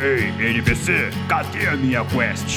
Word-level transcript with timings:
Ei, 0.00 0.28
NPC, 0.50 1.10
cadê 1.28 1.66
a 1.66 1.76
minha 1.76 2.04
quest? 2.04 2.56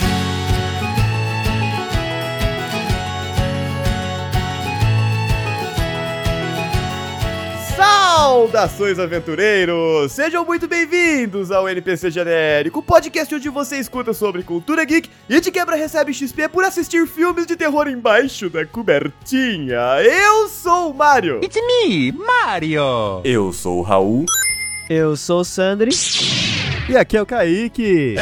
Saudações, 7.75 8.99
aventureiros! 8.99 10.11
Sejam 10.11 10.45
muito 10.45 10.67
bem-vindos 10.67 11.49
ao 11.49 11.67
NPC 11.67 12.11
Genérico, 12.11 12.83
podcast 12.83 13.33
onde 13.33 13.49
você 13.49 13.77
escuta 13.77 14.13
sobre 14.13 14.43
cultura 14.43 14.85
geek 14.85 15.09
e 15.27 15.41
de 15.41 15.49
quebra 15.49 15.75
recebe 15.75 16.13
XP 16.13 16.47
por 16.47 16.63
assistir 16.63 17.07
filmes 17.07 17.47
de 17.47 17.55
terror 17.55 17.87
embaixo 17.87 18.51
da 18.51 18.67
cobertinha. 18.67 19.99
Eu 20.03 20.47
sou 20.47 20.91
o 20.91 20.93
Mario! 20.93 21.39
It's 21.43 21.55
me, 21.55 22.11
Mario! 22.11 23.21
Eu 23.23 23.51
sou 23.51 23.79
o 23.79 23.81
Raul. 23.81 24.25
Eu 24.87 25.17
sou 25.17 25.39
o 25.39 25.43
Sandri. 25.43 25.89
E 26.91 26.97
aqui 26.97 27.15
é 27.15 27.21
o 27.21 27.25
Kaique. 27.25 28.15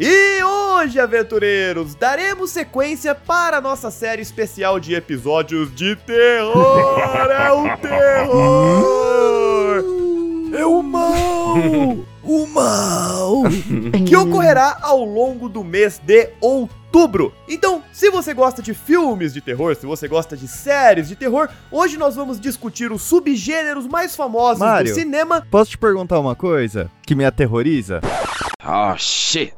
E 0.00 0.42
hoje, 0.42 0.98
aventureiros, 0.98 1.94
daremos 1.94 2.50
sequência 2.50 3.14
para 3.14 3.58
a 3.58 3.60
nossa 3.60 3.90
série 3.90 4.22
especial 4.22 4.80
de 4.80 4.94
episódios 4.94 5.70
de 5.74 5.94
terror! 5.94 6.98
É 7.30 7.52
o 7.52 7.76
terror! 7.76 9.84
É 10.58 10.64
o 10.64 10.82
mal! 10.82 11.58
O 12.22 12.46
mal! 12.46 13.42
que 14.08 14.16
ocorrerá 14.16 14.78
ao 14.80 15.04
longo 15.04 15.46
do 15.46 15.62
mês 15.62 15.98
de 15.98 16.30
outubro. 16.40 16.81
Então, 17.48 17.82
se 17.92 18.10
você 18.10 18.34
gosta 18.34 18.60
de 18.62 18.74
filmes 18.74 19.32
de 19.32 19.40
terror, 19.40 19.74
se 19.74 19.86
você 19.86 20.06
gosta 20.06 20.36
de 20.36 20.46
séries 20.46 21.08
de 21.08 21.16
terror, 21.16 21.48
hoje 21.70 21.96
nós 21.96 22.14
vamos 22.14 22.38
discutir 22.38 22.92
os 22.92 23.02
subgêneros 23.02 23.86
mais 23.86 24.14
famosos 24.14 24.58
Mário. 24.58 24.92
do 24.92 24.94
cinema. 24.94 25.46
Posso 25.50 25.70
te 25.70 25.78
perguntar 25.78 26.20
uma 26.20 26.36
coisa 26.36 26.90
que 27.06 27.14
me 27.14 27.24
aterroriza? 27.24 28.00
Oh 28.64 28.96
shit. 28.96 29.54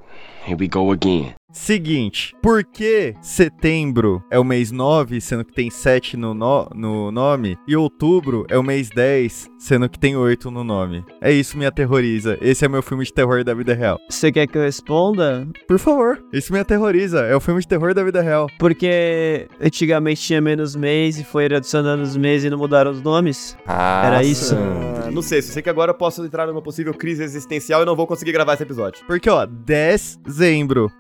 Here 0.47 0.56
we 0.59 0.69
go 0.69 0.92
again. 0.92 1.34
Seguinte, 1.55 2.34
por 2.42 2.64
que 2.64 3.14
setembro 3.22 4.22
é 4.28 4.38
o 4.41 4.44
mês 4.44 4.72
9, 4.72 5.20
sendo 5.20 5.44
que 5.44 5.52
tem 5.55 5.70
7 5.70 6.16
no, 6.16 6.34
no, 6.34 6.69
no 6.74 7.12
nome, 7.12 7.56
e 7.66 7.77
outubro 7.77 8.44
é 8.50 8.58
o 8.58 8.62
mês 8.62 8.91
10, 8.91 9.48
sendo 9.56 9.88
que 9.88 9.97
tem 9.98 10.16
8 10.16 10.50
no 10.50 10.64
nome? 10.64 11.05
É 11.22 11.30
isso 11.32 11.52
que 11.52 11.58
me 11.58 11.64
aterroriza. 11.64 12.36
Esse 12.41 12.64
é 12.64 12.69
meu 12.69 12.82
filme 12.82 13.05
de 13.05 13.12
terror 13.12 13.44
da 13.44 13.55
vida 13.55 13.72
real. 13.72 14.00
Você 14.10 14.32
quer 14.32 14.48
que 14.48 14.58
eu 14.58 14.62
responda? 14.62 15.47
Por 15.69 15.78
favor, 15.78 16.22
isso 16.32 16.52
me 16.52 16.58
aterroriza. 16.58 17.20
É 17.20 17.36
o 17.36 17.41
filme 17.41 17.60
de 17.60 17.69
terror 17.69 17.94
da 17.94 18.02
vida 18.02 18.20
real. 18.20 18.48
Porque 18.58 19.47
antigamente 19.60 20.20
tinha 20.22 20.41
menos 20.41 20.75
mês 20.75 21.19
e 21.20 21.25
foi 21.25 21.47
adicionando 21.47 22.02
os 22.02 22.16
meses 22.16 22.47
e 22.47 22.50
não 22.50 22.58
mudaram 22.58 22.91
os 22.91 23.00
nomes? 23.00 23.56
Ah, 23.64 24.06
Era 24.06 24.25
isso? 24.25 24.56
Ah, 24.56 25.08
não 25.12 25.22
sei, 25.22 25.41
só 25.41 25.52
sei 25.52 25.62
que 25.62 25.70
agora 25.70 25.92
eu 25.92 25.94
posso 25.94 26.25
entrar 26.25 26.48
numa 26.48 26.60
possível 26.60 26.92
crise 26.92 27.22
existencial 27.22 27.82
e 27.82 27.86
não 27.86 27.94
vou 27.94 28.08
conseguir 28.08 28.32
gravar 28.32 28.55
esse 28.55 28.64
episódio. 28.64 29.05
Porque, 29.06 29.30
ó, 29.30 29.47
dezembro, 29.47 30.91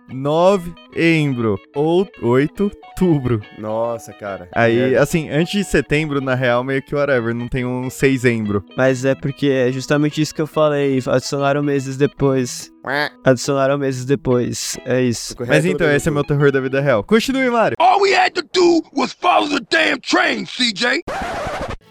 novembro, 0.44 1.58
ou 1.74 2.06
8 2.22 2.70
outubro. 2.94 3.40
Nossa, 3.58 4.12
cara. 4.12 4.48
Aí, 4.52 4.76
Merda. 4.76 5.02
assim, 5.02 5.28
antes 5.30 5.52
de 5.52 5.64
setembro, 5.64 6.20
na 6.20 6.34
real, 6.34 6.62
meio 6.62 6.82
que 6.82 6.94
whatever, 6.94 7.34
não 7.34 7.48
tem 7.48 7.64
um 7.64 7.88
seisembro. 7.90 8.64
Mas 8.76 9.04
é 9.04 9.14
porque 9.14 9.48
é 9.48 9.72
justamente 9.72 10.20
isso 10.20 10.34
que 10.34 10.40
eu 10.42 10.46
falei. 10.46 11.00
Adicionaram 11.06 11.62
meses 11.62 11.96
depois. 11.96 12.70
Adicionaram 13.24 13.78
meses 13.78 14.04
depois. 14.04 14.78
É 14.84 15.00
isso. 15.00 15.34
Correto, 15.36 15.54
Mas 15.54 15.64
então, 15.64 15.90
esse 15.90 16.08
é 16.08 16.12
meu 16.12 16.24
terror 16.24 16.52
da 16.52 16.60
vida 16.60 16.80
real. 16.80 17.02
Continue, 17.02 17.50
Mario. 17.50 17.76
All 17.80 18.00
we 18.00 18.14
had 18.14 18.32
to 18.34 18.42
do 18.52 18.82
was 18.94 19.12
follow 19.12 19.48
the 19.48 19.64
damn 19.70 19.98
train, 20.00 20.44
CJ. 20.44 21.02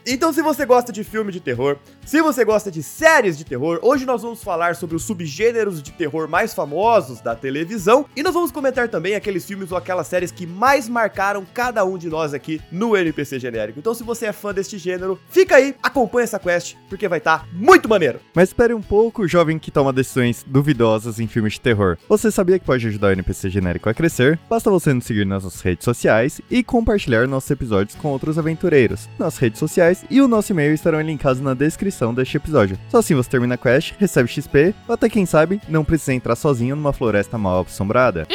Então, 0.05 0.33
se 0.33 0.41
você 0.41 0.65
gosta 0.65 0.91
de 0.91 1.01
filme 1.01 1.31
de 1.31 1.39
terror, 1.39 1.77
se 2.05 2.21
você 2.21 2.43
gosta 2.43 2.69
de 2.69 2.83
séries 2.83 3.37
de 3.37 3.45
terror, 3.45 3.79
hoje 3.81 4.05
nós 4.05 4.21
vamos 4.21 4.43
falar 4.43 4.75
sobre 4.75 4.97
os 4.97 5.03
subgêneros 5.03 5.81
de 5.81 5.91
terror 5.93 6.27
mais 6.27 6.53
famosos 6.53 7.21
da 7.21 7.33
televisão 7.35 8.05
e 8.13 8.21
nós 8.21 8.33
vamos 8.33 8.51
comentar 8.51 8.89
também 8.89 9.15
aqueles 9.15 9.45
filmes 9.45 9.71
ou 9.71 9.77
aquelas 9.77 10.07
séries 10.07 10.29
que 10.29 10.45
mais 10.45 10.89
marcaram 10.89 11.45
cada 11.53 11.85
um 11.85 11.97
de 11.97 12.09
nós 12.09 12.33
aqui 12.33 12.59
no 12.69 12.97
NPC 12.97 13.39
genérico. 13.39 13.79
Então, 13.79 13.93
se 13.93 14.03
você 14.03 14.25
é 14.25 14.33
fã 14.33 14.53
deste 14.53 14.77
gênero, 14.77 15.17
fica 15.29 15.55
aí, 15.55 15.73
acompanha 15.81 16.25
essa 16.25 16.39
quest, 16.39 16.75
porque 16.89 17.07
vai 17.07 17.19
estar 17.19 17.47
muito 17.53 17.87
maneiro. 17.87 18.19
Mas 18.33 18.49
espere 18.49 18.73
um 18.73 18.81
pouco, 18.81 19.25
jovem 19.25 19.57
que 19.57 19.71
toma 19.71 19.93
decisões 19.93 20.43
duvidosas 20.45 21.17
em 21.17 21.27
filmes 21.27 21.53
de 21.53 21.61
terror. 21.61 21.97
Você 22.09 22.29
sabia 22.29 22.59
que 22.59 22.65
pode 22.65 22.85
ajudar 22.85 23.07
o 23.07 23.11
NPC 23.13 23.49
genérico 23.49 23.87
a 23.87 23.93
crescer? 23.93 24.37
Basta 24.49 24.69
você 24.69 24.93
nos 24.93 25.05
seguir 25.05 25.25
nas 25.25 25.45
nossas 25.45 25.61
redes 25.61 25.85
sociais 25.85 26.41
e 26.51 26.61
compartilhar 26.61 27.25
nossos 27.25 27.49
episódios 27.49 27.95
com 27.95 28.09
outros 28.09 28.37
aventureiros. 28.37 29.07
Nossas 29.17 29.39
redes 29.39 29.59
sociais 29.59 29.92
e 30.09 30.21
o 30.21 30.27
nosso 30.27 30.51
e-mail 30.51 30.73
estarão 30.73 31.01
linkados 31.01 31.41
na 31.41 31.53
descrição 31.53 32.13
deste 32.13 32.37
episódio. 32.37 32.77
Só 32.89 32.99
assim 32.99 33.15
você 33.15 33.29
termina 33.29 33.55
a 33.55 33.57
quest, 33.57 33.93
recebe 33.99 34.29
XP, 34.29 34.73
ou 34.87 34.93
até 34.93 35.09
quem 35.09 35.25
sabe, 35.25 35.61
não 35.67 35.83
precisa 35.83 36.13
entrar 36.13 36.35
sozinho 36.35 36.75
numa 36.75 36.93
floresta 36.93 37.37
mal 37.37 37.61
assombrada. 37.61 38.25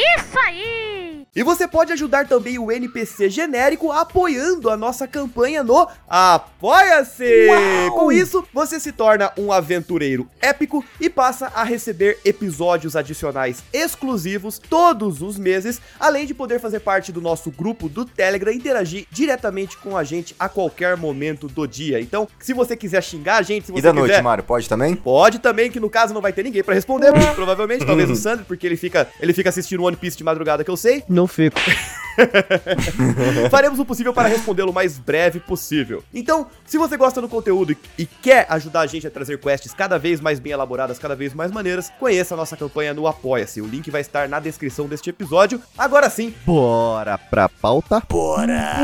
E 1.35 1.43
você 1.43 1.67
pode 1.67 1.93
ajudar 1.93 2.27
também 2.27 2.57
o 2.57 2.71
NPC 2.71 3.29
genérico 3.29 3.91
apoiando 3.91 4.67
a 4.67 4.75
nossa 4.75 5.07
campanha 5.07 5.63
no 5.63 5.87
Apoia-se! 6.07 7.47
Com 7.91 8.11
isso, 8.11 8.43
você 8.51 8.79
se 8.79 8.91
torna 8.91 9.31
um 9.37 9.51
aventureiro 9.51 10.27
épico 10.41 10.83
e 10.99 11.07
passa 11.07 11.51
a 11.53 11.63
receber 11.63 12.17
episódios 12.25 12.95
adicionais 12.95 13.63
exclusivos 13.71 14.57
todos 14.57 15.21
os 15.21 15.37
meses, 15.37 15.79
além 15.99 16.25
de 16.25 16.33
poder 16.33 16.59
fazer 16.59 16.79
parte 16.79 17.11
do 17.11 17.21
nosso 17.21 17.51
grupo 17.51 17.87
do 17.87 18.05
Telegram 18.05 18.51
e 18.51 18.55
interagir 18.55 19.05
diretamente 19.11 19.77
com 19.77 19.95
a 19.95 20.03
gente 20.03 20.35
a 20.39 20.49
qualquer 20.49 20.97
momento 20.97 21.47
do 21.47 21.67
dia. 21.67 22.01
Então, 22.01 22.27
se 22.39 22.55
você 22.55 22.75
quiser 22.75 23.03
xingar 23.03 23.37
a 23.37 23.41
gente, 23.43 23.67
se 23.67 23.71
você 23.71 23.77
E 23.77 23.81
da 23.83 23.93
noite, 23.93 24.09
quiser... 24.09 24.23
Mário, 24.23 24.43
pode 24.43 24.67
também? 24.67 24.95
Pode 24.95 25.37
também, 25.37 25.69
que 25.69 25.79
no 25.79 25.91
caso 25.91 26.11
não 26.11 26.21
vai 26.21 26.33
ter 26.33 26.41
ninguém 26.41 26.63
pra 26.63 26.73
responder, 26.73 27.13
provavelmente, 27.35 27.85
talvez 27.85 28.09
o 28.09 28.15
Sandro, 28.15 28.45
porque 28.45 28.65
ele 28.65 28.75
fica, 28.75 29.07
ele 29.19 29.31
fica 29.31 29.49
assistindo 29.49 29.83
One 29.83 29.95
Piece 29.95 30.17
de 30.17 30.23
madrugada 30.23 30.63
que 30.63 30.71
eu 30.71 30.77
sei. 30.77 31.03
Não 31.19 31.27
fico. 31.27 31.59
Faremos 33.51 33.77
o 33.77 33.83
possível 33.83 34.13
para 34.13 34.29
respondê-lo 34.29 34.71
o 34.71 34.73
mais 34.73 34.97
breve 34.97 35.41
possível. 35.41 36.01
Então, 36.13 36.47
se 36.65 36.77
você 36.77 36.95
gosta 36.95 37.19
do 37.19 37.27
conteúdo 37.27 37.75
e- 37.97 38.05
quer 38.05 38.45
ajudar 38.49 38.79
a 38.81 38.87
gente 38.87 39.05
a 39.05 39.11
trazer 39.11 39.37
quests 39.37 39.73
cada 39.73 39.99
vez 39.99 40.21
mais 40.21 40.39
bem 40.39 40.53
elaboradas, 40.53 40.97
cada 40.97 41.17
vez 41.17 41.33
mais 41.33 41.51
maneiras, 41.51 41.91
conheça 41.99 42.35
a 42.35 42.37
nossa 42.37 42.55
campanha 42.55 42.93
no 42.93 43.05
Apoia-se. 43.05 43.59
O 43.59 43.67
link 43.67 43.91
vai 43.91 43.99
estar 43.99 44.29
na 44.29 44.39
descrição 44.39 44.87
deste 44.87 45.09
episódio. 45.09 45.61
Agora 45.77 46.09
sim, 46.09 46.33
Bora 46.45 47.17
pra 47.17 47.49
pauta? 47.49 48.01
Bora! 48.07 48.75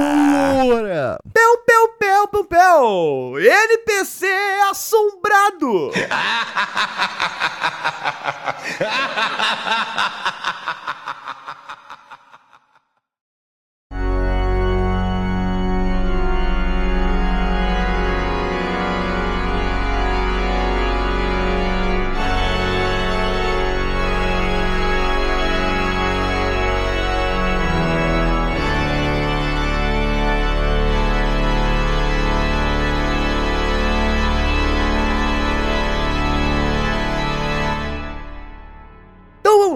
Bora! 0.65 1.17
Pel, 1.33 1.57
pel, 1.59 1.87
pel, 1.97 2.27
pel, 2.27 2.43
pel! 2.43 3.39
NPC 3.39 4.27
assombrado! 4.69 5.91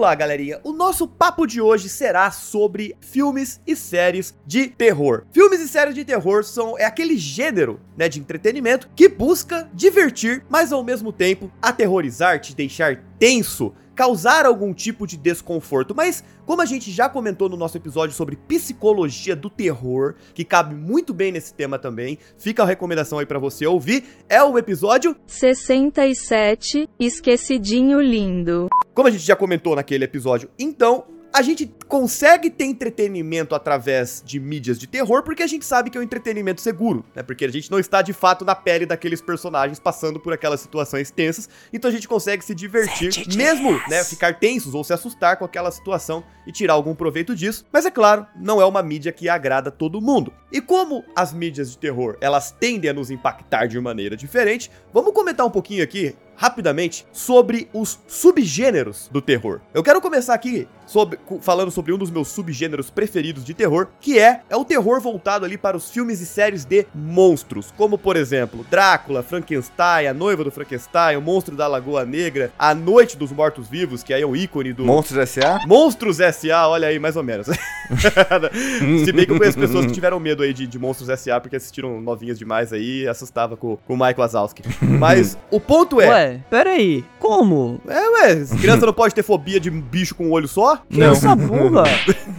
lá, 0.00 0.14
galerinha. 0.14 0.58
O 0.64 0.72
nosso 0.72 1.06
papo 1.06 1.46
de 1.46 1.60
hoje 1.60 1.88
será 1.88 2.30
sobre 2.30 2.96
filmes 3.00 3.60
e 3.66 3.76
séries 3.76 4.34
de 4.46 4.68
terror. 4.68 5.24
Filmes 5.30 5.60
e 5.60 5.68
séries 5.68 5.94
de 5.94 6.04
terror 6.04 6.42
são 6.42 6.76
é 6.78 6.84
aquele 6.84 7.16
gênero, 7.16 7.78
né, 7.96 8.08
de 8.08 8.18
entretenimento 8.18 8.88
que 8.96 9.08
busca 9.08 9.68
divertir, 9.74 10.42
mas 10.48 10.72
ao 10.72 10.82
mesmo 10.82 11.12
tempo 11.12 11.52
aterrorizar, 11.60 12.40
te 12.40 12.56
deixar 12.56 12.96
tenso, 13.18 13.74
causar 14.00 14.46
algum 14.46 14.72
tipo 14.72 15.06
de 15.06 15.14
desconforto. 15.18 15.94
Mas 15.94 16.24
como 16.46 16.62
a 16.62 16.64
gente 16.64 16.90
já 16.90 17.06
comentou 17.06 17.50
no 17.50 17.56
nosso 17.58 17.76
episódio 17.76 18.16
sobre 18.16 18.34
psicologia 18.34 19.36
do 19.36 19.50
terror, 19.50 20.14
que 20.32 20.42
cabe 20.42 20.74
muito 20.74 21.12
bem 21.12 21.30
nesse 21.30 21.52
tema 21.52 21.78
também, 21.78 22.16
fica 22.38 22.62
a 22.62 22.66
recomendação 22.66 23.18
aí 23.18 23.26
pra 23.26 23.38
você 23.38 23.66
ouvir, 23.66 24.04
é 24.26 24.42
o 24.42 24.56
episódio 24.56 25.14
67, 25.26 26.88
esquecidinho 26.98 28.00
lindo. 28.00 28.68
Como 28.94 29.06
a 29.06 29.10
gente 29.10 29.22
já 29.22 29.36
comentou 29.36 29.76
naquele 29.76 30.06
episódio, 30.06 30.48
então 30.58 31.04
a 31.32 31.42
gente 31.42 31.72
consegue 31.86 32.50
ter 32.50 32.64
entretenimento 32.64 33.54
através 33.54 34.22
de 34.24 34.40
mídias 34.40 34.78
de 34.78 34.86
terror 34.86 35.22
porque 35.22 35.42
a 35.42 35.46
gente 35.46 35.64
sabe 35.64 35.90
que 35.90 35.96
é 35.96 36.00
um 36.00 36.04
entretenimento 36.04 36.60
seguro, 36.60 37.04
né? 37.14 37.22
Porque 37.22 37.44
a 37.44 37.48
gente 37.48 37.70
não 37.70 37.78
está 37.78 38.02
de 38.02 38.12
fato 38.12 38.44
na 38.44 38.54
pele 38.54 38.86
daqueles 38.86 39.20
personagens 39.20 39.78
passando 39.78 40.18
por 40.18 40.32
aquelas 40.32 40.60
situações 40.60 41.10
tensas, 41.10 41.48
então 41.72 41.88
a 41.88 41.92
gente 41.92 42.08
consegue 42.08 42.44
se 42.44 42.54
divertir, 42.54 43.26
mesmo, 43.36 43.72
né, 43.88 44.02
ficar 44.04 44.38
tensos 44.38 44.74
ou 44.74 44.82
se 44.82 44.92
assustar 44.92 45.36
com 45.36 45.44
aquela 45.44 45.70
situação 45.70 46.24
e 46.46 46.52
tirar 46.52 46.74
algum 46.74 46.94
proveito 46.94 47.34
disso. 47.34 47.64
Mas 47.72 47.86
é 47.86 47.90
claro, 47.90 48.26
não 48.36 48.60
é 48.60 48.64
uma 48.64 48.82
mídia 48.82 49.12
que 49.12 49.28
agrada 49.28 49.70
todo 49.70 50.00
mundo. 50.00 50.32
E 50.52 50.60
como 50.60 51.04
as 51.14 51.32
mídias 51.32 51.70
de 51.70 51.78
terror, 51.78 52.16
elas 52.20 52.50
tendem 52.50 52.90
a 52.90 52.94
nos 52.94 53.10
impactar 53.10 53.66
de 53.66 53.78
maneira 53.78 54.16
diferente, 54.16 54.70
vamos 54.92 55.12
comentar 55.12 55.46
um 55.46 55.50
pouquinho 55.50 55.84
aqui 55.84 56.14
rapidamente 56.40 57.06
sobre 57.12 57.68
os 57.70 58.00
subgêneros 58.06 59.10
do 59.12 59.20
terror. 59.20 59.60
Eu 59.74 59.82
quero 59.82 60.00
começar 60.00 60.32
aqui 60.32 60.66
sobre- 60.90 61.18
falando 61.40 61.70
sobre 61.70 61.92
um 61.92 61.98
dos 61.98 62.10
meus 62.10 62.28
subgêneros 62.28 62.90
preferidos 62.90 63.44
de 63.44 63.54
terror, 63.54 63.86
que 64.00 64.18
é, 64.18 64.40
é 64.50 64.56
o 64.56 64.64
terror 64.64 65.00
voltado 65.00 65.44
ali 65.44 65.56
para 65.56 65.76
os 65.76 65.88
filmes 65.90 66.20
e 66.20 66.26
séries 66.26 66.64
de 66.64 66.84
monstros, 66.94 67.72
como 67.76 67.96
por 67.96 68.16
exemplo, 68.16 68.66
Drácula, 68.68 69.22
Frankenstein, 69.22 70.08
A 70.08 70.14
Noiva 70.14 70.42
do 70.44 70.50
Frankenstein, 70.50 71.16
O 71.16 71.22
Monstro 71.22 71.54
da 71.54 71.66
Lagoa 71.68 72.04
Negra, 72.04 72.52
A 72.58 72.74
Noite 72.74 73.16
dos 73.16 73.30
Mortos-Vivos, 73.30 74.02
que 74.02 74.12
aí 74.12 74.22
é 74.22 74.26
o 74.26 74.34
ícone 74.34 74.72
do 74.72 74.84
Monstros 74.84 75.18
S.A.? 75.18 75.60
Monstros 75.66 76.18
S.A., 76.18 76.68
olha 76.68 76.88
aí, 76.88 76.98
mais 76.98 77.16
ou 77.16 77.22
menos. 77.22 77.46
Se 79.04 79.12
bem 79.12 79.26
que 79.26 79.32
eu 79.32 79.38
conheço 79.38 79.58
pessoas 79.58 79.86
que 79.86 79.92
tiveram 79.92 80.18
medo 80.20 80.42
aí 80.42 80.52
de, 80.52 80.66
de 80.66 80.78
Monstros 80.78 81.08
S.A. 81.08 81.40
porque 81.40 81.56
assistiram 81.56 82.00
novinhas 82.00 82.38
demais 82.38 82.72
aí 82.72 83.02
e 83.02 83.08
assustava 83.08 83.56
com, 83.56 83.76
com 83.76 83.94
o 83.94 83.96
Michael 83.96 84.16
Wazowski. 84.18 84.62
Mas 84.82 85.36
o 85.50 85.60
ponto 85.60 86.00
é... 86.00 86.08
Ué, 86.08 86.40
peraí, 86.50 87.04
como? 87.18 87.80
É, 87.88 88.08
ué, 88.08 88.44
criança 88.60 88.86
não 88.86 88.92
pode 88.92 89.14
ter 89.14 89.22
fobia 89.22 89.60
de 89.60 89.70
bicho 89.70 90.14
com 90.14 90.26
um 90.26 90.32
olho 90.32 90.48
só? 90.48 90.79
Criança 90.88 91.34
burra. 91.34 91.84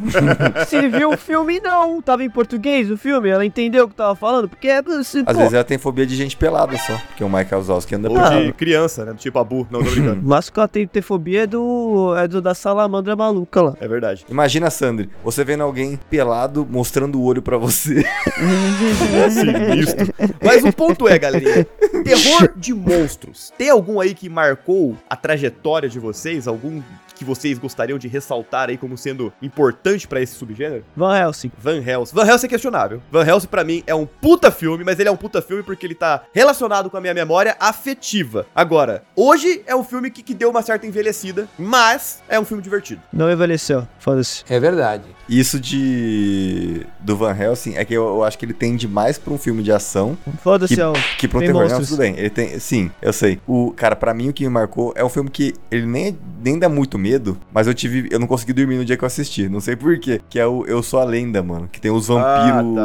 Se 0.67 0.87
viu 0.87 1.11
o 1.11 1.17
filme, 1.17 1.59
não. 1.59 2.01
Tava 2.01 2.23
em 2.23 2.29
português 2.29 2.89
o 2.89 2.97
filme, 2.97 3.29
ela 3.29 3.45
entendeu 3.45 3.85
o 3.85 3.87
que 3.87 3.95
tava 3.95 4.15
falando, 4.15 4.49
porque 4.49 4.67
é... 4.67 4.79
Às 4.79 5.11
pô, 5.25 5.33
vezes 5.33 5.53
ela 5.53 5.63
tem 5.63 5.77
fobia 5.77 6.05
de 6.05 6.15
gente 6.15 6.35
pelada 6.35 6.77
só. 6.77 6.97
Porque 7.07 7.23
o 7.23 7.29
Michael 7.29 7.61
Zalski 7.61 7.95
anda 7.95 8.09
Ou 8.09 8.15
pelado. 8.15 8.45
de 8.45 8.53
criança, 8.53 9.05
né? 9.05 9.13
Tipo 9.17 9.39
Abu. 9.39 9.67
Não, 9.69 9.83
tô 9.83 9.89
brincando. 9.91 10.21
Mas 10.23 10.47
o 10.47 10.53
que 10.53 10.59
ela 10.59 10.67
tem 10.67 10.87
que 10.87 10.93
ter 10.93 11.01
fobia 11.01 11.43
é 11.43 11.47
do, 11.47 12.15
é 12.17 12.27
do 12.27 12.41
da 12.41 12.53
salamandra 12.53 13.15
maluca 13.15 13.61
lá. 13.61 13.73
É 13.79 13.87
verdade. 13.87 14.25
Imagina, 14.29 14.69
Sandri, 14.69 15.09
você 15.23 15.43
vendo 15.43 15.63
alguém 15.63 15.99
pelado 16.09 16.67
mostrando 16.69 17.19
o 17.19 17.23
olho 17.23 17.41
pra 17.41 17.57
você. 17.57 18.03
Sinistro. 19.31 20.13
Mas 20.43 20.63
o 20.63 20.73
ponto 20.73 21.07
é, 21.07 21.17
galerinha, 21.17 21.65
terror 22.03 22.51
de 22.55 22.73
monstros. 22.73 23.53
Tem 23.57 23.69
algum 23.69 23.99
aí 23.99 24.13
que 24.13 24.29
marcou 24.29 24.95
a 25.09 25.15
trajetória 25.15 25.89
de 25.89 25.99
vocês? 25.99 26.47
Algum 26.47 26.81
que 27.21 27.25
vocês 27.25 27.59
gostariam 27.59 27.99
de 27.99 28.07
ressaltar 28.07 28.69
aí 28.69 28.77
como 28.77 28.97
sendo 28.97 29.31
importante 29.43 30.07
pra 30.07 30.19
esse 30.19 30.33
subgênero? 30.33 30.83
Van 30.97 31.15
Helsing. 31.15 31.51
Van 31.55 31.77
Helsing. 31.79 32.15
Van 32.15 32.25
Helsing 32.25 32.47
é 32.47 32.49
questionável. 32.49 32.99
Van 33.11 33.23
Helsing 33.23 33.47
pra 33.47 33.63
mim 33.63 33.83
é 33.85 33.93
um 33.93 34.07
puta 34.07 34.49
filme, 34.49 34.83
mas 34.83 34.99
ele 34.99 35.07
é 35.07 35.11
um 35.11 35.15
puta 35.17 35.39
filme 35.39 35.61
porque 35.61 35.85
ele 35.85 35.93
tá 35.93 36.23
relacionado 36.33 36.89
com 36.89 36.97
a 36.97 37.01
minha 37.01 37.13
memória 37.13 37.55
afetiva. 37.59 38.47
Agora, 38.55 39.03
hoje 39.15 39.61
é 39.67 39.75
um 39.75 39.83
filme 39.83 40.09
que, 40.09 40.23
que 40.23 40.33
deu 40.33 40.49
uma 40.49 40.63
certa 40.63 40.87
envelhecida, 40.87 41.47
mas 41.59 42.23
é 42.27 42.39
um 42.39 42.45
filme 42.45 42.63
divertido. 42.63 43.01
Não 43.13 43.31
envelheceu, 43.31 43.87
foda-se. 43.99 44.43
É 44.49 44.59
verdade. 44.59 45.03
Isso 45.29 45.59
de. 45.59 46.85
do 46.99 47.15
Van 47.15 47.35
Helsing 47.37 47.75
é 47.75 47.85
que 47.85 47.93
eu, 47.93 48.03
eu 48.03 48.23
acho 48.23 48.37
que 48.37 48.45
ele 48.45 48.53
tende 48.53 48.87
mais 48.87 49.17
pra 49.17 49.31
um 49.31 49.37
filme 49.37 49.61
de 49.63 49.71
ação 49.71 50.17
Foda-se, 50.43 50.75
Que- 50.75 50.81
é 50.81 50.91
que 51.17 51.27
pra 51.27 51.37
um 51.37 51.41
Tem 51.41 51.49
terror. 51.49 51.69
Não, 51.69 51.79
tudo 51.83 51.97
bem. 51.97 52.15
Ele 52.17 52.29
tem. 52.29 52.59
Sim, 52.59 52.91
eu 53.01 53.13
sei. 53.13 53.39
O, 53.47 53.71
cara, 53.71 53.95
pra 53.95 54.13
mim 54.13 54.29
o 54.29 54.33
que 54.33 54.43
me 54.43 54.49
marcou 54.49 54.91
é 54.95 55.03
um 55.03 55.09
filme 55.09 55.29
que 55.29 55.53
ele 55.69 55.85
nem, 55.85 56.17
nem 56.43 56.57
dá 56.59 56.67
muito 56.67 56.97
medo, 56.97 57.10
mas 57.53 57.67
eu 57.67 57.73
tive. 57.73 58.07
Eu 58.11 58.19
não 58.19 58.27
consegui 58.27 58.53
dormir 58.53 58.75
no 58.77 58.85
dia 58.85 58.95
que 58.97 59.03
eu 59.03 59.07
assisti. 59.07 59.47
Não 59.49 59.59
sei 59.59 59.75
porquê. 59.75 60.19
Que 60.29 60.39
é 60.39 60.45
o 60.45 60.65
Eu 60.65 60.81
Sou 60.83 60.99
a 60.99 61.03
Lenda, 61.03 61.41
mano. 61.43 61.67
Que 61.71 61.79
tem 61.81 61.91
os 61.91 62.07
vampiros. 62.07 62.77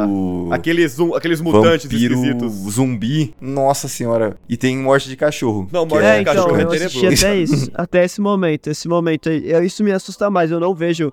Ah, 0.51 0.55
Aqueles, 0.55 0.93
zum- 0.93 1.13
aqueles 1.15 1.41
mutantes 1.41 1.85
vampiro 1.91 2.13
esquisitos. 2.15 2.53
zumbi. 2.73 3.33
Nossa 3.39 3.87
senhora. 3.87 4.37
E 4.47 4.55
tem 4.57 4.77
morte 4.77 5.09
de 5.09 5.15
cachorro. 5.15 5.67
Não, 5.71 5.85
morte 5.85 6.05
É, 6.05 6.15
de 6.15 6.21
então, 6.21 6.33
cachorro 6.35 6.57
é 6.57 6.63
eu 6.63 6.67
assisti 6.71 6.99
tenebroso. 7.01 7.25
até 7.25 7.35
isso, 7.41 7.71
até 7.73 8.05
esse 8.05 8.21
momento, 8.21 8.67
esse 8.69 8.87
momento 8.87 9.29
isso 9.29 9.83
me 9.83 9.91
assusta 9.91 10.29
mais, 10.29 10.51
eu 10.51 10.59
não 10.59 10.73
vejo 10.75 11.11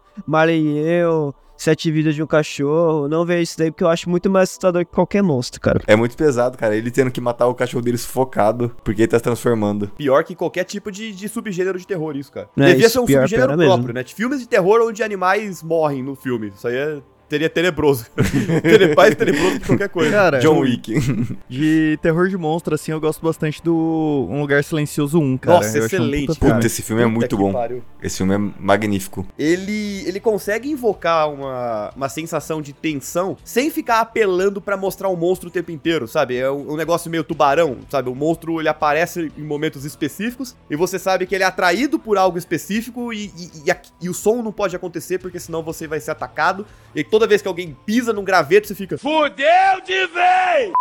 eu, 0.77 1.35
Sete 1.65 1.91
Vidas 1.91 2.15
de 2.15 2.23
um 2.23 2.27
Cachorro, 2.27 3.09
não 3.09 3.25
vejo 3.25 3.43
isso 3.43 3.57
daí 3.59 3.71
porque 3.71 3.83
eu 3.83 3.89
acho 3.89 4.11
muito 4.11 4.29
mais 4.29 4.51
assustador 4.51 4.85
que 4.85 4.93
qualquer 4.93 5.23
monstro, 5.23 5.59
cara. 5.63 5.81
É 5.87 5.97
muito 5.97 6.15
pesado, 6.15 6.59
cara. 6.59 6.77
Ele 6.77 6.91
tendo 6.91 7.11
que 7.11 7.23
matar 7.23 7.47
o 7.47 7.55
cachorro 7.55 7.83
dele 7.83 7.97
sufocado 7.97 8.77
porque 8.85 9.01
ele 9.01 9.09
tá 9.09 9.17
se 9.17 9.25
transformando. 9.25 9.89
Pior 9.97 10.23
que 10.25 10.35
qualquer 10.35 10.65
tipo 10.65 10.93
de, 10.93 11.11
de 11.13 11.27
subgênero 11.27 11.79
de 11.79 11.87
terror, 11.87 12.17
isso, 12.19 12.31
cara. 12.31 12.51
É, 12.59 12.67
Devia 12.67 12.81
isso 12.85 12.91
ser 12.91 12.99
um 12.99 13.07
pior, 13.07 13.23
subgênero 13.23 13.49
pior 13.49 13.57
mesmo. 13.57 13.73
próprio, 13.73 13.95
né? 13.95 14.03
De 14.03 14.15
filmes 14.15 14.41
de 14.41 14.47
terror 14.47 14.87
onde 14.87 15.03
animais 15.03 15.63
morrem 15.63 16.03
no 16.03 16.15
filme. 16.15 16.49
Isso 16.55 16.69
aí 16.69 16.77
é, 16.77 16.99
seria 17.29 17.49
tenebroso. 17.51 18.07
Tene- 18.63 18.95
Mais 18.95 19.15
tenebroso 19.15 19.61
que 19.61 19.67
qualquer 19.67 19.89
coisa. 19.89 20.11
Cara, 20.11 20.39
John 20.41 20.59
Wick. 20.61 20.93
de 21.49 21.99
terror 22.03 22.29
de 22.29 22.37
monstro, 22.37 22.75
assim, 22.75 22.93
eu 22.93 23.01
gosto 23.01 23.23
bastante 23.23 23.63
do 23.63 24.27
Um 24.31 24.41
Lugar 24.41 24.63
Silencioso 24.65 25.19
1, 25.21 25.39
cara. 25.39 25.57
Nossa, 25.59 25.79
Eu 25.79 25.85
acho 25.85 25.95
um 25.97 25.99
excelente, 25.99 26.27
puta. 26.39 26.55
Puta, 26.55 26.67
esse 26.67 26.83
filme 26.83 27.03
é 27.03 27.05
Puta 27.07 27.15
muito 27.17 27.37
que 27.37 27.43
bom. 27.43 27.81
Esse 28.03 28.19
filme 28.19 28.35
é 28.35 28.39
magnífico. 28.61 29.27
Ele, 29.39 30.05
ele 30.07 30.21
consegue 30.21 30.71
invocar 30.71 31.31
uma, 31.31 31.91
uma 31.97 32.09
sensação 32.09 32.61
de 32.61 32.73
tensão 32.73 33.37
sem 33.45 33.71
ficar 33.71 34.01
apelando 34.01 34.61
pra 34.61 34.77
mostrar 34.77 35.09
o 35.09 35.17
monstro 35.17 35.49
o 35.49 35.51
tempo 35.53 35.71
inteiro, 35.71 36.07
sabe? 36.07 36.37
É 36.37 36.51
um, 36.51 36.73
um 36.73 36.77
negócio 36.77 37.11
meio 37.11 37.25
tubarão, 37.25 37.79
sabe? 37.91 38.09
O 38.11 38.15
monstro 38.15 38.61
ele 38.61 38.69
aparece 38.69 39.33
em 39.37 39.43
momentos 39.43 39.85
específicos 39.85 40.55
e 40.71 40.77
você 40.77 40.99
sabe 40.99 41.27
que 41.27 41.35
ele 41.35 41.45
é 41.45 41.47
atraído 41.47 41.99
por 41.99 42.19
algo 42.19 42.37
específico 42.39 43.13
e, 43.13 43.27
e, 43.37 43.51
e 43.67 43.71
a- 43.71 43.81
e 44.01 44.09
o 44.09 44.15
som 44.15 44.43
não 44.43 44.53
pode 44.53 44.75
acontecer 44.77 45.19
porque 45.19 45.39
senão 45.41 45.63
você 45.63 45.87
vai 45.87 46.01
ser 46.01 46.11
atacado. 46.11 46.67
E 46.95 47.03
toda 47.15 47.29
vez 47.29 47.41
que 47.41 47.47
alguém 47.47 47.77
pisa 47.87 48.13
num 48.13 48.25
graveto, 48.25 48.67
você 48.67 48.75
fica. 48.75 48.99
Fudeu 48.99 49.81
de 49.87 50.07
vez! 50.09 50.73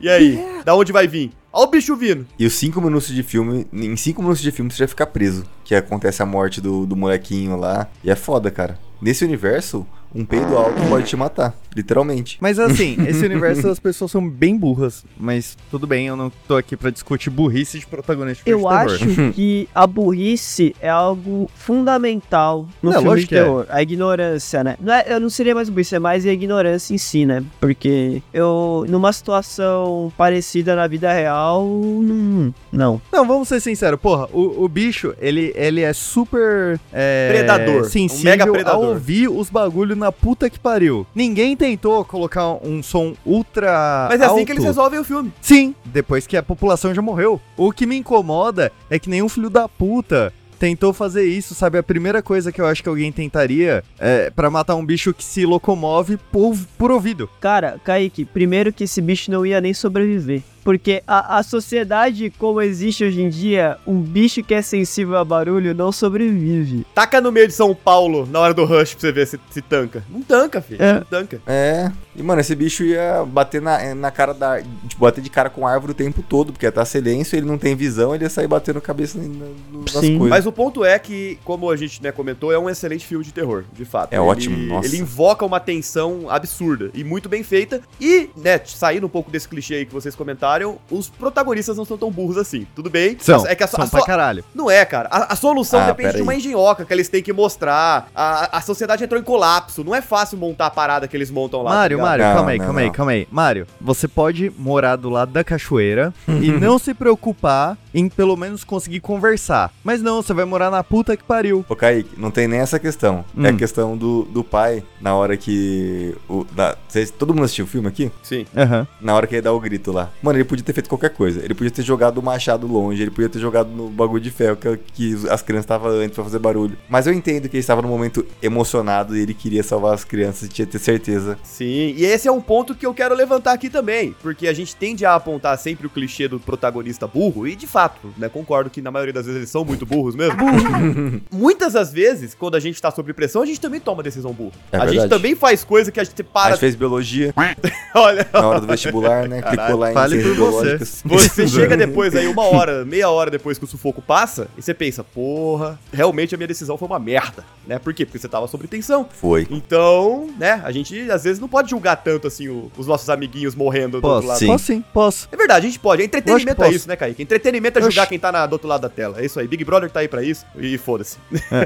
E 0.00 0.08
aí? 0.08 0.42
Da 0.64 0.74
onde 0.74 0.90
vai 0.90 1.06
vir? 1.06 1.32
Ó 1.52 1.64
o 1.64 1.66
bicho 1.66 1.94
vindo. 1.94 2.26
E 2.38 2.46
os 2.46 2.54
5 2.54 2.80
minutos 2.80 3.08
de 3.08 3.22
filme, 3.22 3.66
em 3.70 3.94
5 3.94 4.22
minutos 4.22 4.40
de 4.40 4.50
filme 4.50 4.70
você 4.70 4.78
já 4.78 4.88
fica 4.88 5.06
preso. 5.06 5.44
Que 5.62 5.74
acontece 5.74 6.22
a 6.22 6.26
morte 6.26 6.62
do, 6.62 6.86
do 6.86 6.96
molequinho 6.96 7.58
lá. 7.58 7.88
E 8.02 8.10
é 8.10 8.16
foda, 8.16 8.50
cara. 8.50 8.78
Nesse 9.02 9.22
universo, 9.22 9.86
um 10.14 10.24
peido 10.24 10.56
alto 10.56 10.80
pode 10.88 11.06
te 11.06 11.16
matar. 11.16 11.54
Literalmente. 11.74 12.36
Mas 12.40 12.58
assim, 12.58 12.96
esse 13.08 13.24
universo 13.24 13.66
as 13.68 13.78
pessoas 13.78 14.10
são 14.10 14.28
bem 14.28 14.56
burras. 14.58 15.04
Mas 15.16 15.56
tudo 15.70 15.86
bem, 15.86 16.06
eu 16.06 16.16
não 16.16 16.30
tô 16.46 16.56
aqui 16.56 16.76
pra 16.76 16.90
discutir 16.90 17.30
burrice 17.30 17.78
de 17.78 17.86
protagonista 17.86 18.44
de 18.44 18.50
Eu 18.50 18.58
terror. 18.58 18.72
acho 18.72 19.32
que 19.32 19.66
a 19.74 19.86
burrice 19.86 20.76
é 20.82 20.90
algo 20.90 21.48
fundamental 21.54 22.66
no 22.82 22.90
Não, 22.90 23.00
filme 23.02 23.20
de 23.20 23.26
que 23.26 23.34
é. 23.34 23.42
terror. 23.42 23.66
A 23.70 23.82
ignorância, 23.82 24.62
né? 24.62 24.76
Não 24.80 24.92
é, 24.92 25.04
eu 25.08 25.18
não 25.20 25.30
seria 25.30 25.54
mais 25.54 25.68
burrice, 25.70 25.94
é 25.94 25.98
mais 25.98 26.26
a 26.26 26.32
ignorância 26.32 26.94
em 26.94 26.98
si, 26.98 27.24
né? 27.24 27.42
Porque 27.60 28.22
eu, 28.34 28.84
numa 28.88 29.12
situação 29.12 30.12
parecida 30.16 30.76
na 30.76 30.86
vida 30.86 31.12
real, 31.12 31.64
não. 32.02 32.54
Não. 32.70 33.00
Não, 33.12 33.26
vamos 33.26 33.48
ser 33.48 33.60
sinceros, 33.60 33.98
porra, 34.00 34.28
o, 34.32 34.64
o 34.64 34.68
bicho, 34.68 35.14
ele, 35.20 35.52
ele 35.54 35.80
é 35.80 35.92
super 35.92 36.78
é, 36.92 37.28
Predador, 37.32 37.80
um 37.82 37.84
sensível 37.84 38.30
mega 38.30 38.44
a 38.44 38.46
predador. 38.52 38.84
ouvir 38.88 39.28
os 39.28 39.48
bagulho 39.50 39.96
na 40.02 40.12
puta 40.12 40.50
que 40.50 40.58
pariu. 40.58 41.06
Ninguém 41.14 41.56
tentou 41.56 42.04
colocar 42.04 42.54
um 42.66 42.82
som 42.82 43.14
ultra 43.24 44.06
Mas 44.10 44.20
é 44.20 44.24
assim 44.24 44.34
alto. 44.34 44.46
que 44.46 44.52
eles 44.52 44.64
resolvem 44.64 44.98
o 44.98 45.04
filme. 45.04 45.32
Sim, 45.40 45.74
depois 45.84 46.26
que 46.26 46.36
a 46.36 46.42
população 46.42 46.92
já 46.94 47.00
morreu. 47.00 47.40
O 47.56 47.72
que 47.72 47.86
me 47.86 47.96
incomoda 47.96 48.72
é 48.90 48.98
que 48.98 49.08
nenhum 49.08 49.28
filho 49.28 49.48
da 49.48 49.68
puta 49.68 50.32
tentou 50.58 50.92
fazer 50.92 51.24
isso, 51.24 51.54
sabe? 51.56 51.78
A 51.78 51.82
primeira 51.82 52.22
coisa 52.22 52.52
que 52.52 52.60
eu 52.60 52.66
acho 52.66 52.82
que 52.82 52.88
alguém 52.88 53.10
tentaria 53.10 53.82
é 53.98 54.30
pra 54.30 54.48
matar 54.48 54.76
um 54.76 54.86
bicho 54.86 55.12
que 55.12 55.24
se 55.24 55.44
locomove 55.44 56.16
por, 56.30 56.56
por 56.78 56.90
ouvido. 56.92 57.28
Cara, 57.40 57.80
Kaique, 57.82 58.24
primeiro 58.24 58.72
que 58.72 58.84
esse 58.84 59.00
bicho 59.00 59.28
não 59.30 59.44
ia 59.44 59.60
nem 59.60 59.74
sobreviver. 59.74 60.42
Porque 60.64 61.02
a, 61.06 61.38
a 61.38 61.42
sociedade 61.42 62.30
como 62.38 62.60
existe 62.60 63.04
hoje 63.04 63.20
em 63.22 63.28
dia, 63.28 63.76
um 63.86 64.00
bicho 64.00 64.42
que 64.42 64.54
é 64.54 64.62
sensível 64.62 65.16
a 65.16 65.24
barulho 65.24 65.74
não 65.74 65.90
sobrevive. 65.92 66.86
Taca 66.94 67.20
no 67.20 67.32
meio 67.32 67.48
de 67.48 67.54
São 67.54 67.74
Paulo 67.74 68.26
na 68.30 68.38
hora 68.40 68.54
do 68.54 68.64
rush 68.64 68.92
pra 68.94 69.00
você 69.00 69.12
ver 69.12 69.26
se, 69.26 69.40
se 69.50 69.60
tanca. 69.60 70.04
Não 70.08 70.22
tanca, 70.22 70.60
filho. 70.60 70.82
É. 70.82 70.94
Não 70.94 71.02
tanca. 71.02 71.40
É. 71.46 71.90
E, 72.14 72.22
mano, 72.22 72.40
esse 72.40 72.54
bicho 72.54 72.84
ia 72.84 73.24
bater 73.26 73.60
na, 73.60 73.94
na 73.94 74.10
cara 74.10 74.34
da. 74.34 74.60
Tipo, 74.60 75.00
bater 75.00 75.20
de 75.22 75.30
cara 75.30 75.48
com 75.48 75.66
a 75.66 75.72
árvore 75.72 75.92
o 75.92 75.94
tempo 75.94 76.22
todo, 76.22 76.52
porque 76.52 76.66
ia 76.66 76.72
tá 76.72 76.84
silêncio, 76.84 77.36
ele 77.36 77.46
não 77.46 77.56
tem 77.58 77.74
visão, 77.74 78.14
ele 78.14 78.24
ia 78.24 78.30
sair 78.30 78.46
batendo 78.46 78.80
cabeça 78.80 79.18
na- 79.18 79.24
na- 79.28 79.46
nas 79.80 79.90
Sim. 79.92 80.18
coisas. 80.18 80.28
Mas 80.28 80.46
o 80.46 80.52
ponto 80.52 80.84
é 80.84 80.98
que, 80.98 81.38
como 81.44 81.70
a 81.70 81.76
gente 81.76 82.02
né, 82.02 82.12
comentou, 82.12 82.52
é 82.52 82.58
um 82.58 82.68
excelente 82.68 83.06
filme 83.06 83.24
de 83.24 83.32
terror, 83.32 83.64
de 83.72 83.84
fato. 83.84 84.12
É 84.12 84.16
Ele- 84.16 84.24
ótimo, 84.24 84.56
nossa. 84.58 84.86
Ele 84.86 84.98
invoca 84.98 85.44
uma 85.46 85.58
tensão 85.58 86.28
absurda 86.28 86.90
e 86.94 87.02
muito 87.02 87.28
bem 87.28 87.42
feita. 87.42 87.80
E, 88.00 88.28
né, 88.36 88.60
saindo 88.64 89.06
um 89.06 89.10
pouco 89.10 89.30
desse 89.30 89.48
clichê 89.48 89.74
aí 89.76 89.86
que 89.86 89.92
vocês 89.94 90.14
comentaram, 90.14 90.51
os 90.90 91.08
protagonistas 91.08 91.76
não 91.76 91.84
são 91.84 91.96
tão 91.98 92.10
burros 92.10 92.36
assim. 92.36 92.66
Tudo 92.74 92.90
bem? 92.90 93.16
São, 93.20 93.46
é 93.46 93.54
que 93.54 93.62
a, 93.62 93.66
são 93.66 93.82
a 93.82 93.86
pra 93.86 94.00
so- 94.00 94.06
caralho. 94.06 94.44
Não 94.54 94.70
é, 94.70 94.84
cara. 94.84 95.08
A, 95.10 95.32
a 95.32 95.36
solução 95.36 95.80
Ah, 95.80 95.86
depende 95.86 96.16
de 96.16 96.22
uma 96.22 96.32
aí. 96.32 96.38
engenhoca 96.38 96.84
que 96.84 96.92
eles 96.92 97.08
têm 97.08 97.22
que 97.22 97.32
mostrar. 97.32 98.08
A, 98.14 98.58
a 98.58 98.60
sociedade 98.60 99.04
entrou 99.04 99.20
em 99.20 99.24
colapso. 99.24 99.84
Não 99.84 99.94
é 99.94 100.00
fácil 100.02 100.38
montar 100.38 100.66
a 100.66 100.70
parada 100.70 101.06
que 101.08 101.16
eles 101.16 101.30
montam 101.30 101.62
lá. 101.62 101.70
tá 101.70 101.76
Mário, 101.76 101.96
ligado? 101.96 102.08
Mário, 102.08 102.24
calma 102.34 102.50
aí, 102.50 102.58
não, 102.58 102.64
calma 102.64 102.80
aí, 102.80 102.86
não. 102.86 102.92
calma 102.92 103.12
aí. 103.12 103.28
Mário, 103.30 103.66
você 103.80 104.06
pode 104.08 104.52
morar 104.58 104.96
do 104.96 105.08
lado 105.10 105.32
da 105.32 105.42
cachoeira 105.44 106.12
e 106.28 106.50
não 106.58 106.78
se 106.78 106.94
preocupar 106.94 107.76
em 107.94 108.08
pelo 108.08 108.36
menos 108.36 108.64
conseguir 108.64 109.00
conversar. 109.00 109.70
Mas 109.84 110.00
não, 110.00 110.22
você 110.22 110.32
vai 110.32 110.44
morar 110.44 110.70
na 110.70 110.82
puta 110.82 111.16
que 111.16 111.22
pariu. 111.24 111.64
Ô, 111.68 111.76
Kaique, 111.76 112.10
não 112.18 112.30
tem 112.30 112.48
nem 112.48 112.60
essa 112.60 112.78
questão. 112.78 113.24
É 113.38 113.48
a 113.48 113.52
Hum. 113.52 113.56
questão 113.56 113.96
do, 113.96 114.22
do 114.24 114.42
pai, 114.42 114.82
na 115.00 115.14
hora 115.14 115.36
que. 115.36 116.16
O, 116.28 116.44
da, 116.44 116.76
todo 117.18 117.34
mundo 117.34 117.44
assistiu 117.44 117.64
o 117.64 117.68
filme 117.68 117.88
aqui? 117.88 118.10
Sim. 118.22 118.46
Aham. 118.56 118.86
Na 119.00 119.14
hora 119.14 119.26
que 119.26 119.34
ele 119.34 119.42
dá 119.42 119.52
o 119.52 119.60
grito 119.60 119.92
lá. 119.92 120.08
Mano, 120.22 120.38
ele 120.42 120.48
podia 120.48 120.64
ter 120.64 120.72
feito 120.72 120.88
qualquer 120.88 121.10
coisa. 121.10 121.42
Ele 121.42 121.54
podia 121.54 121.70
ter 121.70 121.82
jogado 121.82 122.18
o 122.18 122.22
machado 122.22 122.66
longe, 122.66 123.02
ele 123.02 123.10
podia 123.10 123.28
ter 123.28 123.38
jogado 123.38 123.70
no 123.70 123.88
bagulho 123.88 124.22
de 124.22 124.30
ferro 124.30 124.56
que, 124.56 124.76
que 124.76 125.14
as 125.30 125.42
crianças 125.42 125.64
estavam 125.64 125.90
antes 125.90 126.14
pra 126.14 126.24
fazer 126.24 126.38
barulho. 126.38 126.76
Mas 126.88 127.06
eu 127.06 127.12
entendo 127.12 127.48
que 127.48 127.56
ele 127.56 127.60
estava 127.60 127.80
num 127.80 127.88
momento 127.88 128.26
emocionado 128.42 129.16
e 129.16 129.20
ele 129.20 129.34
queria 129.34 129.62
salvar 129.62 129.94
as 129.94 130.04
crianças 130.04 130.48
e 130.48 130.48
tinha 130.48 130.66
que 130.66 130.72
ter 130.72 130.78
certeza. 130.78 131.38
Sim, 131.42 131.94
e 131.96 132.04
esse 132.04 132.28
é 132.28 132.32
um 132.32 132.40
ponto 132.40 132.74
que 132.74 132.84
eu 132.84 132.92
quero 132.92 133.14
levantar 133.14 133.52
aqui 133.52 133.70
também, 133.70 134.14
porque 134.22 134.48
a 134.48 134.52
gente 134.52 134.74
tende 134.76 135.04
a 135.04 135.14
apontar 135.14 135.56
sempre 135.58 135.86
o 135.86 135.90
clichê 135.90 136.28
do 136.28 136.38
protagonista 136.38 137.06
burro, 137.06 137.46
e 137.46 137.54
de 137.54 137.66
fato, 137.66 138.12
né, 138.18 138.28
concordo 138.28 138.70
que 138.70 138.82
na 138.82 138.90
maioria 138.90 139.12
das 139.12 139.26
vezes 139.26 139.38
eles 139.38 139.50
são 139.50 139.64
muito 139.64 139.86
burros 139.86 140.14
mesmo. 140.14 140.36
Muitas 141.30 141.74
das 141.74 141.92
vezes, 141.92 142.34
quando 142.34 142.56
a 142.56 142.60
gente 142.60 142.80
tá 142.80 142.90
sob 142.90 143.12
pressão, 143.12 143.42
a 143.42 143.46
gente 143.46 143.60
também 143.60 143.80
toma 143.80 144.02
decisão 144.02 144.32
burra. 144.32 144.52
É 144.70 144.76
a 144.76 144.80
gente 144.80 144.90
verdade. 144.90 145.10
também 145.10 145.34
faz 145.34 145.64
coisa 145.64 145.92
que 145.92 146.00
a 146.00 146.04
gente 146.04 146.20
A 146.20 146.24
para, 146.24 146.50
gente 146.50 146.60
fez 146.60 146.74
biologia 146.74 147.32
olha, 147.94 148.26
na 148.32 148.46
hora 148.46 148.60
do 148.60 148.66
vestibular, 148.66 149.28
né? 149.28 149.42
Clicou 149.42 149.76
lá 149.76 149.90
em 149.90 149.94
fale 149.94 150.31
por 150.34 150.50
você. 150.52 150.78
Você 151.04 151.46
chega 151.48 151.76
depois 151.76 152.14
aí, 152.14 152.26
uma 152.26 152.44
hora, 152.44 152.84
meia 152.84 153.08
hora 153.10 153.30
depois 153.30 153.58
que 153.58 153.64
o 153.64 153.68
sufoco 153.68 154.00
passa, 154.02 154.48
e 154.56 154.62
você 154.62 154.72
pensa, 154.74 155.02
porra, 155.04 155.78
realmente 155.92 156.34
a 156.34 156.38
minha 156.38 156.48
decisão 156.48 156.76
foi 156.76 156.86
uma 156.88 156.98
merda, 156.98 157.44
né? 157.66 157.78
Por 157.78 157.92
quê? 157.94 158.04
Porque 158.04 158.18
você 158.18 158.28
tava 158.28 158.46
sob 158.46 158.66
tensão. 158.66 159.06
Foi. 159.20 159.46
Então, 159.50 160.28
né, 160.38 160.60
a 160.64 160.70
gente 160.72 161.10
às 161.10 161.24
vezes 161.24 161.40
não 161.40 161.48
pode 161.48 161.70
julgar 161.70 161.96
tanto 161.96 162.26
assim 162.26 162.48
o- 162.48 162.70
os 162.76 162.86
nossos 162.86 163.08
amiguinhos 163.10 163.54
morrendo 163.54 164.00
do 164.00 164.06
outro 164.06 164.26
Posso? 164.26 164.28
lado. 164.28 164.38
Sim. 164.38 164.46
Posso 164.46 164.64
sim, 164.64 164.84
posso. 164.92 165.28
É 165.32 165.36
verdade, 165.36 165.66
a 165.66 165.68
gente 165.68 165.78
pode. 165.80 166.02
É 166.02 166.04
entretenimento 166.04 166.50
é 166.62 166.64
posso. 166.66 166.76
isso, 166.76 166.88
né, 166.88 166.96
Kaique? 166.96 167.22
Entretenimento 167.22 167.78
é 167.78 167.82
julgar 167.82 168.06
quem 168.06 168.18
tá 168.18 168.30
na- 168.32 168.46
do 168.46 168.54
outro 168.54 168.68
lado 168.68 168.80
da 168.82 168.88
tela. 168.88 169.20
É 169.20 169.24
isso 169.24 169.38
aí. 169.40 169.46
Big 169.46 169.64
Brother 169.64 169.90
tá 169.90 170.00
aí 170.00 170.08
pra 170.08 170.22
isso. 170.22 170.44
E 170.58 170.76
foda-se. 170.78 171.18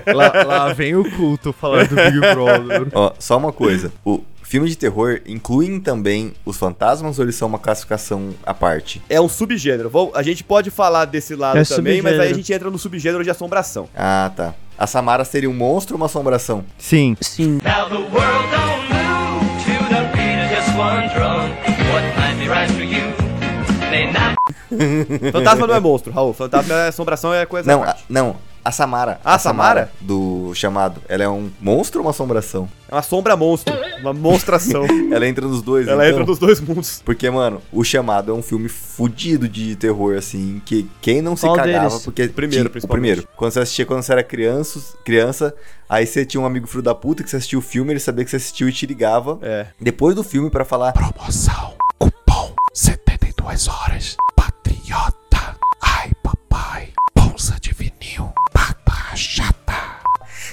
É, 0.06 0.12
lá, 0.12 0.32
lá 0.46 0.72
vem 0.72 0.94
o 0.96 1.08
culto 1.16 1.52
falar 1.52 1.86
do 1.86 1.94
Big 1.94 2.18
Brother. 2.20 2.88
Ó, 2.94 3.12
só 3.18 3.36
uma 3.36 3.52
coisa. 3.52 3.92
O 4.04 4.20
filme 4.46 4.68
de 4.68 4.76
terror 4.76 5.20
incluem 5.26 5.80
também 5.80 6.32
os 6.44 6.56
fantasmas 6.56 7.18
ou 7.18 7.24
eles 7.24 7.34
são 7.34 7.48
uma 7.48 7.58
classificação 7.58 8.30
à 8.44 8.54
parte? 8.54 9.02
É 9.08 9.20
um 9.20 9.28
subgênero. 9.28 9.90
A 10.14 10.22
gente 10.22 10.44
pode 10.44 10.70
falar 10.70 11.04
desse 11.04 11.34
lado 11.34 11.58
É 11.58 11.64
também, 11.64 12.00
mas 12.00 12.12
aí 12.12 12.18
a 12.18 12.22
subgênero. 12.22 12.36
gente 12.36 12.52
entra 12.52 12.70
no 12.70 12.78
subgênero 12.78 13.24
de 13.24 13.30
assombração. 13.30 13.88
Ah, 13.94 14.30
tá. 14.34 14.54
A 14.78 14.86
Samara 14.86 15.24
seria 15.24 15.48
um 15.50 15.54
monstro 15.54 15.94
ou 15.94 16.00
uma 16.00 16.06
assombração? 16.06 16.64
Sim. 16.78 17.16
Sim. 17.20 17.58
Now 17.64 17.88
the 17.88 17.94
world 17.96 18.50
don't 18.50 18.92
move 18.92 19.46
to 19.64 19.88
the 19.88 20.02
beat 20.12 20.38
of 20.44 20.54
just 20.54 20.76
one 20.76 21.08
drum. 21.14 21.50
What 21.92 22.04
might 22.18 22.38
be 22.38 22.48
right 22.48 22.70
for 22.72 22.82
you 22.82 23.06
may 23.90 24.12
not 24.12 24.36
Fantasma 25.32 25.66
não 25.66 25.74
é 25.74 25.80
monstro, 25.80 26.12
Raul. 26.12 26.32
Fantasma 26.34 26.74
é 26.74 26.88
assombração, 26.88 27.32
é 27.32 27.46
coisa 27.46 27.70
Não, 27.70 27.82
à 27.82 27.90
a, 27.90 27.96
não. 28.08 28.36
A 28.66 28.72
Samara. 28.72 29.20
Ah, 29.24 29.34
a 29.34 29.38
Samara? 29.38 29.92
Do 30.00 30.52
chamado. 30.54 31.00
Ela 31.08 31.22
é 31.22 31.28
um 31.28 31.48
monstro 31.60 32.00
ou 32.00 32.06
uma 32.06 32.10
assombração? 32.10 32.68
É 32.90 32.94
uma 32.96 33.02
sombra 33.02 33.36
monstro. 33.36 33.72
Uma 34.00 34.12
monstração. 34.12 34.84
Ela 35.12 35.26
entra 35.28 35.46
nos 35.46 35.62
dois, 35.62 35.86
Ela 35.86 36.04
então? 36.08 36.18
entra 36.20 36.26
nos 36.30 36.38
dois 36.40 36.60
mundos. 36.60 37.00
Porque, 37.04 37.30
mano, 37.30 37.62
o 37.72 37.84
chamado 37.84 38.32
é 38.32 38.34
um 38.34 38.42
filme 38.42 38.68
fudido 38.68 39.48
de 39.48 39.76
terror, 39.76 40.16
assim, 40.16 40.60
que 40.64 40.88
quem 41.00 41.22
não 41.22 41.36
se 41.36 41.46
Qual 41.46 41.54
cagava, 41.54 41.88
deles? 41.90 42.02
porque. 42.04 42.24
O 42.24 42.32
primeiro, 42.32 42.68
tinha- 42.68 42.84
o 42.84 42.88
primeiro. 42.88 43.28
Quando 43.36 43.52
você 43.52 43.60
assistia 43.60 43.86
quando 43.86 44.02
você 44.02 44.10
era 44.12 44.24
criança, 44.24 44.80
criança, 45.04 45.54
aí 45.88 46.04
você 46.04 46.26
tinha 46.26 46.40
um 46.40 46.46
amigo 46.46 46.66
filho 46.66 46.82
da 46.82 46.94
puta 46.94 47.22
que 47.22 47.30
você 47.30 47.36
assistia 47.36 47.58
o 47.58 47.62
filme, 47.62 47.92
ele 47.92 48.00
sabia 48.00 48.24
que 48.24 48.30
você 48.30 48.36
assistiu 48.36 48.68
e 48.68 48.72
te 48.72 48.84
ligava. 48.84 49.38
É. 49.42 49.66
Depois 49.80 50.16
do 50.16 50.24
filme 50.24 50.50
pra 50.50 50.64
falar. 50.64 50.92
Promoção. 50.92 51.74
Cupom 52.00 52.52
72 52.74 53.68
horas. 53.68 54.16
Patriota. 54.34 55.56
Ai, 55.80 56.10
papai. 56.22 56.88
Bolsa 57.14 57.56
de 57.60 57.72
vinil. 57.72 58.32
Chata. 59.16 59.96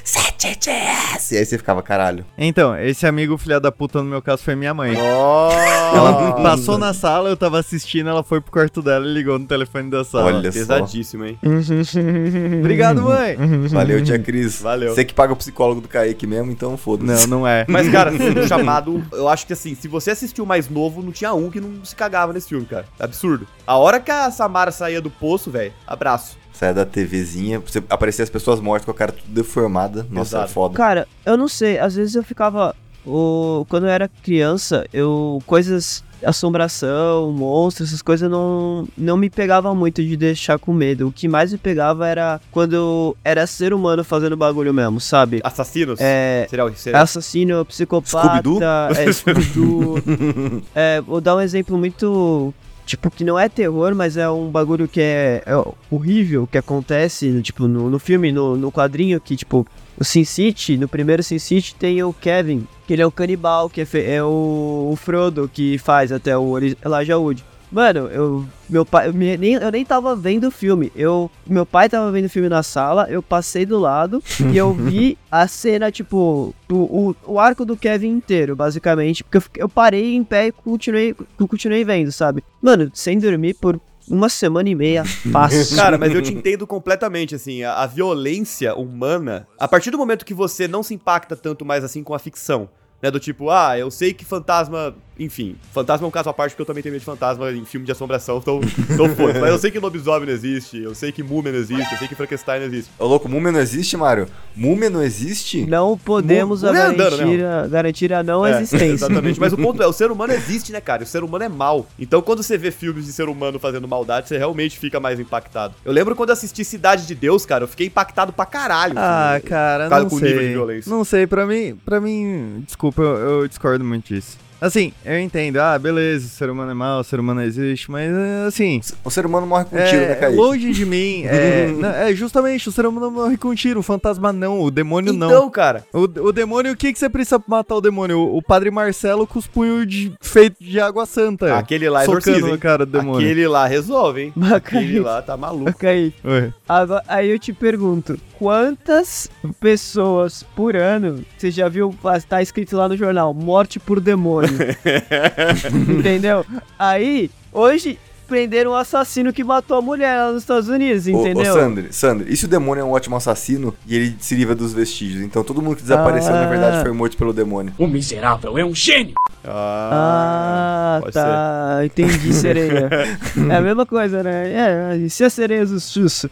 7 0.03 0.59
dias. 0.59 1.31
E 1.31 1.37
aí 1.37 1.45
você 1.45 1.57
ficava, 1.57 1.81
caralho. 1.81 2.25
Então, 2.37 2.77
esse 2.77 3.07
amigo 3.07 3.37
filha 3.37 3.59
da 3.59 3.71
puta 3.71 3.99
no 3.99 4.09
meu 4.09 4.21
caso 4.21 4.43
foi 4.43 4.53
minha 4.55 4.73
mãe. 4.73 4.93
Nossa. 4.93 5.57
Ela 5.95 6.33
passou 6.43 6.77
na 6.77 6.93
sala, 6.93 7.29
eu 7.29 7.37
tava 7.37 7.59
assistindo, 7.59 8.09
ela 8.09 8.23
foi 8.23 8.41
pro 8.41 8.51
quarto 8.51 8.81
dela 8.81 9.05
e 9.05 9.13
ligou 9.13 9.39
no 9.39 9.45
telefone 9.45 9.89
da 9.89 10.03
sala. 10.03 10.25
Olha 10.25 10.51
só. 10.51 10.59
Pesadíssimo, 10.59 11.25
hein? 11.25 11.39
Obrigado, 12.59 13.03
mãe. 13.03 13.37
Valeu, 13.69 14.03
tia 14.03 14.19
Cris. 14.19 14.61
Valeu. 14.61 14.93
Você 14.93 15.05
que 15.05 15.13
paga 15.13 15.31
o 15.31 15.35
psicólogo 15.35 15.79
do 15.79 15.87
Kaique 15.87 16.27
mesmo, 16.27 16.51
então 16.51 16.75
foda-se. 16.75 17.27
Não, 17.27 17.39
não 17.39 17.47
é. 17.47 17.65
Mas, 17.69 17.89
cara, 17.89 18.11
o 18.11 18.47
chamado, 18.47 19.03
eu 19.13 19.29
acho 19.29 19.47
que 19.47 19.53
assim, 19.53 19.73
se 19.73 19.87
você 19.87 20.11
assistiu 20.11 20.45
mais 20.45 20.69
novo, 20.69 21.01
não 21.01 21.11
tinha 21.11 21.33
um 21.33 21.49
que 21.49 21.61
não 21.61 21.85
se 21.85 21.95
cagava 21.95 22.33
nesse 22.33 22.49
filme, 22.49 22.65
cara. 22.65 22.85
Absurdo. 22.99 23.47
A 23.65 23.77
hora 23.77 23.99
que 23.99 24.11
a 24.11 24.29
Samara 24.31 24.71
saía 24.71 24.99
do 24.99 25.09
poço, 25.09 25.49
velho, 25.49 25.73
abraço. 25.87 26.42
Saia 26.53 26.73
da 26.73 26.85
TVzinha, 26.85 27.59
você 27.59 27.83
aparecia 27.89 28.23
as 28.23 28.29
pessoas 28.29 28.59
mortas 28.59 28.85
com 28.85 28.91
a 28.91 28.93
cara 28.93 29.11
tudo 29.11 29.27
deformada. 29.27 30.05
Nossa, 30.09 30.37
Exato. 30.37 30.45
é 30.45 30.53
foda. 30.53 30.75
Cara, 30.75 31.07
eu 31.25 31.35
não 31.35 31.47
sei, 31.47 31.79
às 31.79 31.95
vezes 31.95 32.15
eu 32.15 32.23
ficava. 32.23 32.75
O... 33.05 33.65
Quando 33.67 33.85
eu 33.85 33.89
era 33.89 34.07
criança, 34.07 34.85
eu. 34.93 35.41
Coisas. 35.45 36.03
Assombração, 36.23 37.33
monstros, 37.33 37.89
essas 37.89 38.01
coisas 38.01 38.31
não, 38.31 38.87
não 38.97 39.17
me 39.17 39.29
pegavam 39.29 39.75
muito 39.75 40.01
de 40.01 40.15
deixar 40.15 40.57
com 40.57 40.71
medo. 40.71 41.09
O 41.09 41.11
que 41.11 41.27
mais 41.27 41.51
me 41.51 41.57
pegava 41.57 42.07
era 42.07 42.39
quando 42.49 43.13
era 43.25 43.45
ser 43.45 43.73
humano 43.73 44.05
fazendo 44.05 44.37
bagulho 44.37 44.73
mesmo, 44.73 45.01
sabe? 45.01 45.41
Assassinos. 45.43 45.99
É. 45.99 46.47
Serial, 46.49 46.73
serial. 46.75 47.03
Assassino, 47.03 47.65
psicopata, 47.65 48.41
Scooby-Doo? 48.41 48.59
é, 48.63 49.11
Scooby-Doo. 49.11 50.63
é, 50.73 51.01
vou 51.01 51.19
dar 51.19 51.35
um 51.35 51.41
exemplo 51.41 51.77
muito. 51.77 52.53
Tipo, 52.85 53.09
que 53.09 53.23
não 53.23 53.39
é 53.39 53.47
terror, 53.47 53.95
mas 53.95 54.17
é 54.17 54.29
um 54.29 54.49
bagulho 54.49 54.87
que 54.87 54.99
é, 54.99 55.41
é 55.45 55.53
horrível 55.89 56.45
que 56.45 56.57
acontece, 56.57 57.41
tipo, 57.41 57.67
no, 57.67 57.89
no 57.89 57.97
filme, 57.97 58.31
no, 58.31 58.57
no 58.57 58.71
quadrinho, 58.71 59.21
que, 59.21 59.35
tipo, 59.37 59.65
o 59.97 60.03
Sin 60.03 60.25
City, 60.25 60.75
no 60.77 60.87
primeiro 60.87 61.23
Sin 61.23 61.39
City 61.39 61.75
tem 61.75 62.03
o 62.03 62.11
Kevin, 62.11 62.67
que 62.85 62.93
ele 62.93 63.01
é 63.01 63.05
o 63.05 63.11
canibal, 63.11 63.69
que 63.69 63.81
é, 63.81 63.87
é 64.15 64.23
o, 64.23 64.89
o 64.91 64.95
Frodo 64.95 65.49
que 65.51 65.77
faz 65.77 66.11
até 66.11 66.37
o 66.37 66.57
Elijah 66.57 67.17
Wood. 67.17 67.43
Mano, 67.73 68.01
eu. 68.07 68.45
Meu 68.69 68.85
pai. 68.85 69.07
Eu, 69.09 69.13
me- 69.13 69.35
nem, 69.35 69.53
eu 69.55 69.71
nem 69.71 69.83
tava 69.83 70.15
vendo 70.15 70.47
o 70.47 70.51
filme. 70.51 70.91
Eu, 70.95 71.29
meu 71.45 71.65
pai 71.65 71.89
tava 71.89 72.11
vendo 72.11 72.25
o 72.25 72.29
filme 72.29 72.47
na 72.47 72.61
sala, 72.61 73.07
eu 73.09 73.21
passei 73.23 73.65
do 73.65 73.79
lado 73.79 74.21
e 74.53 74.55
eu 74.55 74.71
vi 74.73 75.17
a 75.31 75.47
cena, 75.47 75.91
tipo, 75.91 76.53
o, 76.71 76.75
o, 76.75 77.15
o 77.25 77.39
arco 77.39 77.65
do 77.65 77.75
Kevin 77.75 78.09
inteiro, 78.09 78.55
basicamente. 78.55 79.23
Porque 79.23 79.37
eu, 79.39 79.43
eu 79.63 79.69
parei 79.69 80.13
em 80.15 80.23
pé 80.23 80.47
e 80.47 80.51
continuei, 80.51 81.15
continuei 81.49 81.83
vendo, 81.83 82.11
sabe? 82.11 82.43
Mano, 82.61 82.91
sem 82.93 83.17
dormir 83.17 83.55
por 83.55 83.79
uma 84.07 84.29
semana 84.29 84.69
e 84.69 84.75
meia, 84.75 85.03
fácil. 85.31 85.75
Cara, 85.75 85.97
mas 85.97 86.13
eu 86.13 86.21
te 86.21 86.33
entendo 86.33 86.67
completamente, 86.67 87.33
assim, 87.33 87.63
a, 87.63 87.73
a 87.81 87.87
violência 87.87 88.75
humana, 88.75 89.47
a 89.59 89.67
partir 89.67 89.89
do 89.89 89.97
momento 89.97 90.25
que 90.25 90.33
você 90.33 90.67
não 90.67 90.83
se 90.83 90.93
impacta 90.93 91.35
tanto 91.35 91.65
mais 91.65 91.83
assim 91.83 92.03
com 92.03 92.13
a 92.13 92.19
ficção, 92.19 92.69
né, 93.01 93.09
do 93.09 93.19
tipo, 93.19 93.49
ah, 93.49 93.77
eu 93.77 93.89
sei 93.91 94.13
que 94.13 94.23
fantasma, 94.23 94.95
enfim, 95.19 95.55
fantasma 95.73 96.05
é 96.05 96.07
um 96.07 96.11
caso 96.11 96.29
à 96.29 96.33
parte 96.33 96.51
porque 96.51 96.61
eu 96.63 96.65
também 96.65 96.81
tenho 96.81 96.93
medo 96.93 97.01
de 97.01 97.05
fantasma 97.05 97.51
em 97.51 97.65
filme 97.65 97.85
de 97.85 97.91
assombração, 97.91 98.37
então, 98.37 98.59
então 98.89 99.09
foda 99.15 99.39
mas 99.39 99.49
eu 99.51 99.57
sei 99.59 99.69
que 99.71 99.79
lobisomem 99.79 100.27
não 100.27 100.33
existe, 100.33 100.81
eu 100.81 100.95
sei 100.95 101.11
que 101.11 101.21
múmia 101.21 101.51
não 101.51 101.59
existe, 101.59 101.91
eu 101.91 101.97
sei 101.97 102.07
que 102.07 102.15
Frankenstein 102.15 102.59
não 102.59 102.65
existe. 102.67 102.91
Ô, 102.97 103.05
louco, 103.05 103.29
múmia 103.29 103.51
não 103.51 103.59
existe, 103.59 103.95
Mário? 103.95 104.27
Múmia 104.55 104.89
não 104.89 105.03
existe? 105.03 105.65
Não 105.65 105.97
podemos 105.97 106.63
a 106.63 106.67
mulher 106.67 106.85
andando, 106.87 107.17
né, 107.17 107.23
garantir, 107.25 107.45
a, 107.45 107.67
garantir 107.67 108.13
a 108.13 108.23
não 108.23 108.45
É, 108.45 108.51
existência. 108.51 109.05
Exatamente, 109.05 109.39
mas 109.39 109.53
o 109.53 109.57
ponto 109.57 109.81
é, 109.81 109.87
o 109.87 109.93
ser 109.93 110.11
humano 110.11 110.33
existe, 110.33 110.71
né, 110.71 110.81
cara? 110.81 111.03
E 111.03 111.05
O 111.05 111.07
ser 111.07 111.23
humano 111.23 111.43
é 111.43 111.49
mal. 111.49 111.85
Então, 111.99 112.21
quando 112.21 112.41
você 112.43 112.57
vê 112.57 112.71
filmes 112.71 113.05
de 113.05 113.13
ser 113.13 113.27
humano 113.29 113.59
fazendo 113.59 113.87
maldade, 113.87 114.27
você 114.27 114.37
realmente 114.37 114.77
fica 114.79 114.99
mais 114.99 115.19
impactado. 115.19 115.73
Eu 115.85 115.91
lembro 115.91 116.15
quando 116.15 116.29
eu 116.29 116.33
assisti 116.33 116.63
Cidade 116.63 117.05
de 117.05 117.15
Deus, 117.15 117.45
cara, 117.45 117.63
eu 117.63 117.67
fiquei 117.67 117.87
impactado 117.87 118.31
pra 118.33 118.45
caralho. 118.45 118.93
Ah, 118.97 119.35
assim, 119.35 119.47
cara, 119.47 119.89
Cara, 119.89 120.03
não 120.03 120.09
com 120.09 120.17
sei. 120.19 120.29
nível 120.29 120.43
de 120.43 120.49
violência. 120.53 120.89
Não 120.91 121.03
sei, 121.03 121.27
pra 121.27 121.45
mim, 121.45 121.75
pra 121.85 121.99
mim, 122.01 122.63
desculpa, 122.65 123.01
eu, 123.01 123.41
eu 123.41 123.47
discordo 123.47 123.83
muito 123.83 124.13
disso. 124.13 124.37
Assim, 124.63 124.93
eu 125.03 125.19
entendo, 125.19 125.57
ah, 125.57 125.77
beleza, 125.77 126.25
o 126.25 126.29
ser 126.29 126.49
humano 126.49 126.71
é 126.71 126.73
mau, 126.73 127.01
o 127.01 127.03
ser 127.03 127.19
humano 127.19 127.41
existe, 127.41 127.91
mas 127.91 128.09
é, 128.09 128.45
assim, 128.47 128.79
O 129.03 129.11
ser 129.11 129.25
humano 129.25 129.45
morre 129.45 129.65
com 129.65 129.75
um 129.75 129.83
tiro, 129.83 130.01
né, 130.05 130.11
é, 130.11 130.15
Kaique? 130.15 130.37
longe 130.37 130.71
de 130.71 130.85
mim, 130.85 131.23
é, 131.25 131.67
não, 131.77 131.89
é 131.89 132.15
justamente, 132.15 132.69
o 132.69 132.71
ser 132.71 132.85
humano 132.85 133.11
morre 133.11 133.35
com 133.35 133.53
tiro, 133.53 133.81
o 133.81 133.83
fantasma 133.83 134.31
não, 134.31 134.61
o 134.61 134.71
demônio 134.71 135.11
não. 135.11 135.27
Então, 135.27 135.49
cara, 135.49 135.83
O, 135.91 136.03
o 136.03 136.31
demônio, 136.31 136.71
o 136.71 136.77
que, 136.77 136.93
que 136.93 136.97
você 136.97 137.09
precisa 137.09 137.37
pra 137.41 137.57
matar 137.57 137.75
o 137.75 137.81
demônio? 137.81 138.17
O, 138.19 138.37
o 138.37 138.41
padre 138.41 138.71
Marcelo 138.71 139.27
com 139.27 139.37
os 139.37 139.47
punhos 139.47 139.85
de, 139.85 140.13
feito 140.21 140.63
de 140.63 140.79
água 140.79 141.05
santa. 141.05 141.57
aquele 141.57 141.89
lá 141.89 142.03
é 142.03 142.05
socando 142.05 142.57
cara 142.57 142.85
do 142.85 142.97
demônio. 142.97 143.19
Aquele 143.19 143.45
lá 143.45 143.67
resolve, 143.67 144.21
hein? 144.21 144.33
Mas, 144.33 144.53
Aquele 144.53 144.85
Kaique, 144.85 144.99
lá 145.01 145.21
tá 145.21 145.35
maluco. 145.35 145.73
Ué. 145.83 146.53
Agora, 146.69 147.03
aí 147.09 147.29
eu 147.29 147.37
te 147.37 147.51
pergunto, 147.51 148.17
quantas 148.39 149.29
pessoas 149.59 150.43
por 150.55 150.75
ano 150.75 151.25
você 151.37 151.51
já 151.51 151.67
viu, 151.67 151.93
tá 152.29 152.41
escrito 152.41 152.77
lá 152.77 152.87
no 152.87 152.95
jornal, 152.95 153.33
morte 153.33 153.77
por 153.79 153.99
demônio? 153.99 154.52
entendeu? 155.99 156.45
Aí, 156.77 157.29
hoje, 157.51 157.97
prenderam 158.27 158.71
um 158.71 158.75
assassino 158.75 159.31
que 159.31 159.43
matou 159.43 159.77
a 159.77 159.81
mulher 159.81 160.17
lá 160.17 160.31
nos 160.31 160.41
Estados 160.41 160.67
Unidos, 160.67 161.05
Ô, 161.07 161.11
entendeu? 161.11 161.51
Ô, 161.51 161.55
Sandri, 161.55 161.87
Sandri, 161.91 162.33
e 162.33 162.37
se 162.37 162.45
o 162.45 162.47
demônio 162.47 162.81
é 162.81 162.83
um 162.83 162.91
ótimo 162.91 163.15
assassino 163.15 163.75
e 163.85 163.95
ele 163.95 164.15
se 164.19 164.35
livra 164.35 164.55
dos 164.55 164.73
vestígios? 164.73 165.21
Então 165.21 165.43
todo 165.43 165.61
mundo 165.61 165.75
que 165.75 165.83
desapareceu, 165.83 166.31
na 166.31 166.47
verdade, 166.47 166.81
foi 166.81 166.91
morto 166.91 167.17
pelo 167.17 167.33
demônio. 167.33 167.73
O 167.77 167.87
miserável 167.87 168.57
é 168.57 168.65
um 168.65 168.73
gênio. 168.73 169.13
Ah, 169.45 170.99
pode 171.01 171.13
tá. 171.13 171.81
Entendi, 171.83 172.33
sereia. 172.33 172.89
é 173.51 173.55
a 173.55 173.61
mesma 173.61 173.85
coisa, 173.85 174.23
né? 174.23 174.51
É, 174.51 174.97
e 174.97 175.09
se 175.09 175.23
a 175.23 175.29
sereia 175.29 175.65
justiça? 175.65 176.29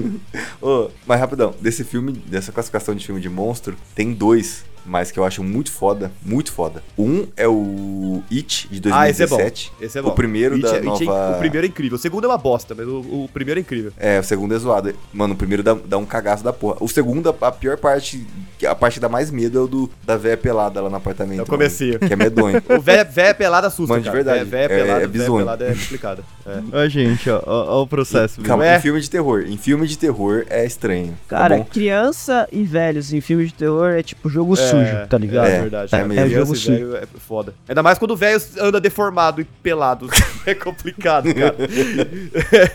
Ô, 0.62 0.88
mas 1.06 1.20
rapidão, 1.20 1.54
desse 1.60 1.84
filme, 1.84 2.12
dessa 2.12 2.52
classificação 2.52 2.94
de 2.94 3.04
filme 3.04 3.20
de 3.20 3.28
monstro, 3.28 3.76
tem 3.94 4.12
dois 4.12 4.64
mas 4.84 5.10
que 5.10 5.18
eu 5.18 5.24
acho 5.24 5.42
muito 5.42 5.70
foda, 5.70 6.10
muito 6.24 6.52
foda. 6.52 6.82
Um 6.98 7.26
é 7.36 7.46
o 7.48 8.22
It, 8.30 8.68
de 8.70 8.92
Ah, 8.92 9.08
esse 9.08 9.22
é 9.22 9.26
bom. 9.26 9.36
2017. 9.36 9.72
Esse 9.80 9.98
é 9.98 10.02
bom. 10.02 10.08
O 10.10 10.12
primeiro 10.12 10.54
It 10.56 10.62
da 10.64 10.74
é- 10.76 10.78
é- 10.78 10.82
nova... 10.82 11.36
O 11.36 11.38
primeiro 11.38 11.66
é 11.66 11.68
incrível. 11.68 11.96
O 11.96 12.00
segundo 12.00 12.24
é 12.24 12.28
uma 12.28 12.38
bosta, 12.38 12.74
mas 12.74 12.86
o, 12.86 12.98
o 13.00 13.30
primeiro 13.32 13.58
é 13.58 13.62
incrível. 13.62 13.92
É, 13.98 14.18
o 14.20 14.22
segundo 14.24 14.54
é 14.54 14.58
zoado. 14.58 14.94
Mano, 15.12 15.34
o 15.34 15.36
primeiro 15.36 15.62
dá, 15.62 15.74
dá 15.74 15.98
um 15.98 16.04
cagaço 16.04 16.42
da 16.44 16.52
porra. 16.52 16.76
O 16.80 16.88
segundo, 16.88 17.28
a, 17.40 17.52
pior 17.52 17.76
parte, 17.76 18.26
a 18.66 18.74
parte 18.74 18.94
que 18.94 19.00
dá 19.00 19.08
mais 19.08 19.30
medo 19.30 19.58
é 19.58 19.60
o 19.62 19.66
do, 19.66 19.90
da 20.04 20.16
véia 20.16 20.36
pelada 20.36 20.80
lá 20.80 20.90
no 20.90 20.96
apartamento. 20.96 21.40
É 21.40 21.42
o 21.42 21.46
comecinho. 21.46 21.94
mano, 21.94 22.06
que 22.08 22.12
é 22.12 22.16
medonho. 22.16 22.62
O 22.72 22.80
véia, 22.80 23.04
véia 23.04 23.34
pelada 23.34 23.66
assusta, 23.66 23.92
Mano, 23.94 24.02
de 24.02 24.10
cara. 24.10 24.22
verdade. 24.24 24.44
Véia, 24.44 24.68
véia 24.68 24.78
É- 24.78 24.82
pelada, 24.82 24.92
é 24.92 25.06
véia 25.06 25.08
bizonho. 25.08 25.38
pelada 25.44 25.64
é 25.66 25.74
complicado. 25.74 26.24
É. 26.46 26.62
Ó, 26.84 26.88
gente, 26.88 27.30
ó, 27.30 27.40
ó, 27.46 27.78
ó 27.78 27.82
o 27.82 27.86
processo. 27.86 28.40
Calma, 28.42 28.66
É. 28.66 28.76
em 28.76 28.80
filme 28.80 29.00
de 29.00 29.08
terror. 29.10 29.44
Em 29.46 29.56
filme 29.56 29.86
de 29.86 29.96
terror 29.98 30.44
é 30.48 30.64
estranho. 30.64 31.16
Cara, 31.28 31.58
tá 31.58 31.64
criança 31.64 32.48
e 32.50 32.62
velhos 32.64 33.12
em 33.12 33.20
filmes 33.20 33.48
de 33.48 33.54
terror 33.54 33.90
é 33.90 34.02
tipo 34.02 34.28
jogo 34.28 34.56
sujo, 34.72 35.06
tá 35.08 35.18
ligado? 35.18 35.46
É, 35.46 35.56
É, 35.56 35.60
verdade. 35.60 35.94
é. 35.94 36.04
Criança 36.04 36.20
É 36.20 36.28
jogo 36.28 36.54
velho 36.54 36.96
é 36.96 37.06
foda. 37.18 37.54
Ainda 37.68 37.82
mais 37.82 37.98
quando 37.98 38.10
o 38.12 38.16
velho 38.16 38.40
anda 38.60 38.80
deformado 38.80 39.40
e 39.40 39.44
pelado. 39.44 40.08
é 40.46 40.54
complicado, 40.54 41.32
cara. 41.34 41.54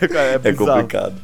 Cara, 0.08 0.24
é, 0.30 0.34
É 0.34 0.38
bizarro. 0.38 0.66
complicado. 0.66 1.14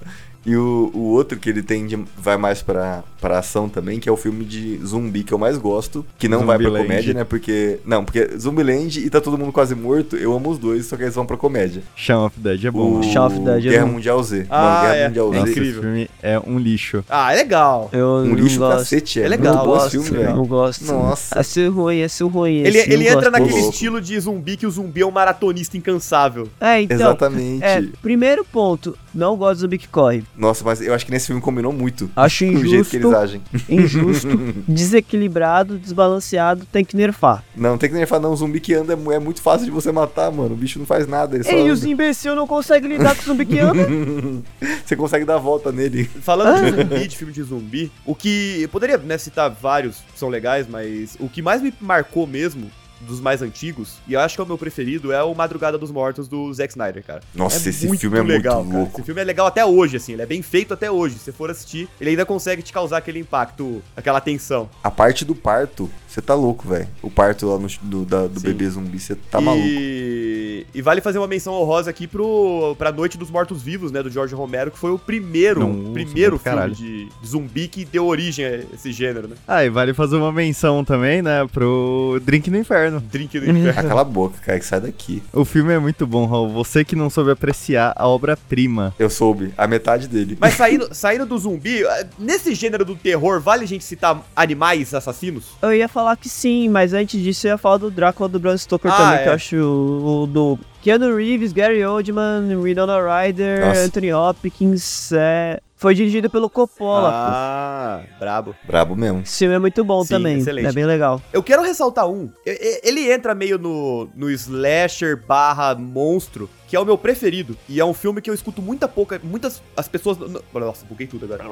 E 0.47 0.55
o, 0.57 0.91
o 0.93 1.01
outro 1.13 1.39
que 1.39 1.49
ele 1.49 1.63
tem 1.63 1.87
de- 1.87 2.05
vai 2.19 2.37
mais 2.37 2.61
pra, 2.61 3.03
pra 3.21 3.39
ação 3.39 3.69
também, 3.69 3.99
que 3.99 4.09
é 4.09 4.13
o 4.13 4.17
filme 4.17 4.45
de 4.45 4.79
zumbi 4.85 5.25
que 5.25 5.33
eu 5.33 5.39
mais 5.39 5.57
gosto, 5.57 6.05
que 6.19 6.29
não 6.29 6.41
vai 6.45 6.59
pra 6.59 6.67
Zumbiland. 6.67 6.87
comédia, 6.89 7.15
né? 7.15 7.25
Porque. 7.25 7.79
Não, 7.85 8.05
porque 8.05 8.29
Zumbiland 8.39 9.01
e 9.01 9.09
tá 9.09 9.21
todo 9.21 9.39
mundo 9.39 9.53
quase 9.53 9.75
morto, 9.75 10.17
eu 10.17 10.35
amo 10.37 10.51
os 10.51 10.59
dois, 10.59 10.85
só 10.87 10.97
que 10.97 11.03
eles 11.05 11.15
vão 11.15 11.25
pra 11.25 11.37
comédia. 11.39 11.83
Shaun 11.97 12.27
of 12.27 12.39
Dead 12.39 12.65
é 12.65 12.71
bom. 12.71 12.99
O 12.99 13.03
Shaun 13.03 13.27
of 13.27 13.39
Dead 13.39 13.67
é 13.67 13.71
Guerra 13.71 13.87
bom. 13.87 13.93
Mundial 13.93 14.23
Z. 14.23 14.47
Ah, 14.51 14.61
Mano, 14.63 14.81
Guerra 14.83 14.97
é. 14.97 15.09
Mundial 15.09 15.27
É 15.27 15.33
Z. 15.33 15.39
Nossa, 15.39 15.51
incrível. 15.51 15.71
esse 15.73 15.81
filme 15.81 16.11
é 16.23 16.39
um 16.41 16.59
lixo. 16.59 17.05
Ah, 17.09 17.33
é 17.33 17.37
legal. 17.37 17.89
Eu 17.93 18.07
Um 18.07 18.25
não 18.27 18.35
lixo 18.35 18.59
gosto. 18.59 18.79
cacete, 18.79 19.21
é. 19.21 19.25
É 19.25 19.29
legal, 19.29 19.55
Muito 19.55 19.67
bom 19.67 19.77
esse 19.87 19.97
gosto, 19.97 20.03
filme, 20.11 20.25
velho. 20.25 20.37
não 20.37 20.47
gosto. 20.47 20.85
Nossa. 20.85 21.39
É 21.39 21.43
ser 21.43 21.69
ruim, 21.69 22.01
é 22.01 22.09
ser 22.09 22.25
ruim. 22.25 22.57
Ele, 22.59 22.79
ele 22.79 22.97
não 23.11 23.13
entra 23.19 23.31
naquele 23.31 23.53
louco. 23.55 23.71
estilo 23.71 24.01
de 24.01 24.21
zumbi 24.21 24.57
que 24.59 24.67
o 24.67 24.71
zumbi 24.71 25.01
é 25.01 25.07
um 25.07 25.11
maratonista 25.11 25.77
incansável. 25.79 26.49
É, 26.61 26.83
então. 26.83 26.97
Exatamente. 26.97 27.65
É, 27.65 27.83
primeiro 28.03 28.45
ponto, 28.45 28.95
não 29.15 29.37
gosto 29.37 29.55
do 29.57 29.61
zumbi 29.61 29.79
que 29.79 29.89
corre. 29.89 30.25
Nossa, 30.37 30.65
mas 30.65 30.81
eu 30.81 30.93
acho 30.95 31.05
que 31.05 31.11
nesse 31.13 31.27
filme 31.27 31.41
combinou 31.41 31.73
muito. 31.73 32.11
Acho 32.17 32.45
O 32.47 32.67
jeito 32.67 32.89
que 32.91 32.97
eles 32.97 33.07
injusto, 33.07 33.17
agem. 33.17 33.43
injusto, 33.69 34.29
desequilibrado, 34.69 35.79
desbalanceado, 35.79 36.67
tem 36.71 36.85
que 36.85 36.97
nerfar. 36.97 37.45
Não, 37.57 37.77
tem 37.79 37.89
que 37.89 37.95
nerfar 37.95 38.21
não. 38.21 38.33
O 38.33 38.37
zumbi 38.37 38.61
que 38.61 38.75
anda 38.75 38.93
é, 38.93 39.19
muito 39.19 39.41
fácil 39.43 39.65
de 39.67 39.71
você 39.71 39.93
matar, 39.93 40.31
mano. 40.31 40.55
O 40.55 40.57
bicho 40.57 40.79
não 40.79 40.87
faz 40.87 41.07
nada. 41.07 41.37
Ele 41.37 41.45
só 41.45 41.51
Ei, 41.51 41.63
anda. 41.63 41.73
os 41.73 41.85
imbecil 41.85 42.35
não 42.35 42.47
conseguem 42.47 42.91
lidar 42.91 43.15
com 43.15 43.23
o 43.23 43.25
zumbi 43.25 43.47
que 43.47 43.59
anda? 43.59 43.85
Você 44.85 44.97
consegue 44.97 45.25
dar 45.25 45.37
a 45.37 45.39
volta 45.39 45.73
nele. 45.73 46.05
Falando 46.05 46.63
de 46.65 46.83
zumbi, 46.83 47.09
de 47.09 47.17
filme 47.17 47.33
de 47.33 47.43
zumbi, 47.43 47.93
o 48.05 48.15
que. 48.15 48.59
Eu 48.61 48.69
poderia 48.69 48.99
né, 48.99 49.17
citar 49.19 49.51
vários 49.51 49.97
que 50.13 50.19
são 50.19 50.29
legais, 50.29 50.67
mas 50.69 51.17
o 51.19 51.29
que 51.29 51.41
mais 51.43 51.63
me 51.63 51.73
marcou 51.81 52.27
mesmo. 52.27 52.71
Dos 53.01 53.21
mais 53.21 53.43
antigos, 53.43 53.97
e 54.09 54.15
eu 54.15 54.21
acho 54.21 54.35
que 54.35 54.41
é 54.41 54.45
o 54.45 54.47
meu 54.47 54.57
preferido, 54.57 55.13
é 55.13 55.23
o 55.23 55.35
Madrugada 55.35 55.77
dos 55.77 55.91
Mortos 55.91 56.27
do 56.27 56.53
Zack 56.55 56.73
Snyder, 56.73 57.05
cara. 57.05 57.21
Nossa, 57.35 57.69
esse 57.69 57.87
filme 57.99 58.19
é 58.19 58.23
legal, 58.23 58.59
muito 58.59 58.69
cara. 58.71 58.79
louco. 58.83 58.97
Esse 58.99 59.07
filme 59.07 59.21
é 59.21 59.25
legal 59.25 59.47
até 59.47 59.65
hoje, 59.65 59.97
assim, 59.97 60.13
ele 60.15 60.23
é 60.23 60.27
bem 60.27 60.41
feito 60.41 60.73
até 60.73 60.91
hoje. 60.91 61.17
Se 61.19 61.25
você 61.25 61.33
for 61.33 61.51
assistir, 61.51 61.89
ele 62.01 62.11
ainda 62.11 62.25
consegue 62.25 62.63
te 62.63 62.73
causar 62.73 62.99
aquele 62.99 63.19
impacto, 63.19 63.83
aquela 63.97 64.21
tensão. 64.21 64.71
A 64.83 64.91
parte 64.91 65.25
do 65.25 65.35
parto, 65.35 65.91
você 66.09 66.23
tá 66.23 66.35
louco, 66.35 66.67
velho. 66.69 66.89
O 67.03 67.11
parto 67.11 67.47
lá 67.47 67.59
no, 67.59 67.69
do, 67.83 68.05
da- 68.05 68.27
do 68.27 68.41
bebê 68.41 68.71
zumbi, 68.71 68.99
você 68.99 69.15
tá 69.17 69.41
e... 69.41 69.45
maluco. 69.45 69.67
E 69.67 70.81
vale 70.83 71.01
fazer 71.01 71.19
uma 71.19 71.27
menção 71.27 71.53
honrosa 71.55 71.91
aqui 71.91 72.07
pro, 72.07 72.75
pra 72.79 72.91
Noite 72.93 73.19
dos 73.19 73.31
Mortos 73.31 73.61
Vivos, 73.63 73.93
né, 73.93 74.03
do 74.03 74.11
George 74.11 74.35
Romero, 74.35 74.71
que 74.71 74.79
foi 74.79 74.93
o 74.93 74.99
primeiro, 74.99 75.67
Nossa, 75.67 75.93
primeiro 75.93 76.39
filme 76.39 76.57
caralho. 76.57 76.75
de 76.75 77.09
zumbi 77.27 77.69
que 77.69 77.85
deu 77.85 78.07
origem 78.07 78.45
a 78.45 78.57
esse 78.75 78.93
gênero, 78.93 79.29
né? 79.29 79.37
Ah, 79.47 79.65
e 79.65 79.69
vale 79.69 79.93
fazer 79.93 80.17
uma 80.17 80.33
menção 80.33 80.85
também, 80.85 81.21
né, 81.23 81.47
pro 81.53 82.21
Drink 82.25 82.51
no 82.51 82.59
Inferno. 82.59 82.84
Drink 83.11 83.39
do 83.39 83.51
Inferno. 83.51 83.81
Ah, 83.81 83.83
cala 83.83 84.01
a 84.01 84.05
boca, 84.05 84.37
cara, 84.45 84.59
que 84.59 84.67
sai 84.67 84.81
daqui. 84.81 85.23
O 85.33 85.45
filme 85.45 85.73
é 85.73 85.79
muito 85.79 86.07
bom, 86.07 86.27
Raul. 86.27 86.51
Você 86.51 86.85
que 86.85 86.95
não 86.97 87.09
soube 87.11 87.31
apreciar 87.31 87.93
a 87.97 88.07
obra-prima. 88.07 88.95
Eu 88.99 89.09
soube, 89.11 89.53
a 89.57 89.67
metade 89.67 90.09
dele. 90.09 90.37
Mas 90.41 90.55
saindo, 90.55 90.89
saindo 90.95 91.27
do 91.27 91.39
zumbi, 91.39 91.83
nesse 92.19 92.55
gênero 92.55 92.85
do 92.85 92.95
terror, 92.97 93.41
vale 93.41 93.65
a 93.65 93.67
gente 93.69 93.85
citar 93.85 94.23
animais 94.35 94.93
assassinos? 94.95 95.45
Eu 95.63 95.73
ia 95.73 95.89
falar 95.89 96.17
que 96.17 96.29
sim, 96.29 96.69
mas 96.69 96.93
antes 96.93 97.21
disso 97.21 97.47
eu 97.47 97.53
ia 97.53 97.59
falar 97.59 97.79
do 97.79 97.91
Drácula 97.91 98.29
do 98.29 98.39
Bram 98.41 98.57
Stoker 98.57 98.91
Ah, 98.93 98.97
também, 98.97 99.19
é. 99.19 99.23
que 99.23 99.29
eu 99.29 99.33
acho 99.33 99.57
o, 99.57 100.23
o 100.23 100.27
do 100.27 100.59
Keanu 100.83 101.17
Reeves, 101.17 101.53
Gary 101.53 101.85
Oldman, 101.85 102.57
Winona 102.63 102.99
Ryder, 103.01 103.67
Nossa. 103.67 103.81
Anthony 103.81 104.13
Hopkins, 104.13 105.13
é... 105.13 105.61
Foi 105.85 105.95
dirigido 105.95 106.31
pelo 106.31 106.49
Coppola. 106.49 107.11
Ah, 107.13 108.01
brabo. 108.19 108.57
Brabo 108.67 108.97
mesmo. 108.97 109.21
Esse 109.21 109.41
filme 109.41 109.55
é 109.55 109.59
muito 109.59 109.85
bom 109.85 110.03
Sim, 110.03 110.09
também, 110.15 110.39
excelente. 110.39 110.67
é 110.67 110.73
bem 110.73 110.87
legal. 110.87 111.21
Eu 111.31 111.43
quero 111.43 111.61
ressaltar 111.63 112.09
um. 112.09 112.31
Ele 112.47 113.13
entra 113.13 113.35
meio 113.35 113.59
no, 113.59 114.09
no 114.15 114.31
slasher 114.31 115.23
barra 115.27 115.75
monstro, 115.75 116.49
que 116.67 116.75
é 116.75 116.81
o 116.81 116.87
meu 116.87 116.97
preferido. 116.97 117.55
E 117.69 117.79
é 117.81 117.85
um 117.85 117.93
filme 117.93 118.23
que 118.23 118.31
eu 118.31 118.35
escuto 118.35 118.63
muita 118.63 118.89
pouca. 118.89 119.21
Muitas. 119.23 119.61
As 119.77 119.87
pessoas. 119.87 120.17
Nossa, 120.55 120.87
buguei 120.87 121.07
tudo 121.07 121.27
agora. 121.27 121.45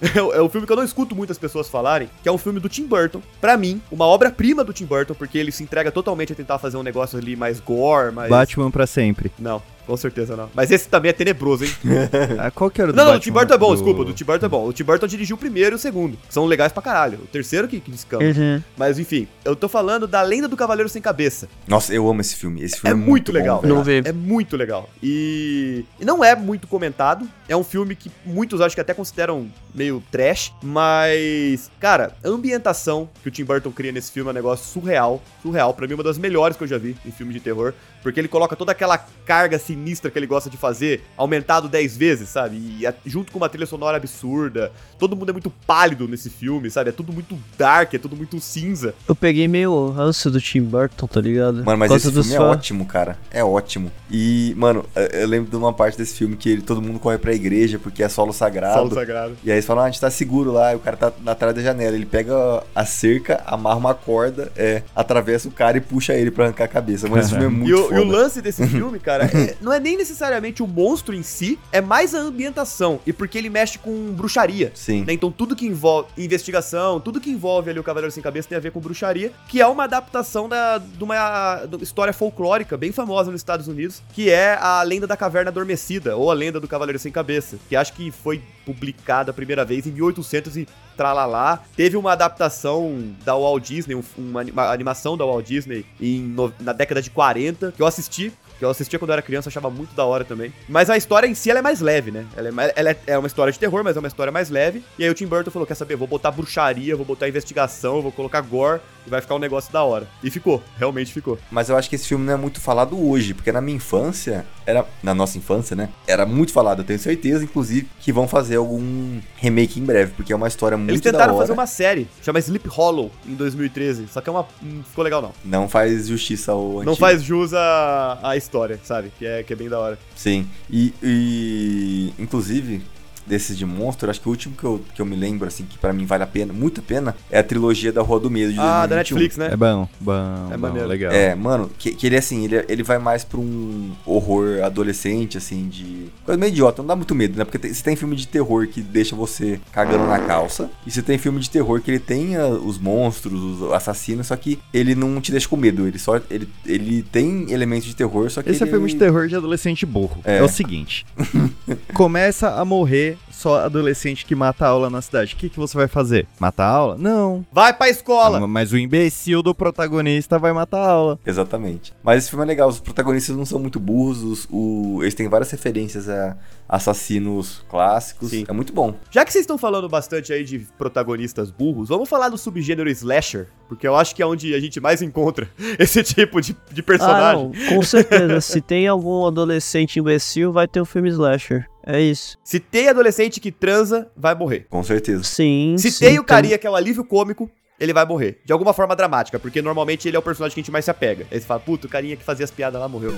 É, 0.00 0.16
o- 0.22 0.32
é 0.32 0.40
um 0.40 0.48
filme 0.48 0.66
que 0.66 0.72
eu 0.72 0.76
não 0.78 0.84
escuto 0.84 1.14
muitas 1.14 1.36
pessoas 1.36 1.68
falarem, 1.68 2.08
que 2.22 2.28
é 2.30 2.32
um 2.32 2.38
filme 2.38 2.58
do 2.58 2.70
Tim 2.70 2.86
Burton. 2.86 3.20
Pra 3.38 3.58
mim, 3.58 3.82
uma 3.92 4.06
obra-prima 4.06 4.64
do 4.64 4.72
Tim 4.72 4.86
Burton, 4.86 5.12
porque 5.12 5.36
ele 5.36 5.52
se 5.52 5.62
entrega 5.62 5.92
totalmente 5.92 6.32
a 6.32 6.34
tentar 6.34 6.58
fazer 6.58 6.78
um 6.78 6.82
negócio 6.82 7.18
ali 7.18 7.36
mais 7.36 7.60
gore, 7.60 8.14
mais. 8.14 8.30
Batman 8.30 8.70
pra 8.70 8.86
sempre. 8.86 9.30
Não, 9.38 9.60
com 9.86 9.96
certeza 9.96 10.36
não. 10.36 10.50
Mas 10.54 10.70
esse 10.70 10.88
também 10.88 11.10
é 11.10 11.12
tenebroso, 11.12 11.64
hein? 11.64 11.70
Ah, 12.38 12.50
qual 12.50 12.70
que 12.70 12.80
era 12.80 12.90
o 12.90 12.92
do 12.92 12.96
Não, 12.96 13.04
não, 13.04 13.10
o 13.12 13.14
Batman? 13.14 13.20
Tim 13.24 13.32
Burton 13.32 13.54
é 13.54 13.58
bom, 13.58 13.68
Do- 13.68 13.74
desculpa. 13.74 14.00
O 14.00 14.04
do 14.04 14.12
Tim 14.12 14.24
Burton 14.24 14.46
é 14.46 14.48
bom. 14.48 14.66
O 14.68 14.72
Tim 14.72 14.84
Burton 14.84 15.06
dirigiu 15.06 15.36
o 15.36 15.38
primeiro 15.38 15.74
e 15.74 15.76
o 15.76 15.78
segundo. 15.78 16.16
que 16.16 16.32
São 16.34 16.44
legais 16.46 16.72
pra 16.72 16.82
caralho. 16.82 17.18
O 17.22 17.26
terceiro 17.26 17.66
que, 17.68 17.80
que 17.80 17.90
descamba. 17.90 18.24
Uhum. 18.24 18.62
Mas 18.76 18.98
enfim, 18.98 19.26
eu 19.44 19.54
tô 19.56 19.68
falando 19.68 20.06
da 20.06 20.22
Lenda 20.22 20.48
do 20.48 20.56
Cavaleiro 20.56 20.88
Sem 20.88 21.00
Cabeça. 21.00 21.48
Nossa, 21.68 21.92
eu 21.94 22.08
amo 22.08 22.20
esse 22.20 22.34
filme. 22.36 22.62
Esse 22.62 22.76
É 22.76 22.78
filme 22.80 23.02
é, 23.02 23.06
muito 23.06 23.32
legal. 23.32 23.60
bom. 23.62 23.68
Não 23.68 23.82
vi. 23.84 24.02
É 24.04 24.12
muito 24.12 24.56
legal. 24.56 24.88
E... 25.02 25.84
e 26.00 26.04
não 26.04 26.24
é 26.24 26.34
muito 26.34 26.66
comentado. 26.66 27.26
É 27.48 27.56
um 27.56 27.64
filme 27.64 27.94
que 27.94 28.10
muitos 28.24 28.60
acho 28.60 28.74
que 28.74 28.80
até 28.80 28.92
consideram 28.92 29.48
meio 29.74 30.02
trash. 30.10 30.52
Mas, 30.62 31.70
cara, 31.80 32.12
a 32.24 32.28
ambientação 32.28 33.08
que 33.22 33.28
o 33.28 33.30
Tim 33.30 33.44
Burton 33.44 33.70
cria 33.70 33.92
nesse 33.92 34.10
filme 34.12 34.28
é 34.28 34.32
um 34.32 34.34
negócio 34.34 34.66
surreal. 34.66 35.22
Surreal. 35.42 35.72
Pra 35.74 35.86
mim, 35.86 35.94
uma 35.94 36.02
das 36.02 36.18
melhores 36.18 36.56
que 36.56 36.64
eu 36.64 36.68
já 36.68 36.78
vi 36.78 36.96
em 37.04 37.10
filme 37.10 37.32
de 37.32 37.40
terror. 37.40 37.72
Porque 38.06 38.20
ele 38.20 38.28
coloca 38.28 38.54
toda 38.54 38.70
aquela 38.70 38.96
carga 39.24 39.58
sinistra 39.58 40.12
que 40.12 40.16
ele 40.16 40.28
gosta 40.28 40.48
de 40.48 40.56
fazer, 40.56 41.02
aumentado 41.16 41.68
10 41.68 41.96
vezes, 41.96 42.28
sabe? 42.28 42.56
E 42.78 42.86
a- 42.86 42.94
junto 43.04 43.32
com 43.32 43.38
uma 43.38 43.48
trilha 43.48 43.66
sonora 43.66 43.96
absurda. 43.96 44.70
Todo 44.96 45.16
mundo 45.16 45.30
é 45.30 45.32
muito 45.32 45.50
pálido 45.66 46.06
nesse 46.06 46.30
filme, 46.30 46.70
sabe? 46.70 46.90
É 46.90 46.92
tudo 46.92 47.12
muito 47.12 47.36
dark, 47.58 47.92
é 47.94 47.98
tudo 47.98 48.14
muito 48.14 48.38
cinza. 48.38 48.94
Eu 49.08 49.16
peguei 49.16 49.48
meio 49.48 49.90
ranço 49.90 50.30
do 50.30 50.40
Tim 50.40 50.60
Burton, 50.62 51.08
tá 51.08 51.20
ligado? 51.20 51.64
Mano, 51.64 51.78
mas 51.78 51.90
esse 51.90 52.12
filme 52.12 52.32
é 52.32 52.36
fãs. 52.36 52.46
ótimo, 52.56 52.86
cara. 52.86 53.18
É 53.28 53.42
ótimo. 53.42 53.90
E, 54.08 54.54
mano, 54.56 54.84
eu- 54.94 55.02
eu 55.22 55.26
lembro 55.26 55.50
de 55.50 55.56
uma 55.56 55.72
parte 55.72 55.98
desse 55.98 56.14
filme 56.14 56.36
que 56.36 56.48
ele- 56.48 56.62
todo 56.62 56.80
mundo 56.80 57.00
corre 57.00 57.18
pra 57.18 57.34
igreja 57.34 57.76
porque 57.76 58.04
é 58.04 58.08
solo 58.08 58.32
sagrado. 58.32 58.74
Solo 58.78 58.94
sagrado. 58.94 59.36
E 59.42 59.50
aí 59.50 59.56
eles 59.56 59.66
falam, 59.66 59.82
ah, 59.82 59.86
a 59.88 59.90
gente 59.90 60.00
tá 60.00 60.10
seguro 60.10 60.52
lá, 60.52 60.72
e 60.72 60.76
o 60.76 60.78
cara 60.78 60.96
tá 60.96 61.12
atrás 61.26 61.56
da 61.56 61.60
janela. 61.60 61.96
Ele 61.96 62.06
pega 62.06 62.62
a 62.72 62.84
cerca, 62.86 63.42
amarra 63.44 63.78
uma 63.78 63.94
corda, 63.94 64.52
é, 64.54 64.84
atravessa 64.94 65.48
o 65.48 65.50
cara 65.50 65.76
e 65.76 65.80
puxa 65.80 66.14
ele 66.14 66.30
pra 66.30 66.44
arrancar 66.44 66.66
a 66.66 66.68
cabeça. 66.68 67.08
Mas 67.08 67.26
esse 67.26 67.30
filme 67.34 67.46
é 67.46 67.48
muito 67.48 67.92
E 67.95 67.95
o, 67.98 68.02
e 68.02 68.06
foda. 68.06 68.16
o 68.16 68.20
lance 68.20 68.42
desse 68.42 68.66
filme, 68.66 68.98
cara, 68.98 69.24
é- 69.24 69.56
não 69.60 69.72
é 69.72 69.80
nem 69.80 69.96
necessariamente 69.96 70.62
o 70.62 70.66
monstro 70.66 71.14
em 71.14 71.22
si, 71.22 71.58
é 71.72 71.80
mais 71.80 72.14
a 72.14 72.18
ambientação. 72.18 73.00
E 73.06 73.12
porque 73.12 73.38
ele 73.38 73.50
mexe 73.50 73.78
com 73.78 74.12
bruxaria. 74.12 74.72
Sim. 74.74 75.04
né? 75.04 75.12
Então 75.12 75.30
tudo 75.30 75.54
que 75.56 75.66
envolve 75.66 76.08
investigação, 76.16 77.00
tudo 77.00 77.20
que 77.20 77.30
envolve 77.30 77.70
ali 77.70 77.78
o 77.78 77.84
Cavaleiro 77.84 78.12
Sem 78.12 78.22
Cabeça 78.22 78.48
tem 78.48 78.56
a 78.56 78.60
ver 78.60 78.70
com 78.72 78.80
bruxaria, 78.80 79.32
que 79.48 79.60
é 79.60 79.66
uma 79.66 79.84
adaptação 79.84 80.48
da, 80.48 80.78
de 80.78 81.02
uma 81.04 81.62
história 81.80 82.12
folclórica 82.12 82.76
bem 82.76 82.92
famosa 82.92 83.30
nos 83.30 83.40
Estados 83.40 83.68
Unidos, 83.68 84.02
que 84.12 84.30
é 84.30 84.54
a 84.60 84.82
Lenda 84.82 85.06
da 85.06 85.16
Caverna 85.16 85.50
Adormecida, 85.50 86.16
ou 86.16 86.30
a 86.30 86.34
Lenda 86.34 86.60
do 86.60 86.68
Cavaleiro 86.68 86.98
Sem 86.98 87.12
Cabeça, 87.12 87.56
que 87.68 87.76
acho 87.76 87.92
que 87.92 88.10
foi 88.10 88.42
publicada 88.64 89.30
a 89.30 89.34
primeira 89.34 89.64
vez 89.64 89.86
em 89.86 89.92
1800 89.92 90.56
e 90.56 90.68
tralalá. 90.96 91.60
Teve 91.76 91.96
uma 91.96 92.12
adaptação 92.12 93.12
da 93.24 93.34
Walt 93.34 93.62
Disney, 93.64 93.94
um- 93.94 94.02
uma, 94.16 94.42
uma 94.42 94.70
animação 94.72 95.16
da 95.16 95.24
Walt 95.24 95.46
Disney 95.46 95.84
em 96.00 96.20
no- 96.20 96.52
na 96.58 96.72
década 96.72 97.00
de 97.02 97.10
40, 97.10 97.72
que 97.76 97.82
eu 97.82 97.86
assisti, 97.86 98.32
que 98.58 98.64
eu 98.64 98.70
assistia 98.70 98.98
quando 98.98 99.10
eu 99.10 99.14
era 99.14 99.22
criança, 99.22 99.48
achava 99.50 99.68
muito 99.70 99.94
da 99.94 100.04
hora 100.04 100.24
também. 100.24 100.52
Mas 100.68 100.88
a 100.88 100.96
história 100.96 101.26
em 101.26 101.34
si 101.34 101.50
ela 101.50 101.58
é 101.58 101.62
mais 101.62 101.80
leve, 101.80 102.10
né? 102.10 102.24
Ela 102.36 102.48
é, 102.48 102.72
ela 102.74 102.90
é- 102.90 102.96
é 103.08 103.18
uma 103.18 103.26
história 103.26 103.52
de 103.52 103.58
terror, 103.58 103.84
mas 103.84 103.96
é 103.96 103.98
uma 104.00 104.08
história 104.08 104.32
mais 104.32 104.48
leve. 104.50 104.82
E 104.98 105.04
aí 105.04 105.10
o 105.10 105.14
Tim 105.14 105.26
Burton 105.26 105.50
falou: 105.50 105.66
quer 105.66 105.74
saber? 105.74 105.94
Vou 105.96 106.08
botar 106.08 106.30
bruxaria, 106.30 106.96
vou 106.96 107.04
botar 107.04 107.28
investigação, 107.28 108.00
vou 108.00 108.10
colocar 108.10 108.40
gore 108.40 108.80
e 109.06 109.10
vai 109.10 109.20
ficar 109.20 109.34
um 109.34 109.38
negócio 109.38 109.72
da 109.72 109.82
hora. 109.82 110.08
E 110.22 110.30
ficou, 110.30 110.62
realmente 110.78 111.12
ficou. 111.12 111.38
Mas 111.50 111.68
eu 111.68 111.76
acho 111.76 111.88
que 111.88 111.94
esse 111.96 112.06
filme 112.08 112.24
não 112.24 112.32
é 112.32 112.36
muito 112.36 112.60
falado 112.60 112.98
hoje, 113.08 113.34
porque 113.34 113.52
na 113.52 113.60
minha 113.60 113.76
infância, 113.76 114.44
era 114.66 114.84
na 115.02 115.14
nossa 115.14 115.38
infância, 115.38 115.76
né? 115.76 115.88
Era 116.06 116.26
muito 116.26 116.52
falado. 116.52 116.80
Eu 116.80 116.84
tenho 116.84 116.98
certeza, 116.98 117.44
inclusive, 117.44 117.88
que 118.00 118.12
vão 118.12 118.26
fazer 118.26 118.56
algum 118.56 119.20
remake 119.36 119.78
em 119.80 119.84
breve, 119.84 120.12
porque 120.16 120.32
é 120.32 120.36
uma 120.36 120.48
história 120.48 120.76
muito 120.76 120.90
Eles 120.90 121.00
da 121.00 121.12
tentaram 121.12 121.34
hora. 121.34 121.42
fazer 121.42 121.52
uma 121.52 121.66
série, 121.66 122.08
chama 122.22 122.38
Sleep 122.38 122.68
Hollow, 122.68 123.10
em 123.26 123.34
2013. 123.34 124.08
Só 124.08 124.20
que 124.20 124.28
é 124.28 124.32
uma. 124.32 124.46
Não 124.60 124.82
ficou 124.82 125.04
legal, 125.04 125.22
não. 125.22 125.32
Não 125.44 125.68
faz 125.68 126.08
justiça 126.08 126.52
ao 126.52 126.62
Não 126.72 126.78
antigo. 126.80 126.96
faz 126.96 127.22
jus 127.22 127.54
à, 127.54 128.18
à 128.22 128.36
história, 128.36 128.80
sabe? 128.82 129.12
Que 129.18 129.26
é, 129.26 129.42
que 129.42 129.52
é 129.52 129.56
bem 129.56 129.68
da 129.68 129.78
hora. 129.78 129.98
Sim. 130.14 130.46
E, 130.70 130.92
e, 131.02 132.12
inclusive, 132.18 132.82
desses 133.26 133.56
de 133.58 133.66
monstro, 133.66 134.10
acho 134.10 134.20
que 134.20 134.28
o 134.28 134.30
último 134.30 134.54
que 134.56 134.64
eu, 134.64 134.80
que 134.94 135.00
eu 135.02 135.06
me 135.06 135.16
lembro, 135.16 135.46
assim, 135.48 135.64
que 135.64 135.76
pra 135.78 135.92
mim 135.92 136.04
vale 136.06 136.22
a 136.22 136.26
pena, 136.26 136.52
muito 136.52 136.80
a 136.80 136.82
pena, 136.82 137.14
é 137.30 137.38
a 137.38 137.42
trilogia 137.42 137.92
da 137.92 138.02
Rua 138.02 138.20
do 138.20 138.30
Medo 138.30 138.52
de 138.52 138.58
Ah, 138.60 138.86
da 138.86 138.96
2021. 138.96 138.96
Netflix, 139.16 139.36
né? 139.36 139.48
É 139.52 139.56
bom, 139.56 139.88
bom, 140.00 140.12
É 140.52 140.56
bom, 140.56 140.58
maneiro. 140.68 140.88
legal. 140.88 141.12
É, 141.12 141.34
mano, 141.34 141.70
que, 141.78 141.92
que 141.94 142.06
ele 142.06 142.16
assim, 142.16 142.44
ele, 142.44 142.64
ele 142.68 142.82
vai 142.82 142.98
mais 142.98 143.24
pra 143.24 143.38
um 143.40 143.92
horror 144.04 144.62
adolescente, 144.62 145.36
assim, 145.38 145.68
de. 145.68 146.06
Coisa 146.24 146.38
meio 146.38 146.50
idiota, 146.50 146.82
não 146.82 146.86
dá 146.88 146.96
muito 146.96 147.14
medo, 147.14 147.36
né? 147.38 147.44
Porque 147.44 147.58
tem, 147.58 147.72
você 147.72 147.82
tem 147.82 147.96
filme 147.96 148.14
de 148.16 148.26
terror 148.28 148.66
que 148.68 148.80
deixa 148.80 149.16
você 149.16 149.60
cagando 149.72 150.06
na 150.06 150.18
calça, 150.20 150.70
e 150.86 150.90
você 150.90 151.02
tem 151.02 151.18
filme 151.18 151.40
de 151.40 151.50
terror 151.50 151.80
que 151.80 151.90
ele 151.90 151.98
tem 152.00 152.36
ah, 152.36 152.46
os 152.48 152.78
monstros, 152.78 153.40
os 153.60 153.72
assassinos, 153.72 154.28
só 154.28 154.36
que 154.36 154.58
ele 154.72 154.94
não 154.94 155.20
te 155.20 155.30
deixa 155.32 155.48
com 155.48 155.56
medo, 155.56 155.86
ele 155.86 155.98
só. 155.98 156.20
Ele, 156.30 156.48
ele 156.64 157.02
tem 157.02 157.50
elementos 157.50 157.86
de 157.88 157.94
terror, 157.96 158.30
só 158.30 158.42
que. 158.42 158.50
Esse 158.50 158.62
é 158.62 158.66
ele... 158.66 158.72
filme 158.72 158.88
de 158.88 158.96
terror 158.96 159.26
de 159.28 159.36
adolescente 159.36 159.84
burro. 159.86 160.20
É, 160.24 160.38
É. 160.38 160.42
o 160.42 160.48
seguinte: 160.48 161.04
começa 161.94 162.50
a 162.54 162.64
morrer 162.64 163.15
só 163.30 163.60
adolescente 163.64 164.24
que 164.24 164.34
mata 164.34 164.64
a 164.66 164.68
aula 164.68 164.88
na 164.90 165.00
cidade. 165.02 165.34
O 165.34 165.36
que, 165.36 165.48
que 165.48 165.58
você 165.58 165.76
vai 165.76 165.88
fazer? 165.88 166.26
Matar 166.38 166.64
a 166.66 166.70
aula? 166.70 166.96
Não. 166.98 167.44
Vai 167.52 167.72
pra 167.72 167.88
escola! 167.88 168.46
Mas 168.46 168.72
o 168.72 168.78
imbecil 168.78 169.42
do 169.42 169.54
protagonista 169.54 170.38
vai 170.38 170.52
matar 170.52 170.78
a 170.80 170.90
aula. 170.90 171.18
Exatamente. 171.26 171.92
Mas 172.02 172.18
esse 172.22 172.30
filme 172.30 172.44
é 172.44 172.48
legal, 172.48 172.68
os 172.68 172.80
protagonistas 172.80 173.36
não 173.36 173.44
são 173.46 173.58
muito 173.58 173.78
burros, 173.80 174.22
os, 174.22 174.48
o- 174.50 174.98
eles 175.02 175.14
têm 175.14 175.28
várias 175.28 175.50
referências 175.50 176.08
a 176.08 176.36
assassinos 176.68 177.64
clássicos. 177.68 178.30
Sim. 178.30 178.44
É 178.48 178.52
muito 178.52 178.72
bom. 178.72 178.94
Já 179.10 179.24
que 179.24 179.32
vocês 179.32 179.42
estão 179.42 179.58
falando 179.58 179.88
bastante 179.88 180.32
aí 180.32 180.44
de 180.44 180.60
protagonistas 180.78 181.50
burros, 181.50 181.88
vamos 181.88 182.08
falar 182.08 182.28
do 182.28 182.38
subgênero 182.38 182.88
slasher, 182.90 183.46
porque 183.68 183.86
eu 183.86 183.96
acho 183.96 184.14
que 184.14 184.22
é 184.22 184.26
onde 184.26 184.54
a 184.54 184.60
gente 184.60 184.80
mais 184.80 185.02
encontra 185.02 185.48
esse 185.78 186.02
tipo 186.02 186.40
de, 186.40 186.56
de 186.72 186.80
Ah, 186.80 186.84
personagem. 186.84 187.50
não, 187.54 187.68
com 187.76 187.82
certeza. 187.82 188.40
Se 188.46 188.60
tem 188.60 188.86
algum 188.86 189.26
adolescente 189.26 189.98
imbecil, 189.98 190.52
vai 190.52 190.66
ter 190.68 190.80
um 190.80 190.84
filme 190.84 191.08
slasher. 191.08 191.66
É 191.86 192.00
isso. 192.00 192.36
Se 192.42 192.58
tem 192.58 192.88
adolescente 192.88 193.38
que 193.40 193.52
transa, 193.52 194.08
vai 194.16 194.34
morrer. 194.34 194.66
Com 194.68 194.82
certeza. 194.82 195.22
Sim. 195.22 195.76
Se 195.78 195.90
sim, 195.92 196.04
tem 196.04 196.18
o 196.18 196.24
carinha 196.24 196.58
que 196.58 196.66
é 196.66 196.70
o 196.70 196.74
alívio 196.74 197.04
cômico, 197.04 197.48
ele 197.78 197.92
vai 197.92 198.04
morrer. 198.04 198.40
De 198.44 198.52
alguma 198.52 198.72
forma 198.72 198.96
dramática, 198.96 199.38
porque 199.38 199.62
normalmente 199.62 200.08
ele 200.08 200.16
é 200.16 200.18
o 200.18 200.22
personagem 200.22 200.54
que 200.54 200.60
a 200.60 200.62
gente 200.62 200.72
mais 200.72 200.84
se 200.84 200.90
apega. 200.90 201.26
Aí 201.30 201.38
você 201.40 201.46
fala, 201.46 201.60
puta, 201.60 201.86
o 201.86 201.90
carinha 201.90 202.16
que 202.16 202.24
fazia 202.24 202.44
as 202.44 202.50
piadas 202.50 202.80
lá 202.80 202.88
morreu. 202.88 203.14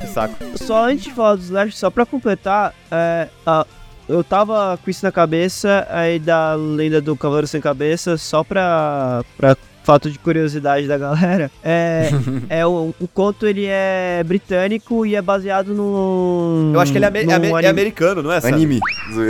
Que 0.00 0.06
saco. 0.08 0.34
Só 0.56 0.84
antes 0.86 1.04
de 1.04 1.12
falar 1.12 1.36
do 1.36 1.42
Slash, 1.42 1.76
só 1.76 1.90
pra 1.90 2.04
completar, 2.04 2.74
é, 2.90 3.28
a- 3.46 3.66
eu 4.08 4.24
tava 4.24 4.78
com 4.82 4.90
isso 4.90 5.04
na 5.04 5.12
cabeça, 5.12 5.86
aí 5.90 6.18
da 6.18 6.54
lenda 6.54 7.00
do 7.00 7.14
Cavaleiro 7.14 7.46
Sem 7.46 7.60
Cabeça, 7.60 8.16
só 8.16 8.42
pra, 8.42 9.22
pra 9.36 9.54
fato 9.88 10.10
de 10.10 10.18
curiosidade 10.18 10.86
da 10.86 10.98
galera, 10.98 11.50
é, 11.64 12.10
é 12.50 12.66
o, 12.66 12.94
o 13.00 13.08
conto 13.08 13.46
ele 13.46 13.64
é 13.66 14.22
britânico 14.22 15.06
e 15.06 15.16
é 15.16 15.22
baseado 15.22 15.72
no... 15.72 16.72
Eu 16.74 16.80
acho 16.80 16.92
que 16.92 16.98
ele 16.98 17.06
é, 17.06 17.08
ame- 17.08 17.20
é 17.20 17.64
é 17.64 17.68
americano, 17.68 18.22
não 18.22 18.30
é, 18.30 18.38
Sandro? 18.38 18.56
Anime. 18.56 18.80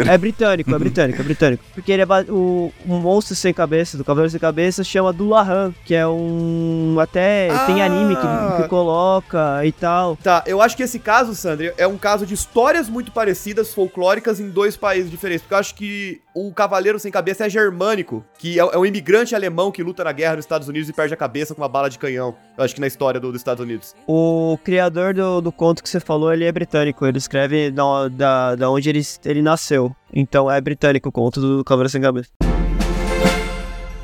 É 0.09 0.19
britânico, 0.19 0.75
é 0.75 0.79
britânico, 0.81 1.21
é 1.21 1.25
britânico. 1.25 1.65
Porque 1.73 1.93
ele 1.93 2.03
é 2.03 2.07
o, 2.29 2.73
o 2.85 2.95
monstro 2.95 3.37
sem 3.37 3.55
cabeça, 3.55 3.97
do 3.97 4.05
Cavaleiro 4.05 4.33
Sem 4.33 4.41
Cabeça, 4.41 4.83
chama 4.83 5.13
Dulahan, 5.13 5.73
que 5.85 5.95
é 5.95 6.09
um... 6.09 6.97
até 7.01 7.51
tem 7.67 7.81
Ah! 7.81 7.85
anime 7.87 8.17
que, 8.17 8.63
que 8.63 8.69
coloca 8.69 9.65
e 9.65 9.71
tal. 9.71 10.17
Tá, 10.17 10.43
eu 10.45 10.61
acho 10.61 10.77
que 10.77 10.83
esse 10.83 10.99
caso, 10.99 11.37
Sandro, 11.37 11.71
é 11.79 11.87
um 11.87 11.97
caso 11.97 12.27
de 12.27 12.35
histórias 12.35 12.89
muito 12.89 13.13
parecidas, 13.13 13.73
folclóricas, 13.73 14.41
em 14.41 14.51
dois 14.51 14.77
países 14.77 15.09
diferentes. 15.09 15.43
Porque 15.43 15.55
eu 15.55 15.59
acho 15.59 15.75
que 15.77 16.21
o 16.47 16.53
Cavaleiro 16.53 16.99
Sem 16.99 17.11
Cabeça 17.11 17.47
é 17.47 17.51
germânico, 17.51 18.25
que 18.39 18.59
é, 18.59 18.63
é 18.63 18.79
um 18.79 18.85
imigrante 18.87 19.35
alemão 19.35 19.71
que 19.73 19.83
luta 19.83 20.05
na 20.05 20.13
guerra 20.13 20.37
nos 20.37 20.45
Estados 20.45 20.69
Unidos 20.69 20.89
e 20.89 20.93
perde 20.93 21.15
a 21.15 21.17
cabeça 21.17 21.55
com 21.55 21.63
uma 21.63 21.69
bala 21.69 21.89
de 21.91 21.99
canhão. 21.99 22.35
Eu 22.57 22.65
acho 22.65 22.75
que 22.75 22.81
na 22.81 22.87
história 22.87 23.21
do- 23.21 23.33
dos 23.33 23.41
Estados 23.41 23.63
Unidos. 23.63 23.95
O 24.07 24.59
criador 24.63 25.15
do, 25.15 25.41
do 25.41 25.51
conto 25.53 25.83
que 25.83 25.89
você 25.89 26.01
falou, 26.01 26.33
ele 26.33 26.45
é 26.45 26.53
britânico. 26.53 27.07
Ele 27.07 27.19
escreve 27.19 27.71
da, 27.71 28.09
da, 28.09 28.55
da 28.55 28.71
onde 28.71 28.89
ele, 28.89 29.01
ele 29.25 29.43
nasceu. 29.43 29.95
Então 30.13 30.51
é 30.51 30.61
britânico 30.61 31.09
o 31.09 31.13
conto 31.13 31.41
do 31.41 31.65
Cavaleiro 31.65 31.91
Sem 31.91 32.01
Cabeça. 32.01 32.31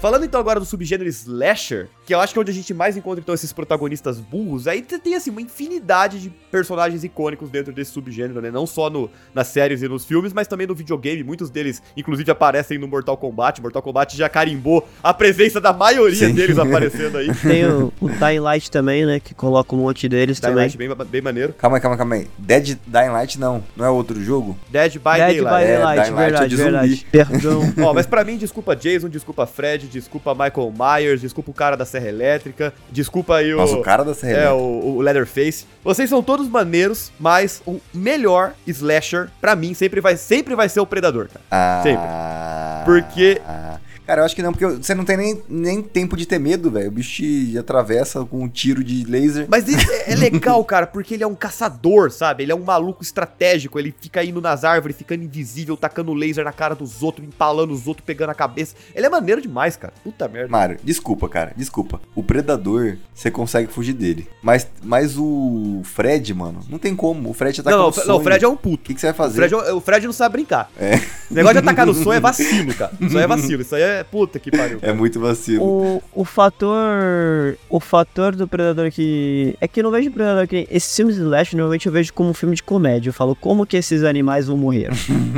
Falando 0.05 0.27
então 0.27 0.39
agora 0.39 0.61
do 0.61 0.67
subgênero 0.67 1.09
slasher, 1.09 1.89
que 2.05 2.15
eu 2.15 2.21
acho 2.21 2.35
que 2.35 2.39
é 2.39 2.43
onde 2.43 2.51
a 2.51 2.55
gente 2.55 2.75
mais 2.75 2.95
encontra 2.95 3.23
então 3.23 3.35
esses 3.35 3.55
protagonistas 3.55 4.21
burros, 4.21 4.69
aí 4.69 4.83
tem 4.83 5.15
assim 5.15 5.31
uma 5.31 5.41
infinidade 5.41 6.21
de 6.21 6.29
personagens 6.29 7.05
icônicos 7.05 7.49
dentro 7.49 7.73
desse 7.73 7.93
subgênero, 7.93 8.43
né? 8.43 8.51
Não 8.51 8.67
só 8.67 8.91
no, 8.91 9.11
nas 9.33 9.47
séries 9.47 9.81
e 9.81 9.89
nos 9.89 10.05
filmes, 10.05 10.35
mas 10.35 10.47
também 10.47 10.67
no 10.67 10.75
videogame. 10.75 11.23
Muitos 11.25 11.49
deles, 11.49 11.83
inclusive, 11.97 12.31
aparecem 12.31 12.77
no 12.77 12.87
Mortal 12.87 13.17
Kombat. 13.17 13.63
Mortal 13.63 13.81
Kombat 13.81 14.15
já 14.15 14.29
carimbou 14.29 14.87
a 15.03 15.15
presença 15.15 15.59
da 15.59 15.73
maioria 15.73 16.29
Sim. 16.29 16.35
deles 16.35 16.59
aparecendo 16.61 17.17
aí. 17.17 17.35
Tem 17.37 17.65
o, 17.65 17.91
o 17.99 18.11
Dying 18.11 18.41
Light 18.41 18.71
também, 18.71 19.07
né? 19.07 19.19
Que 19.19 19.33
coloca 19.33 19.75
um 19.75 19.79
monte 19.79 20.07
deles 20.07 20.39
Dying 20.39 20.51
também. 20.51 20.65
Light 20.67 20.77
bem, 20.77 20.91
bem 21.07 21.23
maneiro. 21.23 21.55
Calma 21.55 21.79
aí, 21.79 21.81
calma 21.81 21.95
aí, 21.95 21.99
calma 21.99 22.15
aí. 22.17 22.29
Dead 22.37 22.77
Dying 22.87 23.09
Light 23.09 23.41
não. 23.41 23.65
Não 23.75 23.87
é 23.87 23.89
outro 23.89 24.23
jogo? 24.23 24.55
Dead 24.71 24.93
by 24.93 24.99
Dead 25.17 25.37
Daylight. 25.37 25.43
by 25.43 25.73
É, 25.73 25.77
Daylight, 25.79 26.03
Dying 26.03 26.15
Light 26.15 26.27
é 26.27 26.31
verdade, 26.31 26.49
de 26.51 26.57
zumbi. 26.57 26.71
verdade. 26.71 27.07
Perdão. 27.11 27.75
Ó, 27.89 27.95
mas 27.95 28.07
pra 28.07 28.23
mim, 28.23 28.37
desculpa 28.37 28.77
Jason, 28.77 29.09
desculpa 29.09 29.47
Fred, 29.47 29.94
desculpa 29.99 30.33
Michael 30.35 30.73
Myers, 30.79 31.21
desculpa 31.21 31.51
o 31.51 31.55
cara 31.55 31.77
da 31.77 31.85
Serra 31.85 32.09
Elétrica, 32.09 32.73
desculpa 32.91 33.37
aí 33.37 33.53
o... 33.55 33.57
Nossa, 33.57 33.77
o 33.77 33.83
cara 33.83 34.05
da 34.05 34.15
Serra 34.15 34.33
É, 34.33 34.37
Elétrica. 34.37 34.55
o, 34.57 34.97
o 34.97 35.01
Leatherface. 35.01 35.67
Vocês 35.83 36.09
são 36.11 36.23
todos 36.23 36.49
maneiros, 36.49 37.13
mas 37.19 37.63
o 37.67 37.81
melhor 37.93 38.53
slasher, 38.67 39.29
pra 39.41 39.55
mim, 39.57 39.75
sempre 39.75 40.01
vai, 40.01 40.17
sempre 40.17 40.55
vai 40.55 40.69
ser 40.69 40.81
o 40.81 40.87
Predador, 40.87 41.29
cara. 41.29 41.45
Ah, 41.51 41.81
sempre. 41.83 42.85
Porque- 42.85 43.41
ah. 43.47 43.79
Cara, 44.07 44.21
eu 44.21 44.25
acho 44.25 44.35
que 44.37 44.43
não, 44.43 44.53
porque 44.53 44.67
você 44.67 44.95
não 44.95 45.05
tem 45.05 45.17
nem, 45.17 45.43
nem 45.49 45.83
tempo 45.83 46.17
de 46.17 46.27
ter 46.27 46.39
medo, 46.39 46.71
velho. 46.71 46.89
O 46.89 46.91
bicho 46.91 47.11
te 47.23 47.57
atravessa 47.59 48.25
com 48.25 48.43
um 48.43 48.49
tiro 48.49 48.85
de 48.85 49.05
laser. 49.05 49.47
Mas 49.49 49.67
isso 49.69 49.87
é, 50.07 50.15
legal, 50.15 50.63
cara, 50.65 50.87
porque 50.87 51.15
ele 51.15 51.23
é 51.23 51.27
um 51.27 51.35
caçador, 51.35 52.11
sabe? 52.11 52.43
Ele 52.43 52.53
é 52.53 52.55
um 52.55 52.63
maluco 52.65 53.03
estratégico, 53.03 53.79
ele 53.79 53.95
fica 53.99 54.23
indo 54.23 54.41
nas 54.41 54.65
árvores, 54.65 54.97
ficando 54.97 55.23
invisível, 55.25 55.77
tacando 55.77 56.13
laser 56.13 56.45
na 56.45 56.53
cara 56.53 56.75
dos 56.75 57.03
outros, 57.03 57.27
empalando 57.27 57.73
os 57.73 57.87
outros, 57.87 58.05
pegando 58.05 58.31
a 58.31 58.35
cabeça. 58.35 58.75
Ele 58.95 59.07
é 59.07 59.09
maneiro 59.09 59.41
demais, 59.41 59.77
cara. 59.77 59.93
Puta 60.03 60.29
merda. 60.29 60.49
Mário, 60.49 60.79
desculpa, 60.83 61.29
cara, 61.29 61.53
desculpa. 61.57 62.01
O 62.15 62.23
Predador, 62.23 62.97
você 63.15 63.31
consegue 63.31 63.73
fugir 63.73 63.95
dele. 63.95 64.29
Mas, 64.43 64.67
mas 64.83 65.17
o 65.17 65.81
Fred, 65.85 66.33
mano, 66.35 66.61
não 66.69 66.79
tem 66.79 66.95
como. 66.95 67.31
O 67.31 67.35
Fred 67.35 67.61
ataca 67.61 67.77
não, 67.77 67.83
no 67.85 67.87
não, 67.89 67.93
sonho. 67.93 68.09
não, 68.09 68.17
o 68.17 68.21
Fred 68.21 68.45
é 68.45 68.49
um 68.49 68.53
O 68.53 68.57
puto. 68.57 68.85
que, 68.85 68.95
que 68.95 69.01
você 69.01 69.07
vai 69.07 69.15
O 69.15 69.17
fazer? 69.17 69.37
Fred, 69.37 69.55
é- 69.55 69.73
o 69.73 69.81
Fred 69.81 70.07
não 70.07 70.13
sabe 70.13 70.33
brincar. 70.35 70.71
É. 70.79 70.97
O 71.31 71.35
negócio 71.35 71.55
de 71.61 71.67
atacar 71.67 71.87
no 71.87 71.95
sonho 71.95 72.17
é 72.17 72.21
vacilo, 72.21 72.75
cara. 72.75 72.93
Isso 73.01 73.17
aí 73.17 73.25
é 73.25 73.27
vacilo. 73.27 73.63
Isso 73.63 73.75
aí 73.75 73.83
é 73.83 73.94
puta 74.03 74.39
que 74.39 74.51
pariu. 74.51 74.79
É 74.83 74.93
muito 74.93 75.21
vacilo. 75.21 75.65
O, 75.65 76.03
o 76.15 76.25
fator. 76.25 77.57
O 77.69 77.79
fator 77.79 78.35
do 78.35 78.49
Predador 78.49 78.91
que. 78.91 79.57
É 79.61 79.69
que 79.69 79.81
eu 79.81 79.85
não 79.85 79.91
vejo 79.91 80.11
Predador 80.11 80.49
que. 80.49 80.67
Esses 80.71 80.95
filmes 80.97 81.17
de 81.17 81.23
Slash 81.23 81.55
normalmente 81.55 81.87
eu 81.87 81.93
vejo 81.93 82.13
como 82.13 82.31
um 82.31 82.35
filme 82.35 82.57
de 82.57 82.63
comédia. 82.63 83.11
Eu 83.11 83.15
falo, 83.15 83.37
como 83.37 83.67
que 83.67 83.77
esses 83.77 84.03
animais 84.03 84.47
vão 84.47 84.57
morrer? 84.57 84.91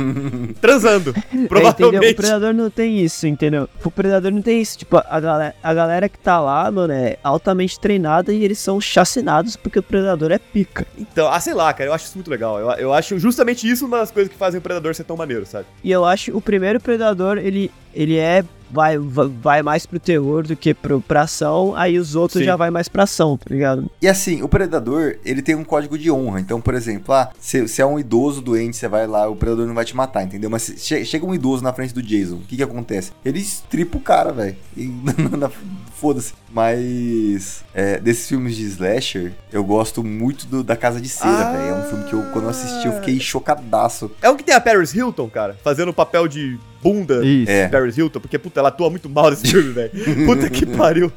Transando. 0.61 1.13
É, 1.27 1.39
entendeu? 1.39 1.47
Provavelmente. 1.49 2.13
O 2.13 2.15
Predador 2.15 2.53
não 2.53 2.69
tem 2.69 2.99
isso, 2.99 3.27
entendeu? 3.27 3.69
O 3.83 3.91
Predador 3.91 4.31
não 4.31 4.41
tem 4.41 4.61
isso. 4.61 4.77
Tipo, 4.77 4.97
a 4.97 5.19
galera, 5.19 5.55
a 5.61 5.73
galera 5.73 6.09
que 6.09 6.17
tá 6.17 6.39
lá, 6.39 6.69
mano, 6.71 6.93
é 6.93 7.17
altamente 7.23 7.79
treinada 7.79 8.33
e 8.33 8.43
eles 8.43 8.59
são 8.59 8.79
chacinados 8.79 9.55
porque 9.55 9.79
o 9.79 9.83
Predador 9.83 10.31
é 10.31 10.37
pica. 10.37 10.85
Então, 10.97 11.31
ah, 11.31 11.39
sei 11.39 11.53
lá, 11.53 11.73
cara, 11.73 11.89
eu 11.89 11.93
acho 11.93 12.05
isso 12.05 12.17
muito 12.17 12.29
legal. 12.29 12.59
Eu, 12.59 12.69
eu 12.71 12.93
acho 12.93 13.17
justamente 13.19 13.69
isso 13.69 13.85
uma 13.85 13.97
das 13.97 14.11
coisas 14.11 14.31
que 14.31 14.37
fazem 14.37 14.59
o 14.59 14.61
Predador 14.61 14.93
ser 14.95 15.03
tão 15.03 15.17
maneiro, 15.17 15.45
sabe? 15.45 15.65
E 15.83 15.91
eu 15.91 16.05
acho 16.05 16.35
o 16.35 16.41
primeiro 16.41 16.79
Predador, 16.79 17.37
ele, 17.37 17.71
ele 17.97 18.17
é. 18.17 18.45
Vai, 18.69 18.97
vai, 18.97 19.63
mais 19.63 19.85
pro 19.85 19.97
terror 19.97 20.43
do 20.45 20.53
que 20.53 20.73
pro, 20.73 20.99
pra 20.99 21.21
ação, 21.21 21.73
aí 21.73 21.97
os 21.97 22.15
outros 22.15 22.41
Sim. 22.41 22.45
já 22.45 22.57
vai 22.57 22.69
mais 22.69 22.89
pra 22.89 23.03
ação, 23.03 23.37
tá 23.37 23.45
ligado? 23.49 23.89
E 24.01 24.09
assim, 24.09 24.41
o 24.41 24.49
predador, 24.49 25.15
ele 25.23 25.41
tem 25.41 25.55
um 25.55 25.63
código 25.63 25.97
de 25.97 26.11
honra. 26.11 26.41
Então, 26.41 26.59
por 26.59 26.73
exemplo, 26.73 27.13
ah, 27.15 27.29
se, 27.39 27.65
se 27.69 27.81
é 27.81 27.85
um 27.85 27.97
idoso 27.97 28.41
doente, 28.41 28.75
você 28.75 28.89
vai 28.89 29.07
lá, 29.07 29.29
o 29.29 29.37
predador 29.37 29.65
não 29.67 29.73
vai 29.73 29.85
te 29.85 29.95
matar, 29.95 30.21
entendeu? 30.23 30.49
Mas 30.49 30.69
che- 30.79 31.05
chega 31.05 31.25
um 31.25 31.33
idoso 31.33 31.63
na 31.63 31.71
frente 31.71 31.93
do 31.93 32.03
Jason, 32.03 32.35
o 32.35 32.39
que 32.41 32.57
que 32.57 32.63
acontece? 32.63 33.13
Ele 33.23 33.39
estripa 33.39 33.97
o 33.97 34.01
cara, 34.01 34.33
velho. 34.33 34.57
E 34.75 34.91
Foda-se. 35.95 36.33
Mas, 36.51 37.63
é, 37.73 37.97
desses 37.99 38.27
filmes 38.27 38.55
de 38.55 38.63
slasher, 38.65 39.31
eu 39.51 39.63
gosto 39.63 40.03
muito 40.03 40.45
do, 40.45 40.63
da 40.63 40.75
Casa 40.75 40.99
de 40.99 41.07
Cera, 41.09 41.31
Ah. 41.49 41.51
velho. 41.53 41.69
É 41.69 41.73
um 41.73 41.83
filme 41.83 42.03
que 42.03 42.13
eu, 42.13 42.23
quando 42.33 42.45
eu 42.45 42.49
assisti, 42.49 42.85
eu 42.85 42.93
fiquei 42.93 43.17
chocadaço. 43.19 44.11
É 44.21 44.29
o 44.29 44.35
que 44.35 44.43
tem 44.43 44.53
a 44.53 44.61
Paris 44.61 44.93
Hilton, 44.93 45.29
cara, 45.29 45.55
fazendo 45.63 45.89
o 45.89 45.93
papel 45.93 46.27
de 46.27 46.59
bunda 46.91 47.25
Isso. 47.25 47.51
É. 47.51 47.67
Paris 47.67 47.97
Hilton, 47.97 48.19
porque, 48.19 48.37
puta, 48.37 48.59
ela 48.59 48.69
atua 48.69 48.89
muito 48.89 49.09
mal 49.09 49.29
nesse 49.29 49.47
filme, 49.51 49.71
velho. 49.71 49.91
Puta 50.25 50.49
que 50.49 50.65
pariu. 50.65 51.11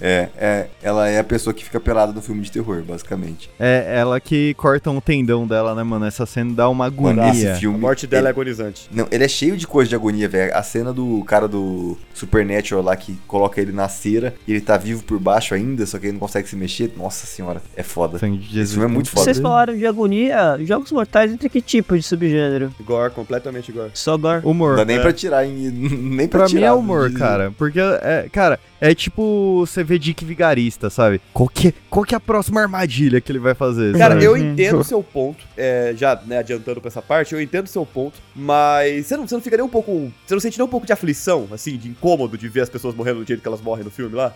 É, 0.00 0.28
é, 0.38 0.66
ela 0.80 1.08
é 1.08 1.18
a 1.18 1.24
pessoa 1.24 1.52
que 1.52 1.64
fica 1.64 1.80
pelada 1.80 2.12
no 2.12 2.22
filme 2.22 2.40
de 2.42 2.52
terror, 2.52 2.82
basicamente. 2.86 3.50
É 3.58 3.96
ela 3.98 4.20
que 4.20 4.54
corta 4.54 4.90
um 4.90 5.00
tendão 5.00 5.44
dela, 5.46 5.74
né, 5.74 5.82
mano? 5.82 6.04
Essa 6.06 6.24
cena 6.24 6.52
dá 6.54 6.68
uma 6.68 6.88
Mano, 6.88 7.20
agonia. 7.20 7.50
esse 7.50 7.60
filme. 7.60 7.76
A 7.76 7.80
morte 7.80 8.06
dela 8.06 8.20
é 8.20 8.22
ele- 8.22 8.28
agonizante. 8.30 8.88
Não, 8.92 9.08
ele 9.10 9.24
é 9.24 9.28
cheio 9.28 9.56
de 9.56 9.66
coisa 9.66 9.88
de 9.88 9.96
agonia, 9.96 10.28
velho. 10.28 10.56
A 10.56 10.62
cena 10.62 10.92
do 10.92 11.24
cara 11.24 11.48
do 11.48 11.96
Supernatural 12.14 12.82
lá 12.84 12.94
que 12.96 13.18
coloca 13.26 13.60
ele 13.60 13.72
na 13.72 13.88
cera 13.88 14.34
e 14.46 14.52
ele 14.52 14.60
tá 14.60 14.76
vivo 14.76 15.02
por 15.02 15.18
baixo 15.18 15.52
ainda, 15.54 15.84
só 15.84 15.98
que 15.98 16.06
ele 16.06 16.12
não 16.12 16.20
consegue 16.20 16.48
se 16.48 16.54
mexer. 16.54 16.92
Nossa 16.96 17.26
senhora, 17.26 17.60
é 17.76 17.82
foda. 17.82 18.18
Sangue 18.18 18.38
de 18.38 18.60
Esse 18.60 18.72
filme 18.74 18.86
é 18.86 18.88
muito 18.88 19.10
foda. 19.10 19.24
Vocês 19.24 19.40
falaram 19.40 19.76
de 19.76 19.84
agonia, 19.86 20.58
Jogos 20.62 20.92
Mortais 20.92 21.32
entre 21.32 21.48
que 21.48 21.60
tipo 21.60 21.96
de 21.96 22.02
subgênero? 22.04 22.72
Gore, 22.84 23.12
completamente 23.12 23.72
gore. 23.72 23.90
Só 23.94 24.16
gore. 24.16 24.42
Humor. 24.44 24.76
dá 24.76 24.84
nem 24.84 24.96
É. 24.98 25.00
pra 25.08 25.12
tirar, 25.18 25.46
em- 25.46 25.70
nem 25.70 26.28
pra, 26.28 26.40
Pra 26.40 26.48
tirar. 26.48 26.60
mim 26.60 26.66
é 26.66 26.72
humor, 26.72 27.12
cara. 27.12 27.52
Porque, 27.56 27.80
é, 27.80 28.28
cara, 28.32 28.58
É 28.80 28.94
tipo 28.94 29.60
você 29.60 29.82
vê 29.82 29.98
Dick 29.98 30.24
Vigarista, 30.24 30.88
sabe? 30.88 31.20
Qual 31.32 31.48
que, 31.48 31.74
qual 31.90 32.04
que 32.04 32.14
é 32.14 32.16
a 32.16 32.20
próxima 32.20 32.60
armadilha 32.60 33.20
que 33.20 33.32
ele 33.32 33.38
vai 33.38 33.54
fazer? 33.54 33.96
Cara, 33.96 34.14
sabe? 34.14 34.24
eu 34.24 34.36
entendo 34.36 34.78
o 34.78 34.84
seu 34.84 35.02
ponto, 35.02 35.44
é, 35.56 35.92
já 35.96 36.20
né, 36.26 36.38
adiantando 36.38 36.80
pra 36.80 36.88
essa 36.88 37.02
parte, 37.02 37.34
eu 37.34 37.40
entendo 37.40 37.66
o 37.66 37.68
seu 37.68 37.84
ponto, 37.84 38.20
mas 38.34 39.06
você 39.06 39.16
não, 39.16 39.26
você 39.26 39.34
não 39.34 39.42
fica 39.42 39.56
nem 39.56 39.66
um 39.66 39.68
pouco. 39.68 40.12
Você 40.26 40.34
não 40.34 40.40
sente 40.40 40.58
nem 40.58 40.66
um 40.66 40.70
pouco 40.70 40.86
de 40.86 40.92
aflição, 40.92 41.48
assim, 41.52 41.76
de 41.76 41.88
incômodo 41.88 42.38
de 42.38 42.48
ver 42.48 42.60
as 42.60 42.68
pessoas 42.68 42.94
morrendo 42.94 43.20
do 43.20 43.26
jeito 43.26 43.40
que 43.40 43.48
elas 43.48 43.60
morrem 43.60 43.84
no 43.84 43.90
filme 43.90 44.14
lá? 44.14 44.32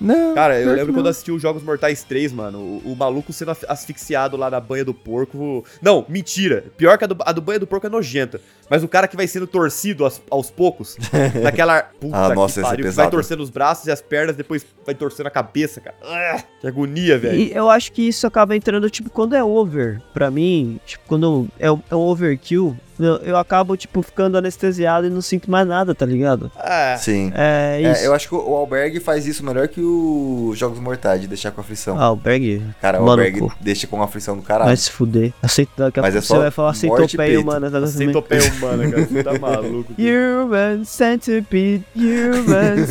Não. 0.00 0.34
Cara, 0.34 0.58
eu 0.58 0.64
pior 0.64 0.72
que 0.72 0.76
lembro 0.78 0.86
não. 0.92 0.94
quando 0.94 1.06
eu 1.06 1.10
assisti 1.10 1.30
os 1.30 1.42
Jogos 1.42 1.62
Mortais 1.62 2.02
3, 2.02 2.32
mano, 2.32 2.58
o, 2.58 2.92
o 2.92 2.96
maluco 2.96 3.32
sendo 3.32 3.56
asfixiado 3.68 4.36
lá 4.36 4.50
na 4.50 4.60
banha 4.60 4.84
do 4.84 4.94
porco. 4.94 5.64
Não, 5.80 6.04
mentira. 6.08 6.64
Pior 6.76 6.98
que 6.98 7.04
a 7.04 7.06
do, 7.06 7.16
a 7.20 7.32
do 7.32 7.40
banha 7.40 7.58
do 7.58 7.66
porco 7.66 7.86
é 7.86 7.90
nojenta. 7.90 8.40
Mas 8.68 8.84
o 8.84 8.88
cara 8.88 9.08
que 9.08 9.16
vai 9.16 9.26
sendo 9.26 9.48
torcido 9.48 10.04
aos, 10.04 10.22
aos 10.30 10.50
poucos, 10.50 10.96
naquela. 11.42 11.82
Puta 11.82 12.16
Ah, 12.16 12.34
nossa, 12.34 12.60
esse 12.60 12.66
é 12.66 12.70
pariu, 12.70 12.84
pesado. 12.84 13.06
Vai 13.06 13.10
torcendo 13.10 13.40
os 13.40 13.50
braços 13.50 13.59
e 13.86 13.90
as 13.90 14.00
pernas, 14.00 14.36
depois 14.36 14.66
vai 14.84 14.94
torcendo 14.94 15.26
a 15.26 15.30
cabeça, 15.30 15.80
cara. 15.80 15.96
Ah, 16.02 16.42
que 16.60 16.66
agonia, 16.66 17.18
velho. 17.18 17.38
E 17.38 17.52
eu 17.52 17.68
acho 17.68 17.92
que 17.92 18.08
isso 18.08 18.26
acaba 18.26 18.56
entrando, 18.56 18.88
tipo, 18.90 19.10
quando 19.10 19.34
é 19.34 19.44
over. 19.44 20.00
Pra 20.12 20.30
mim, 20.30 20.80
tipo, 20.86 21.04
quando 21.06 21.48
é, 21.58 21.66
é 21.66 21.94
um 21.94 22.00
overkill, 22.00 22.76
eu, 23.00 23.16
eu 23.18 23.36
acabo, 23.36 23.76
tipo, 23.76 24.02
ficando 24.02 24.36
anestesiado 24.38 25.06
e 25.06 25.10
não 25.10 25.20
sinto 25.20 25.50
mais 25.50 25.66
nada, 25.66 25.94
tá 25.94 26.04
ligado? 26.06 26.50
Ah, 26.56 26.96
Sim. 26.98 27.32
É 27.34 27.80
isso. 27.80 28.02
É, 28.02 28.06
eu 28.06 28.14
acho 28.14 28.28
que 28.28 28.34
o 28.34 28.54
Alberg 28.54 29.00
faz 29.00 29.26
isso 29.26 29.44
melhor 29.44 29.68
que 29.68 29.80
o 29.80 30.52
Jogos 30.54 30.78
Mortais, 30.78 31.20
de 31.20 31.26
deixar 31.26 31.50
com 31.50 31.60
aflição. 31.60 31.98
Ah, 32.00 32.10
o 32.10 32.16
Berg, 32.16 32.62
Cara, 32.80 32.98
o 33.00 33.06
mano, 33.06 33.22
Alberg 33.22 33.48
deixa 33.60 33.86
com 33.86 34.02
aflição 34.02 34.36
do 34.36 34.42
caralho. 34.42 34.68
vai 34.68 34.76
se 34.76 34.90
fuder. 34.90 35.32
Aceita, 35.42 35.70
daqui 35.76 35.98
a 35.98 36.02
Mas 36.02 36.14
é 36.14 36.18
pouco 36.18 36.26
só 36.26 36.34
você 36.36 36.40
vai 36.42 36.50
falar 36.50 36.74
centopeia 36.74 37.16
peito. 37.16 37.40
humana. 37.42 37.70
Tá 37.70 37.86
sem 37.86 38.12
topeia 38.12 38.52
humana, 38.54 38.90
cara. 38.90 39.06
Você 39.06 39.22
tá 39.24 39.38
maluco. 39.38 39.92
Human 39.98 40.84
Centipede, 40.84 41.84
Human 41.96 42.86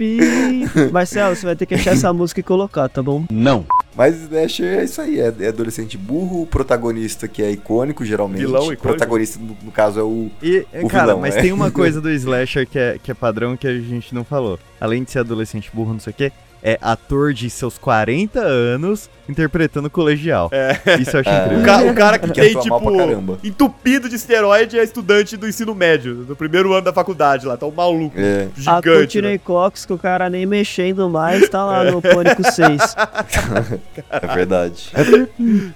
Centipede. 0.00 0.90
Marcelo, 0.92 1.34
você 1.36 1.46
vai 1.46 1.56
ter 1.56 1.66
que 1.66 1.74
achar 1.74 1.92
essa 1.92 2.12
música 2.12 2.40
e 2.40 2.42
colocar, 2.42 2.88
tá 2.88 3.02
bom? 3.02 3.24
Não. 3.30 3.64
Mas 3.96 4.14
Slasher 4.22 4.78
é 4.80 4.84
isso 4.84 5.00
aí, 5.00 5.20
é, 5.20 5.34
é 5.40 5.48
adolescente 5.48 5.98
burro, 5.98 6.42
o 6.42 6.46
protagonista 6.46 7.26
que 7.26 7.42
é 7.42 7.50
icônico, 7.50 8.04
geralmente. 8.04 8.38
Vilão 8.40 8.60
O 8.60 8.64
icônico. 8.72 8.82
protagonista, 8.82 9.38
no, 9.40 9.56
no 9.62 9.72
caso, 9.72 10.00
é 10.00 10.02
o. 10.02 10.30
E, 10.42 10.66
O 10.82 10.88
cara, 10.88 11.06
vilão, 11.06 11.20
mas 11.20 11.36
é. 11.36 11.42
tem 11.42 11.52
uma 11.52 11.70
coisa 11.72 12.00
do 12.00 12.10
slasher 12.10 12.66
que 12.66 12.78
é, 12.78 12.98
que 13.02 13.10
é 13.10 13.14
padrão 13.14 13.56
que 13.56 13.66
a 13.66 13.78
gente 13.78 14.14
não 14.14 14.24
falou. 14.24 14.58
Além 14.80 15.02
de 15.02 15.10
ser 15.10 15.20
adolescente 15.20 15.70
burro, 15.72 15.92
não 15.92 16.00
sei 16.00 16.12
o 16.12 16.14
quê, 16.14 16.32
é 16.62 16.78
ator 16.80 17.32
de 17.32 17.48
seus 17.48 17.78
40 17.78 18.40
anos 18.40 19.08
interpretando 19.30 19.88
colegial. 19.88 20.48
É. 20.52 20.78
Isso 21.00 21.16
eu 21.16 21.20
acho 21.20 21.28
É. 21.28 21.42
O, 21.42 21.44
incrível. 21.46 21.64
ca- 21.64 21.82
o 21.84 21.94
cara 21.94 22.18
que, 22.18 22.30
Que 22.30 22.40
tem, 22.40 22.58
tipo, 22.58 23.38
entupido 23.44 24.08
de 24.08 24.16
esteroide 24.16 24.78
é 24.78 24.82
estudante 24.82 25.36
do 25.36 25.48
ensino 25.48 25.74
médio, 25.74 26.16
do 26.24 26.36
primeiro 26.36 26.72
ano 26.72 26.82
da 26.82 26.92
faculdade 26.92 27.46
lá. 27.46 27.56
Tá 27.56 27.66
um 27.66 27.70
maluco 27.70 28.14
É. 28.18 28.48
A 28.54 28.60
gigante. 28.60 28.88
Courtney 28.88 29.32
né? 29.32 29.38
Cox, 29.38 29.84
que 29.86 29.92
o 29.92 29.98
cara 29.98 30.28
nem 30.28 30.44
mexendo 30.46 31.08
mais, 31.08 31.48
tá 31.48 31.64
lá 31.64 31.84
no 31.84 32.00
Pânico 32.02 32.42
6. 32.42 32.94
É 34.10 34.26
verdade. 34.34 34.90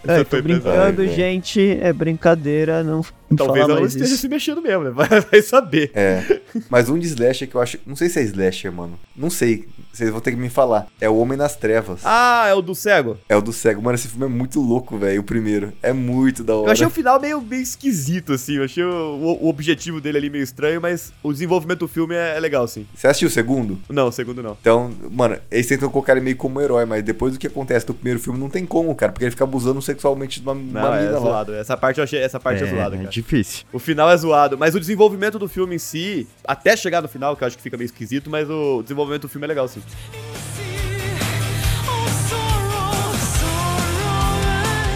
É, 0.06 0.18
tô 0.24 0.30
foi 0.30 0.42
brincando, 0.42 0.96
pesado. 1.02 1.08
gente. 1.08 1.78
É 1.80 1.92
brincadeira, 1.92 2.82
não 2.82 3.02
Talvez 3.36 3.66
fala 3.66 3.78
ela 3.78 3.86
esteja 3.86 4.04
isso. 4.06 4.18
se 4.18 4.28
mexendo 4.28 4.60
mesmo, 4.62 4.84
né? 4.84 4.90
Vai, 4.94 5.08
vai 5.20 5.42
saber. 5.42 5.90
É. 5.94 6.22
Mas 6.68 6.88
um 6.88 6.96
de 6.98 7.06
slasher 7.06 7.48
que 7.48 7.54
eu 7.56 7.60
acho. 7.60 7.78
Não 7.86 7.96
sei 7.96 8.08
se 8.08 8.20
é 8.20 8.22
slasher, 8.22 8.70
mano. 8.72 8.98
Não 9.16 9.28
sei. 9.28 9.66
Vocês 9.92 10.10
vão 10.10 10.20
ter 10.20 10.30
que 10.32 10.36
me 10.36 10.48
falar. 10.48 10.86
É 11.00 11.08
o 11.08 11.16
Homem 11.16 11.36
nas 11.36 11.56
Trevas. 11.56 12.00
Ah, 12.04 12.46
é 12.48 12.54
o 12.54 12.62
do 12.62 12.74
cego? 12.74 13.16
É 13.28 13.36
o 13.36 13.40
do 13.44 13.52
cego. 13.52 13.80
Mano, 13.82 13.94
esse 13.94 14.08
filme 14.08 14.24
é 14.24 14.28
muito 14.28 14.60
louco, 14.60 14.96
velho. 14.98 15.20
O 15.20 15.24
primeiro. 15.24 15.72
É 15.82 15.92
muito 15.92 16.42
da 16.42 16.54
hora. 16.54 16.68
Eu 16.68 16.72
achei 16.72 16.86
o 16.86 16.90
final 16.90 17.20
meio, 17.20 17.40
meio 17.40 17.62
esquisito, 17.62 18.32
assim. 18.32 18.56
Eu 18.56 18.64
achei 18.64 18.82
o, 18.82 19.38
o 19.42 19.48
objetivo 19.48 20.00
dele 20.00 20.18
ali 20.18 20.30
meio 20.30 20.42
estranho, 20.44 20.80
mas 20.80 21.12
o 21.22 21.32
desenvolvimento 21.32 21.80
do 21.80 21.88
filme 21.88 22.14
é, 22.14 22.36
é 22.36 22.40
legal, 22.40 22.66
sim. 22.66 22.86
Você 22.94 23.06
assistiu 23.06 23.28
o 23.28 23.30
segundo? 23.30 23.78
Não, 23.88 24.08
o 24.08 24.12
segundo 24.12 24.42
não. 24.42 24.56
Então, 24.60 24.90
mano, 25.10 25.36
eles 25.50 25.66
tentam 25.66 25.88
colocar 25.90 26.12
ele 26.12 26.20
meio 26.22 26.36
como 26.36 26.60
herói, 26.60 26.84
mas 26.84 27.02
depois 27.02 27.32
do 27.34 27.38
que 27.38 27.46
acontece 27.46 27.86
no 27.88 27.94
primeiro 27.94 28.18
filme, 28.20 28.38
não 28.38 28.48
tem 28.48 28.64
como, 28.66 28.94
cara. 28.94 29.12
Porque 29.12 29.24
ele 29.24 29.30
fica 29.30 29.44
abusando 29.44 29.80
sexualmente 29.82 30.40
de 30.40 30.46
uma, 30.46 30.54
Não, 30.54 30.62
uma 30.88 30.96
é 30.98 31.06
mina 31.06 31.12
lá. 31.12 31.20
zoado. 31.20 31.54
Essa 31.54 31.76
parte 31.76 31.98
eu 31.98 32.04
achei, 32.04 32.20
essa 32.20 32.40
parte 32.40 32.62
é, 32.62 32.66
zoada, 32.66 32.96
é 32.96 32.98
cara. 32.98 33.10
difícil. 33.10 33.64
O 33.72 33.78
final 33.78 34.10
é 34.10 34.16
zoado, 34.16 34.56
mas 34.58 34.74
o 34.74 34.80
desenvolvimento 34.80 35.38
do 35.38 35.48
filme 35.48 35.74
em 35.74 35.78
si, 35.78 36.26
até 36.46 36.76
chegar 36.76 37.02
no 37.02 37.08
final, 37.08 37.36
que 37.36 37.42
eu 37.44 37.46
acho 37.46 37.56
que 37.56 37.62
fica 37.62 37.76
meio 37.76 37.86
esquisito, 37.86 38.30
mas 38.30 38.48
o 38.48 38.82
desenvolvimento 38.82 39.22
do 39.22 39.28
filme 39.28 39.44
é 39.44 39.48
legal, 39.48 39.68
sim. 39.68 39.82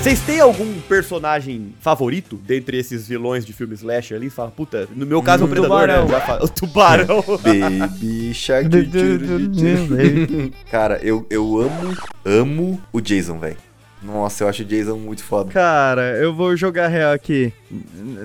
Vocês 0.01 0.21
têm 0.21 0.41
algum 0.41 0.81
personagem 0.83 1.75
favorito 1.81 2.37
dentre 2.37 2.79
esses 2.79 3.07
vilões 3.09 3.45
de 3.45 3.53
filme 3.53 3.75
slasher 3.75 4.17
ali? 4.17 4.31
Fala, 4.31 4.51
puta, 4.51 4.89
no 4.95 5.05
meu 5.05 5.21
caso 5.23 5.43
é 5.43 5.47
o 5.47 5.49
Hum, 5.49 5.51
Predador, 5.51 5.81
tubarão. 5.81 6.05
né? 6.05 6.11
Já 6.11 6.21
fa- 6.21 6.39
O 6.45 6.49
tubarão. 6.49 7.25
Baby 7.43 8.33
Shark. 8.33 8.69
Cara, 10.71 10.99
eu, 11.03 11.27
eu 11.29 11.61
amo, 11.61 11.97
amo 12.25 12.81
o 12.93 13.01
Jason, 13.01 13.39
velho. 13.39 13.57
Nossa, 14.03 14.45
eu 14.45 14.49
acho 14.49 14.63
o 14.63 14.65
Jason 14.65 14.97
muito 14.97 15.23
foda. 15.25 15.51
Cara, 15.51 16.17
eu 16.19 16.33
vou 16.35 16.57
jogar 16.57 16.87
real 16.89 17.13
aqui. 17.13 17.53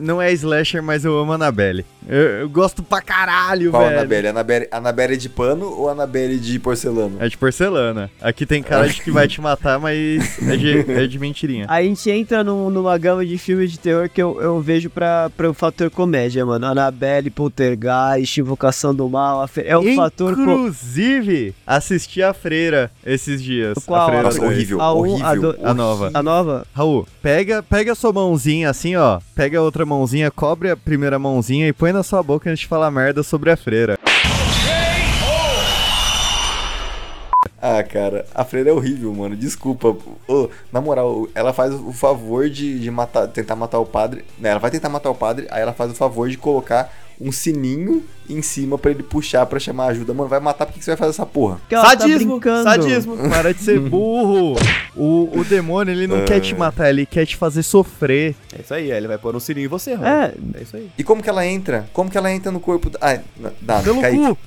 Não 0.02 0.22
é 0.22 0.32
slasher, 0.32 0.82
mas 0.82 1.04
eu 1.04 1.18
amo 1.18 1.32
a 1.34 1.36
Annabelle. 1.36 1.84
Eu, 2.08 2.18
eu 2.18 2.50
gosto 2.50 2.82
pra 2.84 3.02
caralho, 3.02 3.72
Qual 3.72 3.84
velho. 3.84 3.98
Annabelle? 3.98 4.28
Annabelle? 4.28 4.68
Annabelle 4.72 5.18
de 5.18 5.28
pano 5.30 5.66
ou 5.66 5.90
Annabelle 5.90 6.38
de 6.40 6.60
porcelana? 6.60 7.16
É 7.20 7.28
de 7.28 7.38
porcelana. 7.38 8.10
Aqui 8.22 8.46
tem 8.46 8.62
cara 8.64 8.88
de 8.88 9.02
que 9.02 9.12
vai 9.12 9.28
te 9.28 9.42
matar, 9.42 9.80
mas 9.80 10.40
é 10.48 10.56
de, 10.56 10.80
é 10.92 11.08
de 11.08 11.20
mentirinha. 11.20 11.66
A 11.68 11.82
gente 11.82 12.10
entra 12.10 12.44
num- 12.44 12.70
numa 12.70 12.98
gama 12.98 13.26
de 13.26 13.38
filmes 13.38 13.72
de 13.72 13.80
terror 13.80 14.08
que 14.10 14.22
eu, 14.22 14.40
eu 14.42 14.62
vejo 14.62 14.90
pra, 14.90 15.30
pra 15.36 15.50
o 15.50 15.54
fator 15.54 15.90
comédia, 15.90 16.46
mano. 16.46 16.66
Annabelle, 16.68 17.30
Poltergeist, 17.30 18.38
Invocação 18.40 18.94
do 18.96 19.10
Mal. 19.10 19.46
fe- 19.48 19.64
É 19.66 19.78
o 19.78 19.96
fator. 19.96 20.36
co- 20.36 20.42
Inclusive, 20.42 21.54
assisti 21.68 22.22
a 22.24 22.34
Freira 22.34 22.92
esses 23.06 23.42
dias. 23.42 23.78
Qual? 23.86 24.02
A 24.02 24.06
Freira 24.06 24.24
Nossa, 24.24 24.42
horrível, 24.46 24.80
A 24.82 24.94
um, 24.94 24.98
horrível. 25.00 25.26
a 25.26 25.36
do- 25.36 25.58
A 25.64 25.74
nova. 25.74 26.12
A 26.14 26.22
nova? 26.22 26.68
Raul, 26.74 27.08
pega, 27.22 27.64
pega 27.64 27.94
a 27.94 27.96
sua 27.96 28.12
mãozinha 28.12 28.70
assim, 28.70 28.98
ó. 28.98 29.22
Pega 29.34 29.58
a 29.58 29.62
outra 29.62 29.86
mãozinha, 29.86 30.30
cobre 30.30 30.70
a 30.70 30.76
primeira 30.76 31.18
mãozinha 31.18 31.68
e 31.68 31.74
põe 31.74 31.94
na 31.94 32.04
sua 32.04 32.22
boca 32.22 32.50
antes 32.50 32.60
de 32.62 32.68
falar 32.68 32.92
merda 32.92 33.24
sobre 33.24 33.50
a 33.50 33.56
freira. 33.56 33.98
Ah, 37.62 37.82
cara, 37.82 38.26
a 38.36 38.44
freira 38.44 38.72
é 38.72 38.74
horrível, 38.74 39.14
mano. 39.14 39.38
Desculpa. 39.38 39.96
Ô, 40.28 40.50
na 40.70 40.82
moral, 40.82 41.30
ela 41.34 41.54
faz 41.54 41.74
o 41.74 41.94
favor 41.94 42.50
de, 42.50 42.78
de 42.78 42.92
matar, 42.92 43.26
tentar 43.30 43.56
matar 43.56 43.80
o 43.80 43.86
padre. 43.86 44.26
Né, 44.38 44.50
ela 44.50 44.60
vai 44.60 44.70
tentar 44.70 44.90
matar 44.90 45.10
o 45.10 45.16
padre, 45.16 45.48
aí 45.50 45.62
ela 45.62 45.72
faz 45.72 45.92
o 45.92 45.96
favor 45.96 46.30
de 46.30 46.38
colocar 46.38 46.94
um 47.22 47.32
sininho 47.32 48.04
em 48.30 48.42
cima 48.42 48.78
pra 48.78 48.92
ele 48.92 49.04
puxar 49.04 49.46
pra 49.46 49.60
chamar 49.60 49.88
ajuda. 49.88 50.14
Mano, 50.14 50.30
vai 50.30 50.40
matar, 50.40 50.66
por 50.66 50.74
que 50.74 50.80
que 50.80 50.86
você 50.86 50.92
vai 50.92 50.98
fazer 50.98 51.10
essa 51.12 51.26
porra? 51.26 51.60
Ela 51.70 51.84
tá 51.84 51.90
sadismo, 51.90 52.40
sadismo. 52.64 53.18
Para 53.30 53.54
de 53.54 53.62
ser 53.62 53.80
burro. 53.80 54.56
O, 54.96 55.40
o 55.40 55.44
demônio, 55.44 55.92
ele 55.94 56.08
não 56.08 56.24
quer 56.26 56.40
te 56.40 56.54
matar, 56.56 56.90
ele 56.90 57.06
quer 57.06 57.26
te 57.26 57.36
fazer 57.36 57.64
sofrer. 57.64 58.36
É 58.58 58.62
isso 58.62 58.74
aí, 58.74 58.92
ele 58.92 59.08
vai 59.08 59.18
pôr 59.18 59.36
um 59.36 59.40
sininho 59.40 59.66
em 59.66 59.68
você, 59.68 59.94
Raul. 59.96 60.08
É. 60.08 60.34
É 60.56 60.62
isso 60.62 60.76
aí. 60.78 60.90
E 60.98 61.04
como 61.04 61.22
que 61.24 61.30
ela 61.30 61.46
entra? 61.46 61.88
Como 61.94 62.10
que 62.10 62.18
ela 62.18 62.32
entra 62.32 62.52
no 62.52 62.60
corpo? 62.60 62.90
da- 62.90 63.00
Ah, 63.02 63.20
não, 63.40 63.52
dá, 63.62 63.80
Pelo 63.82 64.02
cai. 64.02 64.16
cu. 64.16 64.38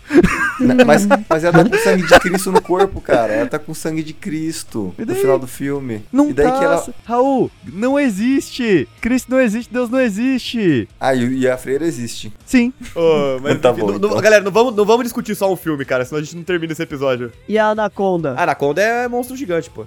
Na- 0.60 0.84
Mas, 0.84 1.06
mas 1.28 1.44
ela 1.44 1.64
tá 1.64 1.70
com 1.70 1.76
sangue 1.82 2.06
de 2.06 2.20
Cristo 2.20 2.52
no 2.52 2.62
corpo, 2.62 3.00
cara. 3.00 3.32
Ela 3.32 3.46
tá 3.48 3.58
com 3.58 3.74
sangue 3.74 4.02
de 4.02 4.12
Cristo 4.14 4.94
E 4.98 5.04
no 5.04 5.14
final 5.14 5.38
do 5.38 5.46
filme. 5.46 6.02
Não 6.12 6.30
e 6.30 6.32
daí 6.32 6.46
tá. 6.46 6.58
que 6.58 6.64
ela. 6.64 6.86
Raul, 7.04 7.50
não 7.72 7.98
existe. 7.98 8.88
Cristo 9.00 9.30
não 9.30 9.40
existe, 9.40 9.72
Deus 9.72 9.90
não 9.90 10.00
existe. 10.00 10.88
Ah, 11.00 11.14
e, 11.14 11.38
e 11.40 11.48
a 11.48 11.56
freira 11.58 11.84
existe. 11.84 12.32
Sim. 12.46 12.72
Ô, 12.94 13.38
mas 13.42 13.52
Tá 13.74 13.81
bom, 13.81 13.87
não- 13.92 13.98
não- 13.98 14.09
então. 14.11 14.20
galera, 14.20 14.42
não 14.44 14.50
vamos, 14.50 14.74
não 14.74 14.85
vamos 14.85 15.05
discutir 15.05 15.35
só 15.35 15.52
um 15.52 15.57
filme, 15.57 15.85
cara, 15.85 16.05
senão 16.05 16.20
a 16.20 16.22
gente 16.24 16.37
não 16.37 16.42
termina 16.42 16.72
esse 16.72 16.83
episódio. 16.83 17.33
E 17.48 17.59
a 17.59 17.68
Anaconda? 17.68 18.35
A 18.37 18.42
Anaconda 18.44 18.83
é 18.83 19.09
monstro 19.09 19.37
gigante, 19.37 19.70
pô. 19.70 19.85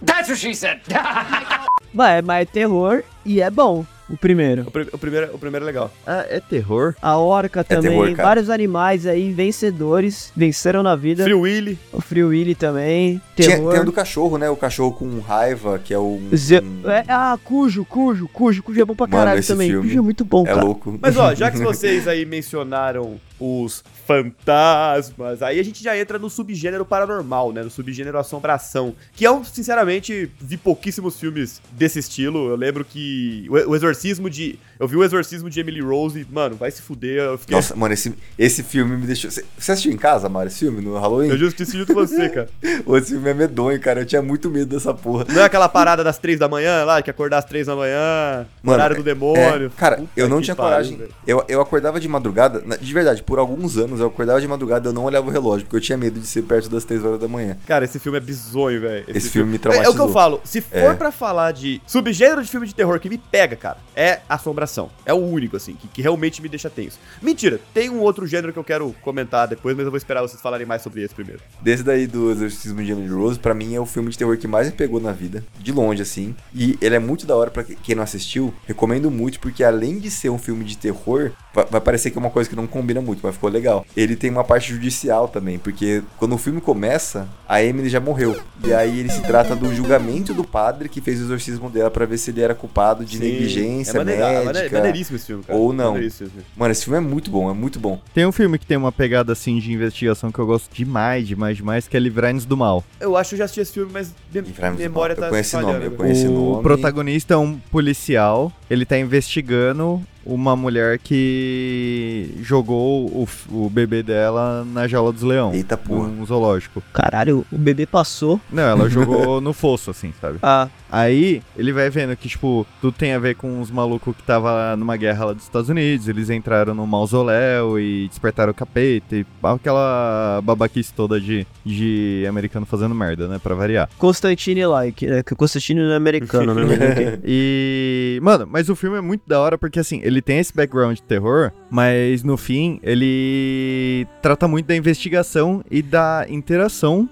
Mas, 1.93 2.21
mas 2.23 2.41
é 2.41 2.45
terror 2.45 3.03
e 3.25 3.41
é 3.41 3.49
bom. 3.49 3.85
O 4.11 4.17
primeiro. 4.17 4.63
O, 4.63 4.71
pri- 4.71 4.89
o 4.91 4.97
primeiro, 4.97 5.35
o 5.35 5.37
primeiro 5.37 5.63
é 5.65 5.67
legal. 5.67 5.91
Ah, 6.05 6.25
é 6.27 6.39
terror? 6.39 6.95
A 6.99 7.15
orca 7.19 7.63
também. 7.63 7.91
terror, 7.91 8.11
cara. 8.15 8.27
vários 8.27 8.49
animais 8.49 9.05
aí, 9.05 9.31
vencedores. 9.31 10.31
Venceram 10.35 10.81
na 10.81 10.95
vida. 10.95 11.23
Free 11.23 11.35
Willy. 11.35 11.77
O 11.93 12.01
Free 12.01 12.23
Willy 12.23 12.55
também. 12.55 13.21
Tinha, 13.35 13.49
Terror. 13.49 13.71
tem 13.71 13.81
o 13.81 13.85
do 13.85 13.91
cachorro, 13.91 14.39
né? 14.39 14.49
O 14.49 14.55
cachorro 14.55 14.93
com 14.93 15.19
raiva, 15.19 15.77
que 15.77 15.93
é 15.93 15.99
o. 15.99 16.19
Ze- 16.35 16.59
um- 16.59 16.89
é, 16.89 17.03
ah, 17.07 17.37
Cujo, 17.43 17.85
Cujo, 17.85 18.27
Cujo. 18.29 18.63
Cujo 18.63 18.81
é 18.81 18.85
bom 18.85 18.95
pra 18.95 19.05
Mano, 19.05 19.17
caralho 19.19 19.39
esse 19.41 19.49
também. 19.49 19.69
filme 19.69 19.87
Cujo 19.89 19.99
é 19.99 20.01
muito 20.01 20.25
bom, 20.25 20.41
é 20.41 20.45
cara. 20.47 20.63
louco. 20.63 20.97
Mas 20.99 21.15
ó, 21.15 21.35
já 21.35 21.51
que 21.51 21.59
vocês 21.61 22.07
aí 22.07 22.25
mencionaram 22.25 23.19
os 23.39 23.83
fantasmas, 24.05 25.43
aí 25.43 25.59
a 25.59 25.63
gente 25.63 25.83
já 25.83 25.95
entra 25.95 26.17
no 26.17 26.29
subgênero 26.29 26.83
paranormal, 26.83 27.51
né? 27.53 27.61
No 27.61 27.69
subgênero 27.69 28.17
assombração. 28.17 28.95
Que 29.13 29.23
eu, 29.23 29.43
sinceramente, 29.43 30.31
vi 30.41 30.57
pouquíssimos 30.57 31.19
filmes 31.19 31.61
desse 31.71 31.99
estilo. 31.99 32.49
Eu 32.49 32.55
lembro 32.55 32.83
que 32.83 33.47
o, 33.49 33.75
exorcismo 33.75 34.29
de. 34.29 34.57
Eu 34.79 34.87
vi 34.87 34.95
o 34.95 35.03
exorcismo 35.03 35.49
de 35.49 35.59
Emily 35.59 35.81
Rose 35.81 36.19
e, 36.21 36.33
mano, 36.33 36.55
vai 36.55 36.71
se 36.71 36.81
fuder. 36.81 37.37
Fiquei. 37.37 37.55
Nossa, 37.55 37.75
mano, 37.75 37.93
esse, 37.93 38.15
esse 38.37 38.63
filme 38.63 38.97
me 38.97 39.05
deixou. 39.05 39.29
Você 39.29 39.71
assistiu 39.71 39.91
em 39.91 39.97
casa, 39.97 40.27
Mário, 40.27 40.47
esse 40.47 40.59
filme, 40.59 40.81
no 40.81 40.97
Halloween? 40.97 41.29
Eu 41.29 41.37
justo 41.37 41.61
assisti 41.61 41.77
junto 41.77 41.93
com 41.93 41.99
você, 41.99 42.29
cara. 42.29 42.49
Esse 42.99 43.11
filme 43.11 43.29
é 43.29 43.33
medonho, 43.33 43.79
cara. 43.79 44.01
Eu 44.01 44.05
tinha 44.05 44.21
muito 44.21 44.49
medo 44.49 44.75
dessa 44.75 44.93
porra. 44.93 45.25
Não 45.29 45.41
é 45.41 45.45
aquela 45.45 45.69
parada 45.69 46.03
das 46.03 46.17
três 46.17 46.39
da 46.39 46.49
manhã 46.49 46.83
lá, 46.83 47.01
que 47.01 47.09
acordar 47.09 47.37
às 47.37 47.45
três 47.45 47.67
da 47.67 47.75
manhã, 47.75 48.45
Mano, 48.61 48.75
horário 48.75 48.95
do 48.97 49.03
demônio. 49.03 49.67
É, 49.67 49.69
cara, 49.77 49.97
Puta 49.97 50.09
eu 50.15 50.27
não 50.27 50.41
tinha 50.41 50.55
coragem. 50.55 50.99
Eu, 51.25 51.43
eu 51.47 51.61
acordava 51.61 51.99
de 51.99 52.07
madrugada, 52.07 52.61
de 52.77 52.93
verdade, 52.93 53.23
por 53.29 53.39
alguns 53.39 53.77
anos, 53.77 53.99
eu 53.99 54.07
acordava 54.07 54.41
de 54.41 54.47
madrugada 54.47 54.89
eu 54.89 54.93
não 54.93 55.03
olhava 55.05 55.27
o 55.27 55.29
relógio, 55.31 55.65
porque 55.65 55.77
eu 55.77 55.81
tinha 55.81 55.97
medo 55.97 56.19
de 56.19 56.25
ser 56.27 56.41
perto 56.41 56.67
das 56.69 56.83
3 56.83 57.05
horas 57.05 57.19
da 57.19 57.27
manhã. 57.27 57.55
Cara, 57.67 57.85
esse 57.85 57.99
filme 57.99 58.17
é 58.17 58.21
bizonho, 58.21 58.81
velho. 58.81 59.05
Esse 59.07 59.29
filme 59.29 59.51
me 59.51 59.55
É, 59.55 59.57
é 59.57 59.59
o 59.59 59.61
traumatizou. 59.61 59.95
que 59.95 60.01
eu 60.01 60.09
falo. 60.13 60.41
Se 60.43 60.61
for 60.61 60.77
É. 60.77 60.93
pra 60.95 61.11
falar 61.11 61.51
de 61.51 61.81
subgênero 61.85 62.41
de 62.43 62.49
filme 62.49 62.65
de 62.67 62.73
terror 62.75 62.99
que 62.99 63.07
me 63.09 63.17
pega, 63.17 63.55
cara, 63.55 63.77
é 63.95 64.19
assombração. 64.27 64.89
É 65.05 65.13
o 65.13 65.17
único, 65.17 65.55
assim, 65.55 65.75
que, 65.75 65.87
que 65.87 66.01
realmente 66.01 66.41
me 66.41 66.49
deixa 66.49 66.69
tenso. 66.69 66.97
Mentira, 67.21 67.59
tem 67.73 67.89
um 67.89 67.99
outro 67.99 68.25
gênero 68.25 68.51
que 68.51 68.59
eu 68.59 68.63
quero 68.63 68.95
comentar 69.01 69.47
depois, 69.47 69.75
mas 69.75 69.85
eu 69.85 69.91
vou 69.91 69.97
esperar 69.97 70.21
vocês 70.21 70.41
falarem 70.41 70.65
mais 70.65 70.81
sobre 70.81 71.03
esse 71.03 71.13
primeiro. 71.13 71.39
Desse 71.61 71.83
daí 71.83 72.07
do 72.07 72.31
Exorcismo 72.31 72.83
de 72.83 72.91
Emily 72.91 73.07
Rose, 73.13 73.37
pra 73.37 73.53
mim 73.53 73.75
é 73.75 73.79
o 73.79 73.85
filme 73.85 74.09
de 74.09 74.17
terror 74.17 74.35
que 74.37 74.47
mais 74.47 74.67
me 74.67 74.73
pegou 74.73 74.99
na 74.99 75.11
vida, 75.11 75.43
de 75.59 75.71
longe 75.71 76.01
assim. 76.01 76.35
E 76.53 76.77
ele 76.81 76.95
é 76.95 76.99
muito 76.99 77.27
da 77.27 77.35
hora 77.35 77.51
pra 77.51 77.63
quem 77.63 77.95
não 77.95 78.03
assistiu, 78.03 78.53
recomendo 78.65 79.11
muito 79.11 79.39
porque 79.39 79.63
além 79.63 79.99
de 79.99 80.09
ser 80.09 80.29
um 80.29 80.37
filme 80.39 80.63
de 80.63 80.77
terror, 80.77 81.31
vai 81.53 81.81
parecer 81.81 82.09
que 82.11 82.17
é 82.17 82.21
uma 82.21 82.29
coisa 82.29 82.49
que 82.49 82.55
não 82.55 82.65
combina 82.67 83.01
muito, 83.01 83.18
mas 83.23 83.35
ficou 83.35 83.49
legal. 83.49 83.85
Ele 83.95 84.15
tem 84.15 84.29
uma 84.29 84.43
parte 84.43 84.69
judicial 84.73 85.27
também, 85.27 85.57
porque 85.59 86.01
quando 86.17 86.33
o 86.35 86.37
filme 86.37 86.61
começa, 86.61 87.27
a 87.47 87.63
Emily 87.63 87.89
já 87.89 87.99
morreu. 87.99 88.39
E 88.63 88.73
aí 88.73 88.99
ele 88.99 89.09
se 89.09 89.21
trata 89.21 89.55
do 89.55 89.73
julgamento 89.73 90.33
do 90.33 90.43
padre 90.43 90.89
que 90.89 91.01
fez 91.01 91.19
o 91.19 91.23
exorcismo 91.23 91.69
dela 91.69 91.89
pra 91.89 92.05
ver 92.05 92.17
se 92.17 92.31
ele 92.31 92.41
era 92.41 92.53
culpado 92.55 93.03
de 93.05 93.17
Sim, 93.17 93.23
negligência 93.23 93.91
é 93.91 93.97
maneira- 93.97 94.29
médica. 94.29 94.53
mane- 94.53 94.69
maneiríssimo 94.69 95.15
esse 95.17 95.25
filme, 95.27 95.43
cara. 95.43 95.57
ou 95.57 95.71
não. 95.73 95.97
Esse 95.97 96.17
filme. 96.25 96.33
Mano, 96.55 96.71
esse 96.71 96.83
filme 96.83 96.97
é 96.97 97.01
muito 97.01 97.29
bom, 97.31 97.49
é 97.49 97.53
muito 97.53 97.79
bom. 97.79 97.99
Tem 98.13 98.25
um 98.25 98.31
filme 98.31 98.57
que 98.59 98.65
tem 98.65 98.77
uma 98.77 98.91
pegada 98.91 99.33
assim 99.33 99.59
de 99.59 99.71
investigação 99.71 100.31
que 100.31 100.39
eu 100.39 100.45
gosto 100.45 100.69
demais, 100.73 101.27
demais, 101.27 101.57
demais, 101.57 101.87
que 101.87 101.95
é 101.95 101.99
Livrar-nos 101.99 102.45
do 102.45 102.55
Mal. 102.57 102.83
Eu 102.99 103.15
acho 103.17 103.29
que 103.29 103.35
eu 103.35 103.37
já 103.39 103.45
assisti 103.45 103.61
esse 103.61 103.73
filme, 103.73 103.91
mas 103.93 104.09
do 104.31 104.43
memória 104.77 104.89
Mal. 104.89 105.09
Eu 105.09 105.15
tá 105.15 105.29
conheço 105.29 105.61
nome, 105.61 105.85
eu 105.85 105.91
conheço 105.91 106.27
o 106.29 106.51
nome. 106.51 106.63
protagonista 106.63 107.33
é 107.33 107.37
um 107.37 107.57
policial, 107.71 108.51
ele 108.69 108.85
tá 108.85 108.97
investigando 108.97 110.01
uma 110.25 110.55
mulher 110.55 110.99
que 110.99 112.35
jogou 112.41 113.07
o, 113.07 113.27
o 113.49 113.69
bebê 113.69 114.03
dela 114.03 114.63
na 114.63 114.87
jaula 114.87 115.11
dos 115.11 115.23
leões. 115.23 115.55
Eita 115.55 115.75
porra. 115.75 116.07
Num 116.07 116.25
zoológico. 116.25 116.83
Caralho, 116.93 117.45
o 117.51 117.57
bebê 117.57 117.85
passou. 117.85 118.39
Não, 118.51 118.63
ela 118.63 118.87
jogou 118.89 119.39
no 119.41 119.53
fosso, 119.53 119.89
assim, 119.89 120.13
sabe? 120.21 120.37
Ah, 120.43 120.67
Aí 120.91 121.41
ele 121.57 121.71
vai 121.71 121.89
vendo 121.89 122.15
que, 122.15 122.27
tipo, 122.27 122.65
tudo 122.81 122.93
tem 122.93 123.13
a 123.13 123.19
ver 123.19 123.35
com 123.35 123.61
os 123.61 123.69
malucos 123.69 124.15
que 124.15 124.23
tava 124.23 124.75
numa 124.75 124.97
guerra 124.97 125.25
lá 125.25 125.33
dos 125.33 125.43
Estados 125.43 125.69
Unidos. 125.69 126.07
Eles 126.07 126.29
entraram 126.29 126.73
no 126.73 126.85
mausoléu 126.87 127.79
e 127.79 128.07
despertaram 128.07 128.51
o 128.51 128.55
capeta 128.55 129.15
e 129.15 129.25
aquela 129.43 130.41
babaquice 130.43 130.93
toda 130.93 131.19
de, 131.19 131.45
de 131.65 132.25
americano 132.27 132.65
fazendo 132.65 132.95
merda, 132.95 133.27
né? 133.27 133.39
Pra 133.41 133.55
variar. 133.55 133.89
Constantine-like, 133.97 135.05
né? 135.05 135.23
Que 135.23 135.33
o 135.33 135.35
Constantine 135.35 135.81
não 135.81 135.91
é 135.91 135.95
americano, 135.95 136.53
né? 136.53 137.19
E, 137.31 138.19
mano, 138.21 138.47
mas 138.49 138.69
o 138.69 138.75
filme 138.75 138.97
é 138.97 139.01
muito 139.01 139.21
da 139.27 139.39
hora 139.39 139.57
porque, 139.57 139.79
assim, 139.79 139.99
ele 140.03 140.21
tem 140.21 140.39
esse 140.39 140.53
background 140.53 140.95
de 140.95 141.03
terror, 141.03 141.51
mas 141.69 142.23
no 142.23 142.37
fim 142.37 142.79
ele 142.81 144.07
trata 144.21 144.47
muito 144.47 144.65
da 144.65 144.75
investigação 144.75 145.63
e 145.69 145.81
da 145.81 146.25
interação 146.29 147.07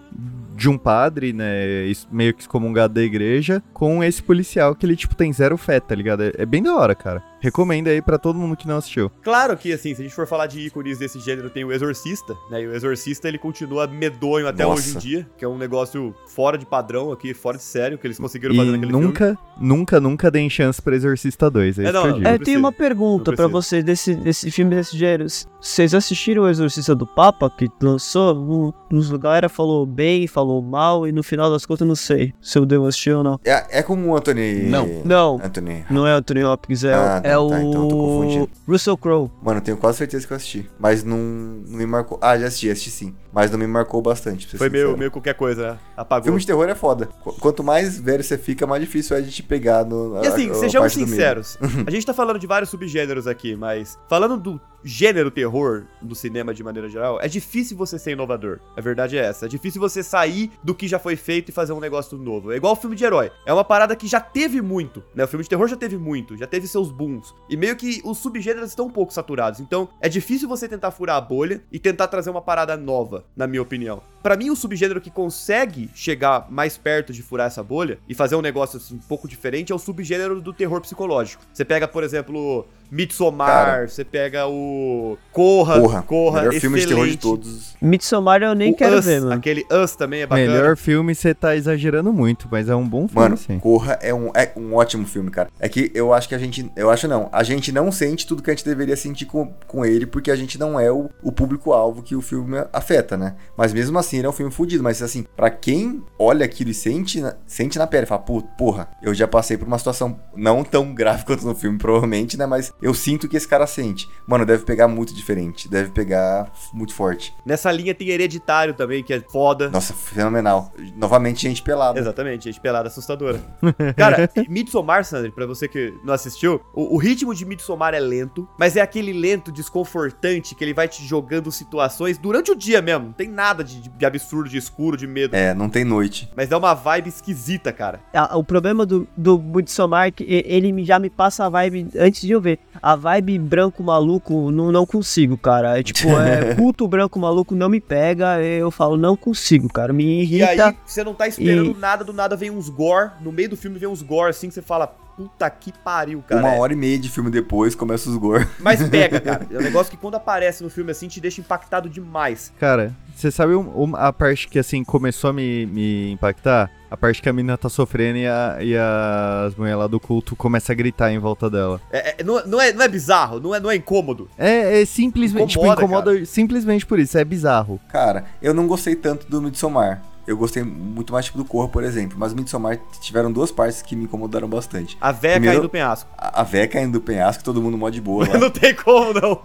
de 0.58 0.68
um 0.68 0.78
padre, 0.78 1.32
né, 1.32 1.86
meio 2.12 2.34
que 2.34 2.42
excomungado 2.42 2.96
da 2.96 3.02
igreja, 3.04 3.62
com 3.74 4.04
esse 4.04 4.24
policial 4.24 4.74
que 4.74 4.88
ele, 4.88 4.96
tipo, 4.96 5.16
tem 5.16 5.32
zero 5.32 5.56
fé, 5.56 5.80
tá 5.80 5.94
ligado? 5.94 6.24
É, 6.24 6.32
é 6.36 6.46
bem 6.48 6.64
da 6.64 6.76
hora, 6.76 6.96
cara. 6.96 7.22
Recomendo 7.40 7.88
aí 7.88 8.02
pra 8.02 8.18
todo 8.18 8.38
mundo 8.40 8.56
que 8.58 8.68
não 8.68 8.78
assistiu. 8.78 9.12
Claro 9.24 9.56
que, 9.58 9.72
assim, 9.72 9.94
se 9.94 10.02
a 10.02 10.04
gente 10.04 10.16
for 10.16 10.26
falar 10.28 10.48
de 10.48 10.60
ícones 10.60 10.98
desse 10.98 11.20
gênero, 11.20 11.50
tem 11.50 11.64
o 11.64 11.72
Exorcista, 11.72 12.36
né? 12.50 12.62
E 12.64 12.68
o 12.68 12.74
Exorcista, 12.76 13.28
ele 13.28 13.38
continua 13.38 13.86
medonho 13.88 14.48
até 14.48 14.64
Nossa. 14.64 14.82
hoje 14.82 14.96
em 14.96 15.00
dia, 15.00 15.28
que 15.38 15.46
é 15.46 15.48
um 15.48 15.58
negócio 15.58 16.16
fora 16.28 16.58
de 16.58 16.66
padrão 16.66 17.12
aqui, 17.12 17.34
fora 17.34 17.58
de 17.58 17.64
sério, 17.64 17.98
que 17.98 18.08
eles 18.08 18.18
conseguiram 18.20 18.54
E 18.56 18.58
fazer 18.58 18.72
naquele 18.72 18.92
filme. 18.92 19.06
nunca, 19.06 19.38
nunca, 19.60 20.00
nunca 20.00 20.32
deem 20.32 20.50
chance 20.50 20.82
pra 20.82 20.96
Exorcista 20.96 21.50
2, 21.50 21.78
é, 21.80 21.84
É, 21.84 21.86
isso 21.86 21.94
não, 21.94 22.02
que 22.02 22.08
eu 22.08 22.12
é- 22.12 22.16
digo. 22.18 22.28
É, 22.30 22.38
tem 22.40 22.58
uma 22.58 22.72
pergunta 22.72 23.32
precisa. 23.32 23.48
vocês 23.48 23.84
desse, 23.84 24.16
desse 24.16 24.50
filme 24.52 24.74
desse 24.76 24.98
gênero. 24.98 25.28
Vocês 25.62 25.94
assistiram 25.94 26.44
o 26.44 26.48
Exorcista 26.50 26.96
do 26.96 27.06
Papa, 27.06 27.50
que 27.50 27.68
lançou? 27.82 28.74
Nos 28.90 29.14
a 29.14 29.18
galera 29.18 29.50
falou 29.50 29.86
bem, 29.86 30.28
falou 30.28 30.62
mal, 30.62 31.08
e 31.08 31.12
no 31.12 31.22
final 31.24 31.52
das 31.52 31.66
contas 31.66 31.82
eu 31.82 31.88
não 31.88 31.96
sei 31.96 32.34
se 32.42 32.58
eu 32.58 32.66
devo 32.66 32.88
assistir 32.88 33.12
ou 33.12 33.24
não. 33.24 33.40
É, 33.46 33.80
é 33.80 33.84
como 33.84 34.08
o 34.10 34.16
Anthony. 34.16 34.64
Não. 34.64 34.88
Não, 35.04 35.40
Anthony. 35.44 35.86
não 35.90 36.08
é 36.08 36.14
o 36.14 36.18
Anthony 36.18 36.44
Hopkins, 36.44 36.84
é, 36.84 36.94
Ah, 36.94 37.22
o- 37.24 37.27
é 37.28 37.32
tá, 37.32 37.40
o 37.42 37.50
tá, 37.50 37.62
então 37.62 37.84
eu 37.84 37.88
tô 37.88 37.98
confundindo. 37.98 38.50
Russell 38.68 38.98
Crowe. 38.98 39.30
Mano, 39.42 39.60
eu 39.60 39.64
tenho 39.64 39.78
quase 39.78 39.98
certeza 39.98 40.26
que 40.26 40.34
eu 40.34 40.38
assisti. 40.38 40.70
Mas 40.80 41.04
não, 41.04 41.18
não 41.18 41.78
me 41.78 41.86
marcou. 41.86 42.18
Ah, 42.22 42.38
já 42.38 42.48
assisti, 42.48 42.70
assisti 42.70 42.92
sim. 42.92 43.16
Mas 43.38 43.52
não 43.52 43.60
me 43.60 43.68
marcou 43.68 44.02
bastante. 44.02 44.58
Foi 44.58 44.68
meio, 44.68 44.98
meio 44.98 45.12
qualquer 45.12 45.36
coisa, 45.36 45.74
né? 45.74 45.80
Apagou. 45.96 46.24
Filme 46.26 46.40
de 46.40 46.48
terror 46.48 46.68
é 46.68 46.74
foda. 46.74 47.06
Qu- 47.24 47.34
Quanto 47.40 47.64
mais 47.64 48.00
velho 48.00 48.24
você 48.24 48.36
fica, 48.38 48.66
mais 48.66 48.82
difícil 48.82 49.16
é 49.16 49.22
de 49.22 49.30
te 49.32 49.44
pegar 49.44 49.86
no. 49.86 50.20
E 50.24 50.28
assim, 50.28 50.50
a- 50.50 50.52
a 50.54 50.56
sejamos 50.56 50.92
sinceros. 51.12 51.58
A 51.86 51.92
gente 51.92 52.04
tá 52.06 52.14
falando 52.16 52.40
de 52.40 52.48
vários 52.48 52.70
subgêneros 52.72 53.28
aqui, 53.28 53.56
mas 53.56 53.98
falando 54.10 54.38
do 54.38 54.60
gênero 54.84 55.30
terror 55.30 55.84
do 56.02 56.16
cinema 56.16 56.54
de 56.54 56.64
maneira 56.64 56.88
geral, 56.88 57.20
é 57.22 57.28
difícil 57.28 57.76
você 57.78 58.00
ser 58.00 58.12
inovador. 58.12 58.60
A 58.76 58.82
verdade 58.82 59.18
é 59.18 59.22
essa. 59.26 59.46
É 59.46 59.50
difícil 59.50 59.80
você 59.82 60.02
sair 60.02 60.52
do 60.64 60.74
que 60.74 60.88
já 60.88 60.98
foi 60.98 61.16
feito 61.16 61.50
e 61.50 61.52
fazer 61.52 61.74
um 61.74 61.80
negócio 61.80 62.18
novo. 62.18 62.52
É 62.52 62.56
igual 62.56 62.74
o 62.74 62.76
filme 62.76 62.96
de 62.96 63.04
herói. 63.04 63.32
É 63.46 63.54
uma 63.54 63.64
parada 63.64 63.96
que 63.96 64.08
já 64.08 64.20
teve 64.20 64.62
muito, 64.62 65.04
né? 65.14 65.24
O 65.24 65.28
filme 65.28 65.44
de 65.44 65.50
terror 65.50 65.68
já 65.68 65.76
teve 65.76 65.98
muito, 65.98 66.38
já 66.38 66.48
teve 66.48 66.68
seus 66.68 66.92
booms. 66.92 67.34
E 67.50 67.58
meio 67.58 67.76
que 67.76 68.02
os 68.04 68.18
subgêneros 68.20 68.70
estão 68.70 68.86
um 68.86 68.90
pouco 68.90 69.14
saturados. 69.14 69.60
Então, 69.60 69.90
é 70.00 70.08
difícil 70.08 70.48
você 70.48 70.68
tentar 70.70 70.92
furar 70.92 71.18
a 71.18 71.22
bolha 71.22 71.62
e 71.72 71.78
tentar 71.80 72.08
trazer 72.08 72.30
uma 72.30 72.42
parada 72.42 72.78
nova, 72.78 73.26
na 73.36 73.48
minha 73.48 73.62
opinião. 73.62 74.02
Pra 74.22 74.36
mim, 74.36 74.50
o 74.50 74.56
subgênero 74.56 75.00
que 75.00 75.10
consegue 75.10 75.90
chegar 75.96 76.48
mais 76.50 76.78
perto 76.78 77.14
de 77.14 77.22
furar 77.22 77.48
essa 77.48 77.64
bolha 77.64 78.00
e 78.10 78.14
fazer 78.14 78.36
um 78.36 78.42
negócio 78.42 78.78
assim, 78.78 78.96
um 78.96 79.00
pouco 79.00 79.28
diferente 79.28 79.72
é 79.72 79.76
o 79.76 79.80
subgênero 79.80 80.42
do 80.42 80.52
terror 80.52 80.82
psicológico. 80.82 81.44
Você 81.54 81.64
pega, 81.64 81.88
por 81.88 82.04
exemplo, 82.04 82.68
Midsommar, 82.92 83.48
Cara. 83.66 83.88
você 83.88 84.04
pega 84.04 84.48
o 84.48 85.18
Corra, 85.32 85.80
Porra. 85.80 86.02
Corra, 86.02 86.40
melhor 86.42 86.54
filme 86.54 86.80
de 86.80 86.88
terror 86.88 87.04
de 87.06 87.10
excelente. 87.14 87.22
todos. 87.22 87.76
Midsommar 87.82 88.42
eu 88.42 88.56
nem 88.56 88.72
o 88.72 88.76
quero 88.76 88.98
Us, 88.98 89.06
ver, 89.06 89.22
mano. 89.22 89.34
Aquele 89.34 89.66
Us 89.72 89.96
também 89.96 90.22
é 90.22 90.26
bacana. 90.28 90.52
Melhor 90.52 90.78
filme 90.78 91.14
você 91.14 91.34
tá 91.34 91.56
exagerando 91.56 92.12
muito, 92.12 92.48
mas 92.50 92.70
é 92.70 92.76
um 92.76 92.88
bom 92.88 93.08
filme, 93.08 93.22
Mano, 93.24 93.38
sim. 93.38 93.60
Corra 93.60 94.00
é 94.02 94.14
um, 94.14 94.28
é 94.34 94.52
um 94.56 94.74
ótimo 94.76 95.06
filme, 95.06 95.30
cara. 95.30 95.50
É 95.60 95.68
que 95.70 95.92
eu 95.94 96.14
acho 96.14 96.28
que 96.28 96.36
a 96.36 96.38
gente. 96.40 96.72
Eu 96.76 96.90
acho 96.90 97.08
não. 97.08 97.30
A 97.32 97.44
gente 97.44 97.72
não 97.72 97.92
sente 97.92 98.26
tudo 98.26 98.42
que 98.42 98.50
a 98.50 98.54
gente 98.54 98.66
deveria 98.66 98.96
sentir 98.98 99.26
com, 99.26 99.54
com 99.68 99.86
ele, 99.86 100.06
porque 100.06 100.32
a 100.32 100.36
gente 100.36 100.58
não 100.58 100.80
é 100.80 100.92
o, 100.92 101.10
o 101.22 101.32
público-alvo 101.32 102.02
que 102.02 102.16
o 102.16 102.22
filme 102.22 102.58
afeta, 102.74 103.16
né? 103.18 103.36
Mas 103.56 103.74
mesmo 103.74 103.98
assim, 104.00 104.18
ele 104.18 104.28
é 104.28 104.30
um 104.30 104.34
filme 104.34 104.52
fudido. 104.52 104.84
Mas 104.84 105.02
assim, 105.02 105.26
pra 105.36 105.50
quem 105.50 106.02
olha 106.18 106.46
aquilo 106.46 106.72
e 106.72 106.74
sente, 106.74 107.22
na- 107.22 107.36
sente 107.46 107.78
na 107.78 107.86
pele, 107.88 108.06
fala, 108.06 108.22
"Pô, 108.22 108.42
porra, 108.42 108.88
eu 109.04 109.14
já 109.14 109.28
passei 109.28 109.58
por 109.58 109.68
uma 109.68 109.78
situação 109.78 110.20
não 110.36 110.64
tão 110.64 110.94
grave 110.94 111.24
quanto 111.26 111.46
no 111.46 111.54
filme, 111.56 111.78
provavelmente, 111.78 112.38
né? 112.38 112.46
Mas 112.46 112.72
eu 112.82 112.94
sinto 112.94 113.28
que 113.28 113.36
esse 113.36 113.48
cara 113.48 113.66
sente. 113.66 114.10
Mano, 114.26 114.46
deve 114.46 114.64
pegar 114.64 114.88
muito 114.88 115.14
diferente. 115.14 115.68
Deve 115.68 115.92
pegar 115.92 116.52
muito 116.74 116.94
forte. 116.94 117.34
Nessa 117.46 117.72
linha 117.72 117.94
tem 117.94 118.10
Hereditário 118.10 118.74
também, 118.74 119.04
que 119.04 119.14
é 119.14 119.20
foda. 119.20 119.70
Nossa, 119.70 119.94
fenomenal. 119.94 120.72
Novamente, 120.96 121.42
gente 121.42 121.62
pelada. 121.62 122.00
Exatamente, 122.00 122.46
gente 122.46 122.60
pelada 122.60 122.88
assustadora. 122.88 123.42
Cara, 123.96 124.30
Midsommar, 124.48 125.04
Sandri, 125.04 125.32
pra 125.32 125.46
você 125.46 125.68
que 125.68 125.94
não 126.04 126.14
assistiu, 126.14 126.62
o, 126.74 126.96
o 126.96 126.98
ritmo 126.98 127.34
de 127.34 127.46
Midsommar 127.46 127.94
é 127.94 128.00
lento, 128.00 128.48
mas 128.58 128.76
é 128.76 128.82
aquele 128.82 129.14
lento 129.14 129.52
desconfortante 129.52 130.56
que 130.56 130.64
ele 130.64 130.74
vai 130.74 130.88
te 130.88 131.04
jogando 131.06 131.52
situações 131.52 132.18
durante 132.18 132.52
o 132.52 132.56
dia 132.56 132.82
mesmo. 132.82 133.08
Não 133.08 133.14
tem 133.14 133.28
nada 133.28 133.64
de, 133.64 133.90
de 133.90 134.06
absurdo, 134.06 134.50
de 134.50 134.58
escuro, 134.58 134.96
de 134.96 135.08
medo. 135.08 135.36
É, 135.36 135.54
não 135.54 135.70
tem 135.70 135.84
noite. 135.84 136.30
Mas 136.36 136.52
é 136.52 136.58
uma 136.58 136.74
vibe 136.74 137.10
esquisita, 137.10 137.72
cara. 137.72 138.00
Ah, 138.14 138.38
o 138.38 138.44
problema 138.44 138.86
do, 138.86 139.08
do 139.16 139.40
Midsommar 139.40 140.08
é 140.08 140.12
que 140.12 140.24
ele 140.24 140.84
já 140.84 141.00
me 141.00 141.10
passa 141.10 141.46
a 141.46 141.50
vibe 141.50 141.88
antes 141.98 142.22
de 142.22 142.32
eu 142.32 142.42
ver. 142.42 142.60
A 142.82 142.96
vibe 142.96 143.40
branco 143.40 143.82
maluco, 143.82 144.52
não, 144.52 144.72
não 144.72 144.86
consigo, 144.86 145.36
cara. 145.38 145.80
É 145.80 145.84
tipo, 145.84 146.10
é 146.10 146.54
culto 146.56 146.88
branco 146.88 147.18
maluco 147.18 147.56
não 147.56 147.70
me 147.70 147.82
pega, 147.82 148.40
eu 148.42 148.70
falo, 148.70 148.96
não 148.98 149.18
consigo, 149.18 149.68
cara. 149.68 149.92
Me 149.92 150.04
E 150.04 150.22
irrita. 150.24 150.68
aí, 150.68 150.76
você 150.86 151.04
não 151.04 151.14
tá 151.16 151.28
esperando 151.28 151.72
E- 151.72 151.80
nada, 151.80 152.04
do 152.04 152.14
nada 152.14 152.36
vem 152.36 152.52
uns 152.52 152.70
gore. 152.70 153.12
No 153.22 153.32
meio 153.32 153.50
do 153.50 153.58
filme 153.58 153.80
vem 153.80 153.90
uns 153.90 154.02
gore 154.04 154.30
assim 154.30 154.48
que 154.48 154.54
você 154.54 154.62
fala, 154.62 154.96
puta 155.18 155.50
que 155.50 155.74
pariu, 155.84 156.24
cara. 156.26 156.40
Uma 156.42 156.54
É- 156.54 156.60
hora 156.60 156.72
e 156.72 156.76
meia 156.76 156.98
de 157.00 157.10
filme 157.10 157.32
depois 157.32 157.74
começa 157.74 158.08
os 158.10 158.16
gore. 158.16 158.48
Mas 158.60 158.88
pega, 158.88 159.20
cara. 159.20 159.48
É 159.52 159.58
um 159.58 159.62
negócio 159.62 159.90
que 159.92 159.98
quando 159.98 160.14
aparece 160.16 160.64
no 160.64 160.70
filme 160.70 160.92
assim 160.92 161.08
te 161.08 161.20
deixa 161.20 161.42
impactado 161.42 161.90
demais. 161.90 162.54
Cara, 162.60 162.94
você 163.16 163.32
sabe 163.32 163.56
um- 163.56 163.84
um- 163.90 163.96
a 163.96 164.14
parte 164.14 164.48
que 164.48 164.60
assim 164.60 164.84
começou 164.84 165.32
a 165.32 165.34
me, 165.34 165.66
me 165.66 166.12
impactar? 166.12 166.70
A 166.90 166.96
parte 166.96 167.22
que 167.22 167.28
a 167.28 167.34
menina 167.34 167.58
tá 167.58 167.68
sofrendo 167.68 168.18
e, 168.20 168.26
a- 168.28 168.58
e 168.62 168.74
as 168.78 169.54
mulheres 169.56 169.80
lá 169.80 169.88
do 169.88 170.00
culto 170.00 170.36
começam 170.38 170.72
a 170.74 170.78
gritar 170.78 171.12
em 171.12 171.18
volta 171.20 171.50
dela. 171.50 171.82
É, 171.92 172.22
é- 172.22 172.24
não, 172.24 172.46
não 172.46 172.62
é, 172.62 172.72
não 172.72 172.84
é 172.84 172.88
bizarro, 172.88 173.40
não 173.42 173.54
é, 173.56 173.60
não 173.60 173.70
é 173.72 173.76
incômodo. 173.76 174.30
É, 174.38 174.82
é 174.82 174.86
simplesmente, 174.86 175.58
Incomoda, 175.58 175.82
tipo, 175.82 175.86
incomoda 175.86 176.26
simplesmente 176.26 176.86
por 176.86 176.98
isso, 177.00 177.18
é 177.18 177.26
bizarro. 177.26 177.80
Cara, 177.90 178.24
eu 178.42 178.54
não 178.54 178.68
gostei 178.68 178.96
tanto 178.96 179.28
do 179.28 179.42
Midsommar. 179.42 180.02
Eu 180.28 180.36
gostei 180.36 180.62
muito 180.62 181.14
mais 181.14 181.24
tipo 181.26 181.38
do 181.38 181.46
Corra, 181.46 181.70
por 181.70 181.84
exemplo. 181.86 182.18
Mas 182.20 182.34
o 182.34 182.36
Midsommar 182.36 182.78
tiveram 183.00 183.32
duas 183.32 183.50
partes 183.50 183.82
que 183.82 183.96
me 183.96 184.04
incomodaram 184.04 184.48
bastante. 184.50 184.98
A 185.00 185.10
véia 185.12 185.36
Primeiro- 185.36 185.56
caindo 185.56 185.68
do 185.68 185.72
penhasco. 185.72 186.10
A, 186.18 186.42
a 186.42 186.44
véia 186.44 186.68
caindo 186.68 186.92
do 186.92 187.02
penhasco, 187.02 187.44
todo 187.46 187.62
mundo 187.62 187.78
mó 187.78 187.90
de 187.90 188.02
boa 188.02 188.28
lá. 188.30 188.38
não 188.38 188.50
tem 188.50 188.76
como, 188.76 189.14
não. 189.14 189.40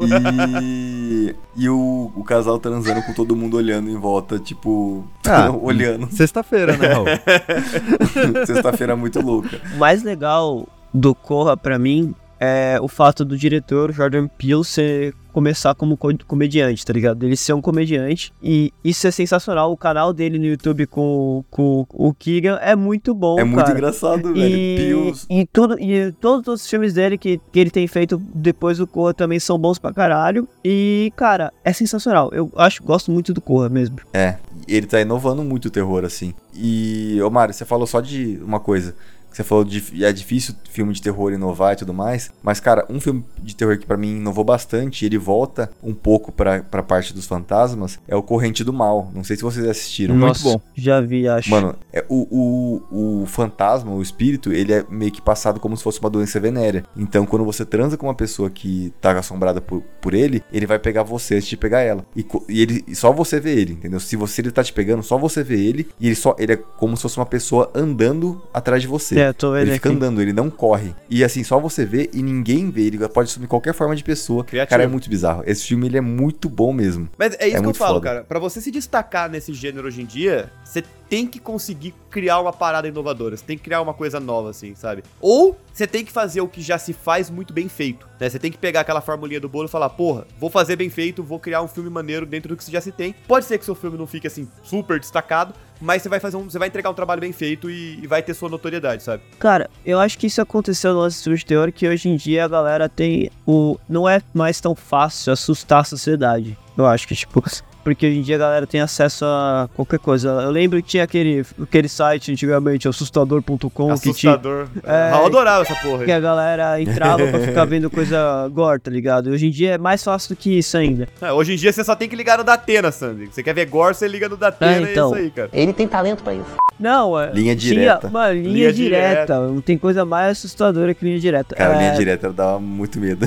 E, 0.61 1.37
e 1.57 1.69
o, 1.69 2.11
o 2.17 2.25
casal 2.25 2.59
transando 2.59 3.01
com 3.03 3.13
todo 3.13 3.37
mundo 3.37 3.57
olhando 3.57 3.89
em 3.89 3.97
volta, 3.97 4.41
tipo, 4.41 5.05
Ah, 5.25 5.51
olhando. 5.57 6.11
Sexta-feira, 6.11 6.77
né, 6.77 6.89
Raul? 6.89 7.07
Sexta-feira 8.47 8.97
muito 8.97 9.21
louca. 9.21 9.61
O 9.75 9.79
mais 9.79 10.03
legal 10.03 10.67
do 10.93 11.15
Corra 11.15 11.57
pra 11.57 11.79
mim 11.79 12.15
é 12.45 12.77
o 12.81 12.89
fato 12.89 13.25
do 13.25 13.39
diretor 13.39 13.93
Jordan 13.93 14.27
Peele 14.27 14.65
ser 14.65 15.15
começar 15.33 15.75
como 15.77 15.97
co- 15.97 16.11
comediante, 16.27 16.85
tá 16.85 16.93
ligado? 16.93 17.25
Ele 17.25 17.37
ser 17.37 17.53
um 17.53 17.61
comediante 17.63 18.33
e 18.43 18.73
isso 18.85 19.07
é 19.07 19.11
sensacional. 19.13 19.71
O 19.73 19.77
canal 19.77 20.13
dele 20.13 20.39
no 20.41 20.45
YouTube 20.47 20.87
com, 20.89 21.45
com 21.51 21.87
o 21.89 22.13
Keegan 22.13 22.59
é 22.61 22.75
muito 22.75 23.15
bom, 23.15 23.39
É 23.39 23.45
muito 23.45 23.65
cara. 23.65 23.79
engraçado, 23.79 24.35
velho. 24.35 24.45
E, 24.57 24.77
Pios. 24.77 25.27
e, 25.31 25.47
tudo, 25.51 25.79
e 25.81 26.11
todos 26.21 26.49
os 26.63 26.69
filmes 26.69 26.93
dele 26.93 27.17
que, 27.17 27.41
que 27.53 27.61
ele 27.61 27.71
tem 27.71 27.87
feito 27.87 28.21
depois 28.35 28.77
do 28.79 28.87
Corra 28.89 29.15
também 29.15 29.39
são 29.39 29.57
bons 29.57 29.79
pra 29.79 29.93
caralho. 29.93 30.47
E, 30.65 31.13
cara, 31.17 31.53
é 31.65 31.73
sensacional. 31.73 32.29
Eu 32.33 32.51
acho, 32.57 32.83
gosto 32.83 33.11
muito 33.13 33.33
do 33.33 33.41
Corra 33.41 33.69
mesmo. 33.69 33.97
É, 34.13 34.37
ele 34.67 34.87
tá 34.89 35.01
inovando 35.01 35.43
muito 35.45 35.67
o 35.67 35.71
terror, 35.71 36.05
assim. 36.05 36.35
E, 36.53 37.19
ô 37.23 37.31
Mário, 37.31 37.55
você 37.55 37.65
falou 37.65 37.87
só 37.87 38.01
de 38.01 38.39
uma 38.45 38.59
coisa. 38.61 38.95
Você 39.33 39.45
falou 39.45 39.65
de 39.65 40.05
é 40.05 40.13
difícil 40.13 40.55
filme 40.71 40.93
de 40.93 41.03
terror 41.03 41.33
inovar 41.33 41.75
e 41.75 41.77
tudo 41.77 41.93
mais. 41.93 42.31
Mas, 42.43 42.61
cara, 42.61 42.85
um 42.89 43.01
filme 43.01 43.25
de 43.39 43.55
terror 43.55 43.79
que 43.79 43.87
pra 43.87 43.97
mim 43.97 44.17
inovou 44.17 44.45
bastante, 44.45 45.05
ele 45.05 45.19
volta 45.19 45.71
um 45.83 45.95
pouco 45.95 46.33
pra, 46.33 46.63
pra 46.63 46.83
parte 46.83 47.13
dos 47.13 47.27
fantasmas, 47.27 47.99
é 48.09 48.17
o 48.17 48.23
Corrente 48.23 48.65
do 48.65 48.73
Mal. 48.73 49.11
Não 49.15 49.23
sei 49.23 49.37
se 49.37 49.43
vocês 49.43 49.67
assistiram. 49.67 50.15
Muito 50.15 50.29
Nossa, 50.29 50.45
bom. 50.45 50.61
Já 50.75 51.01
vi, 51.01 51.29
acho. 51.29 51.51
Mano, 51.51 51.75
é, 51.93 52.05
o, 52.09 52.81
o, 52.91 53.23
o 53.23 53.27
fantasma, 53.27 53.93
o 53.93 54.03
espírito, 54.03 54.53
ele 54.53 54.73
é 54.73 54.85
meio 54.89 55.13
que 55.13 55.21
passado 55.21 55.61
como 55.61 55.77
se 55.77 55.83
fosse 55.83 56.01
uma 56.01 56.11
doença 56.11 56.41
venérea. 56.41 56.85
Então, 56.97 57.27
quando 57.27 57.45
você 57.45 57.65
transa 57.65 57.97
com 57.97 58.07
uma 58.07 58.15
pessoa 58.15 58.51
que 58.51 58.93
tá 59.01 59.13
assombrada 59.19 59.61
por, 59.61 59.83
por 60.01 60.15
ele, 60.15 60.43
ele 60.53 60.67
vai 60.67 60.79
pegar 60.79 61.03
você 61.03 61.37
antes 61.37 61.49
de 61.49 61.57
pegar 61.57 61.81
ela. 61.81 62.05
E, 62.17 62.25
e 62.49 62.63
ele 62.63 62.85
e 62.87 62.95
só 62.95 63.13
você 63.13 63.39
vê 63.39 63.55
ele, 63.55 63.75
entendeu? 63.75 64.01
Se 64.01 64.17
você 64.17 64.41
ele 64.41 64.51
tá 64.51 64.63
te 64.63 64.73
pegando, 64.73 65.03
só 65.03 65.17
você 65.19 65.43
vê 65.43 65.61
ele. 65.61 65.89
E 66.01 66.07
ele 66.07 66.17
só 66.17 66.35
ele 66.39 66.55
é 66.55 66.57
como 66.57 66.97
se 66.97 67.03
fosse 67.03 67.17
uma 67.17 67.27
pessoa 67.27 67.71
andando 67.75 68.43
atrás 68.53 68.83
de 68.83 68.89
você. 68.89 69.19
É, 69.19 69.22
eu 69.29 69.35
tô 69.35 69.53
vendo 69.53 69.63
Ele 69.63 69.73
fica 69.75 69.89
aqui. 69.89 69.97
andando, 69.97 70.21
ele 70.23 70.33
não 70.33 70.51
corre. 70.51 70.95
E 71.09 71.23
assim, 71.25 71.43
só 71.45 71.59
você 71.59 71.85
vê 71.85 72.11
e 72.13 72.23
ninguém 72.23 72.71
vê. 72.71 72.83
Ele 72.83 73.09
pode 73.09 73.31
assumir 73.31 73.47
qualquer 73.47 73.75
forma 73.75 73.95
de 73.97 74.03
pessoa. 74.05 74.45
Criativo. 74.45 74.71
Cara, 74.71 74.83
é 74.85 74.87
muito 74.87 75.09
bizarro. 75.09 75.43
Esse 75.47 75.67
filme, 75.67 75.87
ele 75.87 75.99
é 75.99 76.01
muito 76.01 76.49
bom 76.49 76.73
mesmo. 76.73 77.09
Mas 77.19 77.35
é 77.39 77.49
isso 77.49 77.61
que 77.61 77.69
eu 77.69 77.75
falo, 77.75 77.95
foda. 77.95 78.05
cara. 78.09 78.25
Pra 78.25 78.39
você 78.39 78.61
se 78.61 78.71
destacar 78.71 79.29
nesse 79.31 79.53
gênero 79.53 79.87
hoje 79.87 80.03
em 80.03 80.07
dia, 80.07 80.51
você 80.65 80.83
tem 81.09 81.27
que 81.27 81.39
conseguir 81.39 81.95
criar 82.11 82.41
uma 82.41 82.53
parada 82.53 82.89
inovadora. 82.89 83.37
Você 83.37 83.45
tem 83.45 83.59
que 83.59 83.65
criar 83.65 83.83
uma 83.83 83.93
coisa 83.93 84.19
nova, 84.19 84.49
assim, 84.51 84.75
sabe? 84.75 85.03
Ou 85.21 85.59
você 85.73 85.87
tem 85.87 86.05
que 86.05 86.13
fazer 86.13 86.41
o 86.41 86.49
que 86.49 86.63
já 86.63 86.79
se 86.79 86.93
faz 86.95 87.29
muito 87.29 87.53
bem 87.53 87.69
feito, 87.69 88.09
né? 88.19 88.31
Você 88.31 88.39
tem 88.39 88.51
que 88.51 88.57
pegar 88.57 88.81
aquela 88.81 89.01
formulinha 89.03 89.41
do 89.41 89.49
bolo 89.49 89.67
e 89.67 89.71
falar, 89.71 89.91
porra, 89.91 90.27
vou 90.39 90.49
fazer 90.49 90.77
bem 90.77 90.89
feito, 90.89 91.23
vou 91.23 91.39
criar 91.39 91.61
um 91.63 91.69
filme 91.69 91.91
maneiro 91.91 92.25
dentro 92.25 92.49
do 92.49 92.57
que 92.57 92.71
já 92.73 92.81
se 92.81 92.93
tem. 92.93 93.15
Pode 93.29 93.45
ser 93.45 93.59
que 93.59 93.65
seu 93.65 93.75
filme 93.75 93.99
não 93.99 94.07
fique, 94.07 94.27
assim, 94.27 94.49
super 94.63 94.99
destacado, 94.99 95.53
mas 95.83 96.01
você 96.01 96.09
vai 96.09 96.21
fazer 96.21 96.37
um, 96.37 96.45
você 96.45 96.59
vai 96.59 96.69
entregar 96.69 96.89
um 96.89 96.95
trabalho 96.95 97.21
bem 97.21 97.33
feito 97.33 97.69
e, 97.69 97.99
e 98.01 98.07
vai 98.07 98.23
ter 98.23 98.33
sua 98.35 98.49
notoriedade, 98.49 99.03
sabe? 99.03 99.23
Cara, 99.39 99.69
eu 99.85 99.99
acho 99.99 100.17
que 100.17 100.29
isso 100.29 100.41
aconteceu 100.41 100.95
no 100.95 101.01
lance 101.01 101.29
do 101.29 101.45
terror, 101.45 101.73
que 101.73 101.89
hoje 101.89 102.09
em 102.09 102.17
dia 102.17 102.45
a 102.45 102.49
galera 102.49 102.89
tem 102.89 103.31
o... 103.45 103.77
Não 103.89 104.09
é 104.09 104.23
mais 104.33 104.61
tão 104.61 104.77
fácil 104.77 105.33
assustar 105.33 105.81
a 105.81 105.85
sociedade. 105.85 106.57
Eu 106.79 106.87
acho 106.87 107.09
que, 107.09 107.17
tipo... 107.17 107.43
Porque 107.83 108.07
hoje 108.07 108.19
em 108.19 108.23
dia 108.23 108.37
a 108.37 108.39
galera 108.39 108.67
tem 108.67 108.81
acesso 108.81 109.25
a 109.25 109.69
qualquer 109.75 109.99
coisa. 109.99 110.29
Eu 110.29 110.51
lembro 110.51 110.81
que 110.83 110.89
tinha 110.89 111.05
aquele, 111.05 111.45
aquele 111.61 111.89
site 111.89 112.33
antigamente, 112.33 112.87
assustador.com, 112.89 113.95
que 113.97 114.13
tinha... 114.13 114.33
Assustador. 114.33 114.69
É, 114.85 115.11
eu 115.13 115.27
adorava 115.27 115.63
essa 115.63 115.75
porra 115.77 116.01
aí. 116.01 116.05
Que 116.07 116.13
a 116.13 116.21
galera 116.21 116.81
entrava 116.81 117.27
pra 117.27 117.41
ficar 117.41 117.65
vendo 117.67 117.91
coisa 117.91 118.49
gore, 118.49 118.81
tá 118.81 118.91
ligado? 118.91 119.31
Hoje 119.31 119.47
em 119.47 119.51
dia 119.51 119.73
é 119.75 119.79
mais 119.79 120.03
fácil 120.03 120.35
do 120.35 120.39
que 120.39 120.59
isso 120.59 120.77
ainda. 120.77 121.09
É, 121.21 121.33
hoje 121.33 121.55
em 121.55 121.57
dia 121.57 121.73
você 121.73 121.83
só 121.85 121.95
tem 121.95 122.09
que 122.09 122.17
ligar 122.17 122.39
no 122.39 122.45
Datena, 122.45 122.91
Sandy. 122.93 123.29
Você 123.33 123.43
quer 123.43 123.55
ver 123.55 123.67
gore, 123.67 123.95
você 123.95 124.07
liga 124.09 124.29
no 124.29 124.37
Datena 124.37 124.73
É, 124.73 124.81
e 124.81 124.85
é 124.87 124.93
então. 124.93 125.11
isso 125.11 125.19
aí, 125.19 125.31
cara. 125.31 125.51
Ele 125.53 125.73
tem 125.73 125.89
talento 125.89 126.23
pra 126.23 126.35
isso. 126.35 126.57
Não, 126.83 127.19
é. 127.19 127.31
Linha 127.33 127.55
tinha- 127.55 127.75
direta. 127.75 128.11
Mano, 128.11 128.35
linha, 128.35 128.49
Linha 128.49 128.73
direta. 128.73 129.41
Não 129.41 129.61
tem 129.61 129.79
coisa 129.79 130.05
mais 130.05 130.33
assustadora 130.39 130.93
que 130.93 131.05
linha 131.05 131.21
direta. 131.21 131.55
Cara, 131.55 131.75
É, 131.75 131.79
linha 131.79 131.93
direta 131.93 132.33
dá 132.33 132.59
muito 132.59 132.99
medo. 132.99 133.25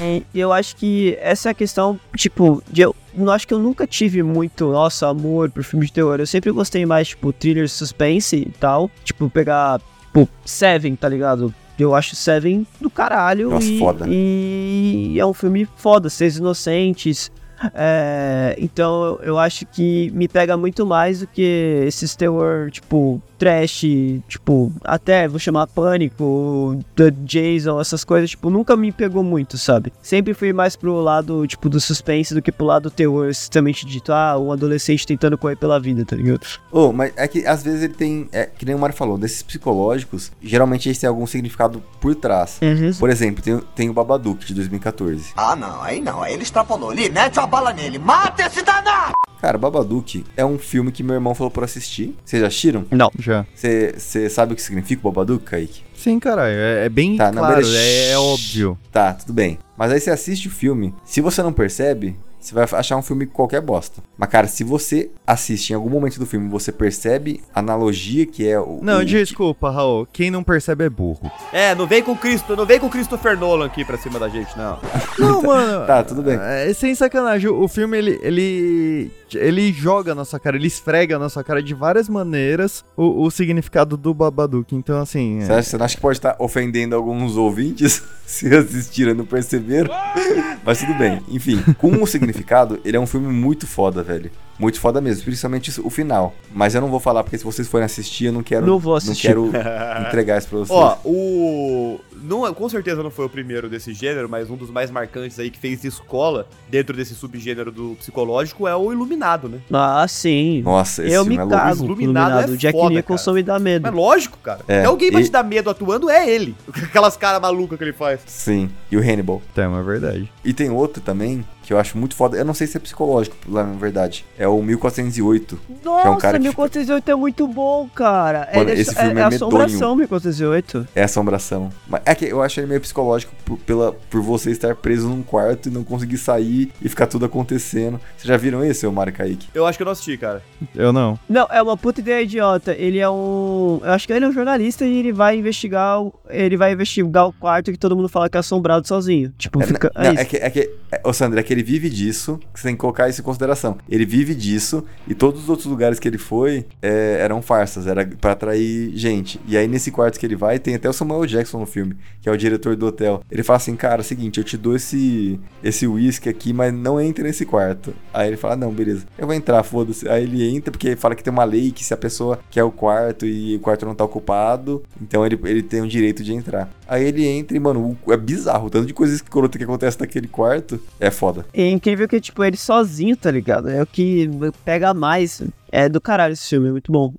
E, 0.00 0.22
e 0.34 0.40
eu 0.40 0.52
acho 0.52 0.74
que 0.76 1.16
essa 1.20 1.48
é 1.48 1.52
a 1.52 1.54
questão, 1.54 1.98
tipo, 2.16 2.62
de 2.70 2.82
eu 2.82 2.94
não 3.14 3.32
acho 3.32 3.46
que 3.46 3.54
eu 3.54 3.58
nunca 3.58 3.86
tive 3.86 4.22
muito, 4.22 4.70
nossa, 4.72 5.06
amor 5.08 5.50
por 5.50 5.62
filme 5.62 5.86
de 5.86 5.92
terror. 5.92 6.18
Eu 6.18 6.26
sempre 6.26 6.50
gostei 6.50 6.84
mais, 6.84 7.08
tipo, 7.08 7.32
thriller 7.32 7.68
suspense 7.68 8.36
e 8.36 8.50
tal. 8.58 8.90
Tipo, 9.04 9.30
pegar, 9.30 9.80
tipo, 10.06 10.28
Seven, 10.44 10.96
tá 10.96 11.08
ligado? 11.08 11.54
Eu 11.78 11.94
acho 11.94 12.14
Seven 12.16 12.66
do 12.80 12.88
caralho. 12.90 13.50
Nossa, 13.50 13.66
e, 13.66 13.78
foda. 13.78 14.06
E 14.08 15.14
é 15.18 15.24
um 15.26 15.32
filme 15.32 15.68
foda, 15.76 16.08
Seis 16.10 16.36
Inocentes. 16.36 17.30
É, 17.74 18.54
então 18.58 19.18
eu- 19.22 19.38
acho 19.38 19.64
que 19.66 20.10
me 20.12 20.26
pega 20.28 20.56
muito 20.56 20.84
mais 20.86 21.20
do 21.20 21.26
que 21.26 21.84
esses 21.86 22.14
terror, 22.16 22.70
tipo, 22.70 23.20
trash, 23.42 23.80
tipo, 24.28 24.72
até 24.84 25.26
vou 25.26 25.36
chamar 25.36 25.66
Pânico, 25.66 26.78
The 26.94 27.10
Jason, 27.10 27.80
essas 27.80 28.04
coisas, 28.04 28.30
tipo, 28.30 28.48
nunca 28.48 28.76
me 28.76 28.92
pegou 28.92 29.24
muito, 29.24 29.58
sabe? 29.58 29.92
Sempre 30.00 30.32
fui 30.32 30.52
mais 30.52 30.76
pro 30.76 31.00
lado, 31.00 31.44
tipo, 31.48 31.68
do 31.68 31.80
suspense 31.80 32.32
do 32.34 32.40
que 32.40 32.52
pro 32.52 32.66
lado 32.66 32.84
do 32.84 32.90
terror, 32.92 33.28
extremamente 33.28 33.84
dito, 33.84 34.12
ah, 34.12 34.38
um 34.38 34.52
adolescente 34.52 35.04
tentando 35.04 35.36
correr 35.36 35.56
pela 35.56 35.80
vida, 35.80 36.04
tá 36.04 36.14
ligado? 36.14 36.46
Ô, 36.70 36.92
mas 36.92 37.12
é 37.16 37.26
que 37.26 37.44
às 37.44 37.64
vezes 37.64 37.82
ele 37.82 37.94
tem, 37.94 38.28
é, 38.30 38.46
que 38.46 38.64
nem 38.64 38.76
o 38.76 38.78
Mário 38.78 38.94
falou, 38.94 39.18
desses 39.18 39.42
psicológicos, 39.42 40.30
geralmente 40.40 40.88
eles 40.88 40.98
têm 40.98 41.08
algum 41.08 41.26
significado 41.26 41.82
por 42.00 42.14
trás. 42.14 42.60
Por 43.00 43.10
exemplo, 43.10 43.42
tem, 43.42 43.60
tem 43.74 43.90
o 43.90 43.92
Babadook 43.92 44.46
de 44.46 44.54
2014. 44.54 45.32
Ah, 45.36 45.56
não, 45.56 45.82
aí 45.82 46.00
não, 46.00 46.22
aí 46.22 46.34
ele 46.34 46.44
extrapolou. 46.44 46.90
Ali, 46.90 47.10
mete 47.10 47.40
a 47.40 47.46
bala 47.46 47.72
nele, 47.72 47.98
mata 47.98 48.46
esse 48.46 48.62
danado! 48.62 49.14
Cara, 49.42 49.58
Babadook 49.58 50.24
é 50.36 50.44
um 50.44 50.56
filme 50.56 50.92
que 50.92 51.02
meu 51.02 51.14
irmão 51.14 51.34
falou 51.34 51.50
pra 51.50 51.64
assistir. 51.64 52.16
Vocês 52.24 52.40
já 52.40 52.46
assistiram? 52.46 52.84
Não. 52.92 53.10
Já. 53.18 53.44
Você 53.52 54.30
sabe 54.30 54.52
o 54.52 54.56
que 54.56 54.62
significa 54.62 55.00
o 55.06 55.10
Babadook, 55.10 55.44
Kaique? 55.44 55.82
Sim, 55.96 56.20
caralho. 56.20 56.54
É, 56.54 56.86
é 56.86 56.88
bem 56.88 57.16
Tá, 57.16 57.32
claro, 57.32 57.56
beleza. 57.56 57.76
é, 57.76 58.10
é 58.12 58.18
óbvio. 58.18 58.78
Tá, 58.92 59.12
tudo 59.14 59.32
bem. 59.32 59.58
Mas 59.76 59.90
aí 59.90 59.98
você 59.98 60.10
assiste 60.12 60.46
o 60.46 60.50
filme, 60.50 60.94
se 61.04 61.20
você 61.20 61.42
não 61.42 61.52
percebe, 61.52 62.16
você 62.38 62.54
vai 62.54 62.64
achar 62.72 62.96
um 62.96 63.02
filme 63.02 63.26
qualquer 63.26 63.60
bosta. 63.60 64.00
Mas, 64.16 64.28
cara, 64.28 64.46
se 64.46 64.62
você 64.62 65.10
assiste 65.26 65.70
em 65.70 65.74
algum 65.74 65.90
momento 65.90 66.18
do 66.20 66.26
filme, 66.26 66.48
você 66.48 66.70
percebe 66.70 67.40
a 67.52 67.58
analogia 67.58 68.26
que 68.26 68.48
é 68.48 68.60
o. 68.60 68.78
Não, 68.82 69.00
o, 69.00 69.04
desculpa, 69.04 69.70
Raul. 69.70 70.06
Quem 70.12 70.30
não 70.30 70.42
percebe 70.44 70.84
é 70.84 70.88
burro. 70.90 71.30
É, 71.52 71.74
não 71.74 71.86
vem 71.86 72.02
com 72.02 72.16
Cristo, 72.16 72.54
não 72.56 72.66
vem 72.66 72.78
com 72.80 72.88
Christopher 72.88 73.36
Nolan 73.38 73.66
aqui 73.66 73.84
pra 73.84 73.98
cima 73.98 74.18
da 74.20 74.28
gente, 74.28 74.56
não. 74.56 74.78
Não, 75.18 75.42
mano. 75.46 75.86
Tá, 75.86 76.02
tudo 76.04 76.22
bem. 76.22 76.38
É, 76.40 76.72
sem 76.74 76.94
sacanagem. 76.94 77.48
O 77.48 77.66
filme, 77.68 77.96
ele, 77.98 78.20
ele. 78.22 79.10
Ele 79.38 79.72
joga 79.72 80.14
na 80.14 80.24
sua 80.24 80.38
cara, 80.38 80.56
ele 80.56 80.66
esfrega 80.66 81.18
na 81.18 81.28
sua 81.28 81.44
cara 81.44 81.62
de 81.62 81.74
várias 81.74 82.08
maneiras 82.08 82.84
o, 82.96 83.24
o 83.24 83.30
significado 83.30 83.96
do 83.96 84.12
Babadook. 84.14 84.74
Então, 84.74 85.00
assim. 85.00 85.40
Você, 85.40 85.52
acha, 85.52 85.70
você 85.70 85.78
não 85.78 85.84
acha 85.84 85.94
que 85.96 86.00
pode 86.00 86.18
estar 86.18 86.36
ofendendo 86.38 86.94
alguns 86.94 87.36
ouvintes 87.36 88.02
se 88.26 88.54
assistiram 88.54 89.12
e 89.12 89.14
não 89.14 89.26
perceberam? 89.26 89.90
Mas 90.64 90.78
tudo 90.78 90.94
bem. 90.94 91.20
Enfim, 91.28 91.60
com 91.78 92.02
o 92.02 92.06
significado, 92.06 92.80
ele 92.84 92.96
é 92.96 93.00
um 93.00 93.06
filme 93.06 93.32
muito 93.32 93.66
foda, 93.66 94.02
velho. 94.02 94.30
Muito 94.58 94.78
foda 94.78 95.00
mesmo, 95.00 95.24
principalmente 95.24 95.80
o 95.80 95.90
final. 95.90 96.34
Mas 96.54 96.74
eu 96.74 96.80
não 96.80 96.88
vou 96.88 97.00
falar, 97.00 97.24
porque 97.24 97.38
se 97.38 97.44
vocês 97.44 97.66
forem 97.66 97.84
assistir, 97.84 98.26
eu 98.26 98.32
não 98.32 98.42
quero. 98.42 98.64
Não 98.66 98.78
vou 98.78 98.94
assistir. 98.94 99.28
quero 99.28 99.50
entregar 100.06 100.38
isso 100.38 100.48
pra 100.48 100.58
vocês. 100.58 100.78
Ó, 100.78 100.98
o. 101.04 102.00
Não, 102.22 102.52
com 102.54 102.68
certeza 102.68 103.02
não 103.02 103.10
foi 103.10 103.26
o 103.26 103.28
primeiro 103.28 103.68
desse 103.68 103.92
gênero, 103.92 104.28
mas 104.28 104.48
um 104.50 104.56
dos 104.56 104.70
mais 104.70 104.90
marcantes 104.90 105.38
aí 105.38 105.50
que 105.50 105.58
fez 105.58 105.84
escola 105.84 106.46
dentro 106.70 106.96
desse 106.96 107.14
subgênero 107.14 107.70
do 107.72 107.96
psicológico 107.98 108.66
é 108.68 108.74
o 108.76 108.92
Iluminado, 108.92 109.48
né? 109.48 109.58
Ah, 109.72 110.06
sim. 110.08 110.62
Nossa, 110.62 111.04
esse 111.04 111.14
eu 111.14 111.24
me 111.24 111.34
é 111.34 111.38
cago 111.38 111.84
Iluminado 111.84 112.02
Iluminado. 112.02 112.50
é 112.50 112.54
O 112.54 112.56
Jack 112.56 112.78
foda, 112.78 112.94
Nicholson 112.94 113.24
cara. 113.32 113.34
me 113.34 113.42
dá 113.42 113.58
medo. 113.58 113.82
Mas 113.82 113.94
lógico, 113.94 114.38
cara. 114.38 114.60
É, 114.68 114.78
É, 114.78 114.84
alguém 114.84 115.10
pra 115.10 115.20
e- 115.20 115.24
te 115.24 115.30
dar 115.30 115.42
medo 115.42 115.68
atuando, 115.70 116.08
é 116.10 116.28
ele. 116.28 116.54
Aquelas 116.82 117.16
caras 117.16 117.40
malucas 117.40 117.76
que 117.78 117.84
ele 117.84 117.92
faz. 117.92 118.20
Sim, 118.26 118.70
e 118.90 118.96
o 118.96 119.00
Hannibal. 119.00 119.42
Então, 119.52 119.78
é 119.78 119.82
verdade. 119.82 120.30
E 120.44 120.52
tem 120.52 120.70
outro 120.70 121.02
também 121.02 121.44
que 121.62 121.72
eu 121.72 121.78
acho 121.78 121.96
muito 121.96 122.16
foda. 122.16 122.36
Eu 122.36 122.44
não 122.44 122.54
sei 122.54 122.66
se 122.66 122.76
é 122.76 122.80
psicológico, 122.80 123.36
lá 123.48 123.62
na 123.64 123.74
verdade. 123.74 124.24
É 124.36 124.48
o 124.48 124.60
1408. 124.62 125.58
Nossa, 125.84 126.10
um 126.10 126.18
cara 126.18 126.38
que 126.38 126.42
1408 126.44 127.08
é 127.10 127.14
muito 127.14 127.46
bom, 127.46 127.88
cara. 127.94 128.48
Mano, 128.54 128.70
é, 128.70 128.74
esse 128.74 128.92
filme 128.94 129.08
é 129.08 129.10
é, 129.10 129.14
medonho. 129.14 129.34
assombração, 129.36 129.94
1408. 129.96 130.88
É 130.94 131.04
assombração. 131.04 131.70
Mas 131.86 132.02
é 132.04 132.11
que 132.14 132.24
eu 132.26 132.42
acho 132.42 132.60
ele 132.60 132.66
meio 132.66 132.80
psicológico 132.80 133.32
por, 133.44 133.58
pela, 133.58 133.92
por 133.92 134.20
você 134.22 134.50
estar 134.50 134.74
preso 134.76 135.08
num 135.08 135.22
quarto 135.22 135.68
e 135.68 135.72
não 135.72 135.84
conseguir 135.84 136.18
sair 136.18 136.70
e 136.80 136.88
ficar 136.88 137.06
tudo 137.06 137.24
acontecendo. 137.24 138.00
Vocês 138.16 138.28
já 138.28 138.36
viram 138.36 138.64
esse, 138.64 138.86
ô 138.86 138.92
Mário 138.92 139.12
Kaique? 139.12 139.48
Eu 139.54 139.66
acho 139.66 139.78
que 139.78 139.82
eu 139.82 139.86
não 139.86 139.92
assisti, 139.92 140.16
cara. 140.16 140.42
Eu 140.74 140.92
não. 140.92 141.18
Não, 141.28 141.46
é 141.50 141.62
uma 141.62 141.76
puta 141.76 142.00
ideia 142.00 142.22
idiota. 142.22 142.74
Ele 142.74 142.98
é 142.98 143.08
um. 143.08 143.80
Eu 143.82 143.90
acho 143.92 144.06
que 144.06 144.12
ele 144.12 144.24
é 144.24 144.28
um 144.28 144.32
jornalista 144.32 144.84
e 144.84 144.96
ele 144.98 145.12
vai 145.12 145.36
investigar. 145.36 146.00
o- 146.02 146.12
Ele 146.28 146.56
vai 146.56 146.72
investigar 146.72 147.26
o 147.26 147.32
quarto 147.32 147.70
que 147.72 147.78
todo 147.78 147.94
mundo 147.96 148.08
fala 148.08 148.28
que 148.28 148.36
é 148.36 148.40
assombrado 148.40 148.86
sozinho. 148.86 149.32
Tipo, 149.38 149.62
É, 149.62 149.66
fica. 149.66 149.90
não, 149.94 150.02
é 150.02 150.08
é 150.08 150.14
isso. 150.14 150.26
que, 150.26 150.36
é 150.36 150.50
que, 150.50 150.70
é, 150.90 151.00
ô 151.04 151.12
Sandro, 151.12 151.38
é 151.38 151.42
que 151.42 151.52
ele 151.52 151.62
vive 151.62 151.88
disso, 151.90 152.38
que 152.52 152.60
você 152.60 152.68
tem 152.68 152.74
que 152.74 152.80
colocar 152.80 153.08
isso 153.08 153.20
em 153.20 153.24
consideração. 153.24 153.76
Ele 153.88 154.04
vive 154.06 154.34
disso 154.34 154.84
e 155.06 155.14
todos 155.14 155.42
os 155.42 155.48
outros 155.48 155.66
lugares 155.66 155.98
que 155.98 156.08
ele 156.08 156.18
foi 156.18 156.66
é, 156.80 157.18
eram 157.20 157.42
farsas, 157.42 157.86
era 157.86 158.06
pra 158.20 158.32
atrair 158.32 158.90
gente. 158.96 159.40
E 159.46 159.56
aí 159.56 159.66
nesse 159.68 159.90
quarto 159.90 160.18
que 160.18 160.26
ele 160.26 160.36
vai, 160.36 160.58
tem 160.58 160.74
até 160.74 160.88
o 160.88 160.92
Samuel 160.92 161.26
Jackson 161.26 161.58
no 161.60 161.66
filme, 161.66 161.96
que 162.20 162.28
é 162.28 162.32
o 162.32 162.36
diretor 162.36 162.76
do 162.76 162.86
hotel. 162.86 163.22
Ele 163.30 163.42
fala 163.42 163.56
assim, 163.56 163.74
cara, 163.74 163.96
é 163.96 164.00
o 164.00 164.04
seguinte, 164.04 164.38
eu 164.38 164.44
te 164.44 164.56
dou 164.56 164.76
esse 164.76 165.38
esse 165.62 165.86
uísque 165.86 166.28
aqui, 166.28 166.52
mas 166.52 166.72
não 166.72 167.00
entra 167.00 167.24
nesse 167.24 167.44
quarto. 167.44 167.94
Aí 168.12 168.28
ele 168.28 168.36
fala, 168.36 168.56
não, 168.56 168.72
beleza, 168.72 169.06
eu 169.18 169.26
vou 169.26 169.34
entrar, 169.34 169.62
foda-se. 169.62 170.08
Aí 170.08 170.22
ele 170.22 170.48
entra 170.48 170.70
porque 170.70 170.94
fala 170.96 171.14
que 171.14 171.22
tem 171.22 171.32
uma 171.32 171.44
lei 171.44 171.72
que 171.72 171.84
se 171.84 171.92
a 171.92 171.96
pessoa 171.96 172.38
quer 172.50 172.64
o 172.64 172.70
quarto 172.70 173.26
e 173.26 173.56
o 173.56 173.60
quarto 173.60 173.84
não 173.84 173.94
tá 173.94 174.04
ocupado, 174.04 174.82
então 175.00 175.26
ele, 175.26 175.38
ele 175.44 175.62
tem 175.62 175.80
o 175.80 175.88
direito 175.88 176.22
de 176.22 176.32
entrar. 176.32 176.70
Aí 176.92 177.04
ele 177.04 177.26
entra 177.26 177.56
e, 177.56 177.60
mano, 177.60 177.96
é 178.08 178.16
bizarro. 178.16 178.66
O 178.66 178.70
tanto 178.70 178.86
de 178.86 178.92
coisas 178.92 179.16
escrotas 179.16 179.56
que 179.56 179.64
acontece 179.64 179.98
naquele 179.98 180.28
quarto 180.28 180.78
é 181.00 181.10
foda. 181.10 181.46
É 181.54 181.68
incrível 181.68 182.06
que, 182.06 182.20
tipo, 182.20 182.44
ele 182.44 182.56
sozinho, 182.56 183.16
tá 183.16 183.30
ligado? 183.30 183.70
É 183.70 183.82
o 183.82 183.86
que 183.86 184.28
pega 184.64 184.92
mais. 184.92 185.42
É 185.70 185.88
do 185.88 186.02
caralho 186.02 186.34
esse 186.34 186.46
filme, 186.46 186.68
é 186.68 186.72
muito 186.72 186.92
bom. 186.92 187.14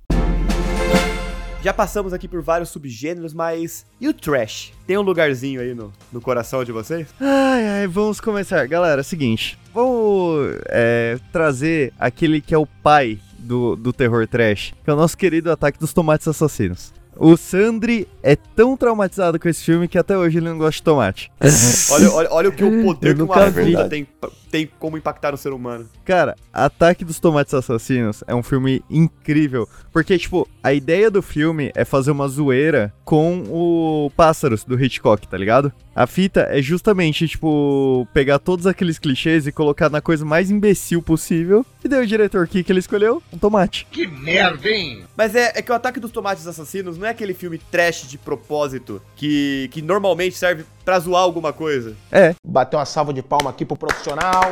Já 1.64 1.72
passamos 1.72 2.12
aqui 2.12 2.28
por 2.28 2.42
vários 2.42 2.68
subgêneros, 2.68 3.32
mas. 3.32 3.86
E 3.98 4.06
o 4.06 4.12
trash? 4.12 4.74
Tem 4.86 4.98
um 4.98 5.00
lugarzinho 5.00 5.62
aí 5.62 5.74
no, 5.74 5.90
no 6.12 6.20
coração 6.20 6.62
de 6.62 6.70
vocês? 6.70 7.08
Ai, 7.18 7.66
ai, 7.66 7.86
vamos 7.86 8.20
começar. 8.20 8.66
Galera, 8.66 9.00
é 9.00 9.02
o 9.02 9.04
seguinte. 9.04 9.58
Vamos 9.72 10.58
é, 10.66 11.18
trazer 11.32 11.94
aquele 11.98 12.42
que 12.42 12.54
é 12.54 12.58
o 12.58 12.66
pai 12.66 13.18
do, 13.38 13.76
do 13.76 13.94
terror 13.94 14.28
trash, 14.28 14.74
que 14.84 14.90
é 14.90 14.92
o 14.92 14.96
nosso 14.96 15.16
querido 15.16 15.50
Ataque 15.50 15.78
dos 15.78 15.94
Tomates 15.94 16.28
Assassinos. 16.28 16.92
O 17.16 17.36
Sandri 17.36 18.08
é 18.22 18.36
tão 18.36 18.76
traumatizado 18.76 19.38
com 19.38 19.48
esse 19.48 19.62
filme 19.64 19.86
que 19.88 19.98
até 19.98 20.16
hoje 20.16 20.38
ele 20.38 20.48
não 20.48 20.58
gosta 20.58 20.78
de 20.78 20.82
tomate. 20.82 21.30
Olha, 21.90 22.10
olha, 22.10 22.28
olha 22.32 22.48
o 22.48 22.52
que 22.52 22.64
o 22.64 22.82
poder 22.82 23.14
que 23.14 23.22
uma 23.22 23.50
vi. 23.50 23.72
fruta 23.72 23.88
tem, 23.88 24.06
tem 24.50 24.70
como 24.78 24.96
impactar 24.96 25.32
no 25.32 25.36
ser 25.36 25.52
humano. 25.52 25.88
Cara, 26.04 26.34
Ataque 26.52 27.04
dos 27.04 27.20
Tomates 27.20 27.52
Assassinos 27.54 28.24
é 28.26 28.34
um 28.34 28.42
filme 28.42 28.82
incrível. 28.90 29.68
Porque, 29.92 30.18
tipo, 30.18 30.48
a 30.62 30.72
ideia 30.72 31.10
do 31.10 31.22
filme 31.22 31.70
é 31.74 31.84
fazer 31.84 32.10
uma 32.10 32.26
zoeira 32.26 32.92
com 33.04 33.44
o 33.48 34.10
Pássaros 34.16 34.64
do 34.64 34.82
Hitchcock, 34.82 35.28
tá 35.28 35.36
ligado? 35.36 35.72
A 35.94 36.06
fita 36.06 36.48
é 36.50 36.60
justamente, 36.60 37.28
tipo, 37.28 38.08
pegar 38.12 38.38
todos 38.40 38.66
aqueles 38.66 38.98
clichês 38.98 39.46
e 39.46 39.52
colocar 39.52 39.88
na 39.88 40.00
coisa 40.00 40.24
mais 40.24 40.50
imbecil 40.50 41.00
possível. 41.00 41.64
E 41.84 41.88
daí 41.88 42.02
o 42.02 42.06
diretor 42.06 42.44
aqui 42.44 42.64
que 42.64 42.72
ele 42.72 42.80
escolheu? 42.80 43.22
Um 43.32 43.38
tomate. 43.38 43.86
Que 43.90 44.06
merda, 44.06 44.68
hein? 44.68 45.04
Mas 45.16 45.34
é, 45.36 45.52
é 45.54 45.62
que 45.62 45.70
o 45.70 45.74
Ataque 45.74 46.00
dos 46.00 46.10
Tomates 46.10 46.46
Assassinos 46.46 46.98
não 47.04 47.08
é 47.08 47.12
aquele 47.12 47.34
filme 47.34 47.58
trash 47.58 48.08
de 48.08 48.16
propósito 48.16 49.00
que, 49.14 49.68
que 49.70 49.82
normalmente 49.82 50.36
serve 50.36 50.64
pra 50.84 50.98
zoar 50.98 51.22
alguma 51.22 51.52
coisa. 51.52 51.94
É, 52.10 52.34
Bateu 52.44 52.78
uma 52.78 52.86
salva 52.86 53.12
de 53.12 53.22
palma 53.22 53.50
aqui 53.50 53.64
pro 53.64 53.76
profissional. 53.76 54.48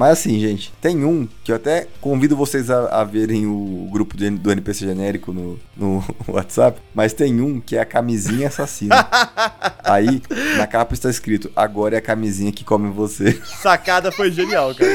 Mas 0.00 0.12
assim, 0.12 0.40
gente, 0.40 0.72
tem 0.80 1.04
um 1.04 1.28
que 1.44 1.52
eu 1.52 1.56
até 1.56 1.86
convido 2.00 2.34
vocês 2.34 2.70
a, 2.70 3.02
a 3.02 3.04
verem 3.04 3.44
o 3.46 3.86
grupo 3.92 4.16
do, 4.16 4.30
do 4.30 4.50
NPC 4.50 4.86
genérico 4.86 5.30
no, 5.30 5.60
no 5.76 6.02
WhatsApp, 6.26 6.80
mas 6.94 7.12
tem 7.12 7.38
um 7.42 7.60
que 7.60 7.76
é 7.76 7.80
a 7.80 7.84
camisinha 7.84 8.48
assassina. 8.48 9.06
Aí, 9.84 10.22
na 10.56 10.66
capa 10.66 10.94
está 10.94 11.10
escrito, 11.10 11.52
agora 11.54 11.96
é 11.96 11.98
a 11.98 12.00
camisinha 12.00 12.50
que 12.50 12.64
come 12.64 12.88
você. 12.90 13.38
Sacada 13.44 14.10
foi 14.10 14.30
genial, 14.30 14.74
cara. 14.74 14.90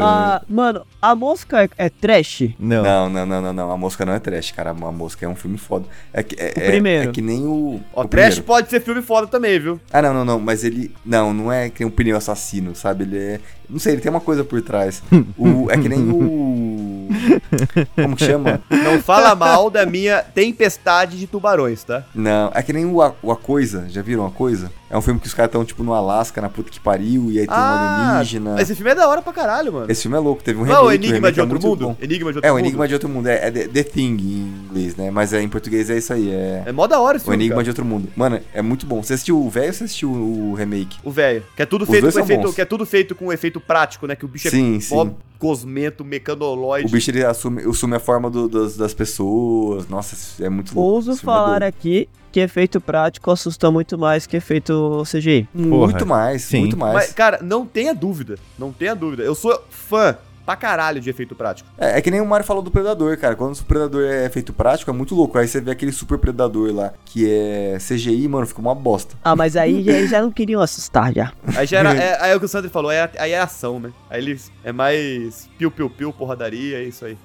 Ah, 0.00 0.42
mano, 0.48 0.86
a 1.02 1.16
mosca 1.16 1.64
é, 1.64 1.70
é 1.76 1.88
trash? 1.88 2.50
não. 2.60 2.84
Não, 2.84 3.08
não, 3.08 3.26
não, 3.26 3.42
não, 3.42 3.52
não. 3.52 3.70
A 3.72 3.76
mosca 3.76 4.06
não 4.06 4.12
é 4.12 4.20
trash, 4.20 4.52
cara. 4.52 4.70
A 4.70 4.74
mosca 4.74 5.26
é 5.26 5.28
um 5.28 5.34
filme 5.34 5.58
foda. 5.58 5.86
É 6.12 6.22
que, 6.22 6.36
é, 6.40 6.52
O 6.56 6.60
é- 6.60 6.70
primeiro. 6.70 7.10
É, 7.10 7.12
que 7.12 7.20
nem 7.20 7.44
o. 7.44 7.80
Ó, 7.92 8.02
o 8.02 8.08
trash 8.08 8.34
primeiro. 8.36 8.44
pode 8.44 8.70
ser 8.70 8.80
filme 8.82 9.02
foda 9.02 9.26
também, 9.26 9.58
viu? 9.58 9.80
Ah, 9.92 10.00
não, 10.00 10.14
não, 10.14 10.24
não. 10.24 10.38
Mas 10.38 10.62
ele. 10.62 10.94
Não, 11.04 11.34
não 11.34 11.52
é 11.52 11.68
que 11.70 11.82
nem 11.82 11.88
um 11.88 11.94
pneu 11.94 12.16
assassino, 12.16 12.76
sabe? 12.76 13.02
Ele 13.02 13.18
é. 13.18 13.40
Não 13.68 13.78
sei, 13.78 13.94
ele 13.94 14.00
tem 14.00 14.10
uma 14.10 14.20
coisa 14.20 14.44
por 14.44 14.60
trás. 14.62 15.02
O, 15.36 15.70
é 15.70 15.76
que 15.76 15.88
nem 15.88 16.00
o. 16.10 16.77
Como 17.94 18.16
que 18.16 18.24
chama? 18.24 18.60
Não 18.70 19.00
fala 19.00 19.34
mal 19.34 19.70
da 19.70 19.84
minha 19.86 20.22
tempestade 20.22 21.18
de 21.18 21.26
tubarões, 21.26 21.84
tá? 21.84 22.04
Não, 22.14 22.50
é 22.54 22.62
que 22.62 22.72
nem 22.72 22.84
o 22.84 23.02
A, 23.02 23.14
o 23.22 23.30
a 23.32 23.36
Coisa. 23.36 23.86
Já 23.88 24.02
viram 24.02 24.26
a 24.26 24.30
Coisa? 24.30 24.70
É 24.90 24.96
um 24.96 25.02
filme 25.02 25.20
que 25.20 25.26
os 25.26 25.34
caras 25.34 25.48
estão, 25.50 25.64
tipo, 25.66 25.82
no 25.84 25.92
Alasca, 25.92 26.40
na 26.40 26.48
puta 26.48 26.70
que 26.70 26.80
pariu, 26.80 27.30
e 27.30 27.38
aí 27.40 27.46
tem 27.46 27.54
um 27.54 27.60
alienígena. 27.60 28.54
Ah, 28.56 28.62
esse 28.62 28.74
filme 28.74 28.90
é 28.90 28.94
da 28.94 29.06
hora 29.06 29.20
pra 29.20 29.32
caralho, 29.34 29.70
mano. 29.72 29.86
Esse 29.90 30.02
filme 30.02 30.16
é 30.16 30.20
louco, 30.20 30.42
teve 30.42 30.58
um 30.58 30.64
não 30.64 30.74
é 30.74 30.78
o 30.78 30.82
remake, 30.88 30.94
Enigma 30.96 31.14
remake 31.16 31.34
de 31.34 31.40
é 31.40 31.42
Outro 31.42 31.54
muito 31.60 31.66
Mundo? 31.68 31.88
bom. 31.94 31.96
Enigma 32.02 32.32
de 32.32 32.38
Outro 32.38 32.48
É, 32.48 32.50
o 32.50 32.54
Mundo? 32.54 32.64
Enigma 32.64 32.88
de 32.88 32.94
Outro 32.94 33.08
Mundo. 33.10 33.26
É, 33.26 33.46
é 33.48 33.50
The, 33.50 33.68
The 33.68 33.82
Thing 33.82 34.16
em 34.16 34.64
inglês, 34.66 34.96
né? 34.96 35.10
Mas 35.10 35.32
é, 35.34 35.42
em 35.42 35.48
português 35.48 35.90
é 35.90 35.98
isso 35.98 36.12
aí. 36.12 36.30
É. 36.30 36.62
É 36.66 36.72
mó 36.72 36.86
da 36.86 36.98
hora 37.00 37.16
esse 37.18 37.24
O 37.24 37.28
filme, 37.28 37.44
Enigma 37.44 37.56
cara. 37.56 37.64
de 37.64 37.70
Outro 37.70 37.84
Mundo. 37.84 38.08
Mano, 38.16 38.40
é 38.54 38.62
muito 38.62 38.86
bom. 38.86 39.02
Você 39.02 39.12
assistiu 39.12 39.38
o 39.38 39.50
velho 39.50 39.66
ou 39.66 39.72
você 39.74 39.84
assistiu 39.84 40.10
o 40.10 40.54
remake? 40.54 40.98
O 41.04 41.10
velho. 41.10 41.42
Que 41.54 41.62
é 41.62 41.66
tudo 41.66 41.84
feito 41.84 42.10
com 42.10 42.20
efeito, 42.20 42.42
bons. 42.42 42.54
que 42.54 42.60
é 42.62 42.64
tudo 42.64 42.86
feito 42.86 43.14
com 43.14 43.30
efeito 43.32 43.60
prático, 43.60 44.06
né? 44.06 44.16
Que 44.16 44.24
o 44.24 44.28
bicho 44.28 44.48
Sim, 44.48 44.78
é 44.78 44.80
sim. 44.80 45.14
cosmento, 45.38 46.02
mecanoloide. 46.04 46.88
O 46.88 46.90
bicho 46.90 47.07
ele 47.10 47.24
assume, 47.24 47.62
assume 47.62 47.96
a 47.96 48.00
forma 48.00 48.30
do- 48.30 48.48
das, 48.48 48.76
das 48.76 48.94
pessoas. 48.94 49.88
Nossa, 49.88 50.42
é 50.44 50.48
muito 50.48 50.74
louco. 50.74 50.90
Ouso 50.94 51.12
é 51.12 51.16
falar 51.16 51.62
aqui 51.62 52.08
que 52.30 52.40
efeito 52.40 52.80
prático 52.80 53.30
assusta 53.30 53.70
muito 53.70 53.96
mais 53.98 54.26
que 54.26 54.36
efeito 54.36 55.02
CGI. 55.10 55.48
Muito 55.54 55.70
Porra, 55.98 56.04
mais, 56.04 56.42
sim. 56.42 56.60
muito 56.60 56.76
mais. 56.76 56.94
Mas, 56.94 57.12
cara, 57.12 57.40
não 57.42 57.64
tenha 57.66 57.94
dúvida. 57.94 58.36
Não 58.58 58.70
tenha 58.72 58.94
dúvida. 58.94 59.22
Eu 59.22 59.34
sou 59.34 59.58
fã 59.70 60.16
pra 60.48 60.56
caralho 60.56 60.98
de 60.98 61.10
efeito 61.10 61.34
prático. 61.34 61.68
É, 61.76 61.98
é 61.98 62.00
que 62.00 62.10
nem 62.10 62.22
o 62.22 62.26
Mario 62.26 62.46
falou 62.46 62.62
do 62.62 62.70
Predador, 62.70 63.18
cara. 63.18 63.36
Quando 63.36 63.54
o 63.54 63.64
Predador 63.64 64.02
é 64.08 64.30
feito 64.30 64.50
prático, 64.50 64.90
é 64.90 64.94
muito 64.94 65.14
louco. 65.14 65.36
Aí 65.36 65.46
você 65.46 65.60
vê 65.60 65.72
aquele 65.72 65.92
Super 65.92 66.16
Predador 66.16 66.72
lá, 66.74 66.94
que 67.04 67.30
é 67.30 67.76
CGI, 67.76 68.26
mano, 68.28 68.46
fica 68.46 68.58
uma 68.58 68.74
bosta. 68.74 69.14
Ah, 69.22 69.36
mas 69.36 69.58
aí 69.58 69.82
já, 69.82 70.06
já 70.06 70.22
não 70.22 70.32
queriam 70.32 70.62
assustar 70.62 71.12
já. 71.12 71.34
Aí 71.54 71.66
já 71.66 71.80
era. 71.80 71.92
é, 72.02 72.16
aí 72.22 72.30
é 72.30 72.34
o 72.36 72.38
que 72.38 72.46
o 72.46 72.48
Sandro 72.48 72.70
falou, 72.70 72.90
aí 72.90 72.96
é, 72.96 73.10
aí 73.18 73.32
é 73.32 73.38
ação, 73.38 73.78
né? 73.78 73.90
Aí 74.08 74.22
eles. 74.22 74.50
É 74.64 74.72
mais 74.72 75.50
piu-piu-piu, 75.58 76.14
porradaria, 76.14 76.78
é 76.78 76.84
isso 76.84 77.04
aí. 77.04 77.18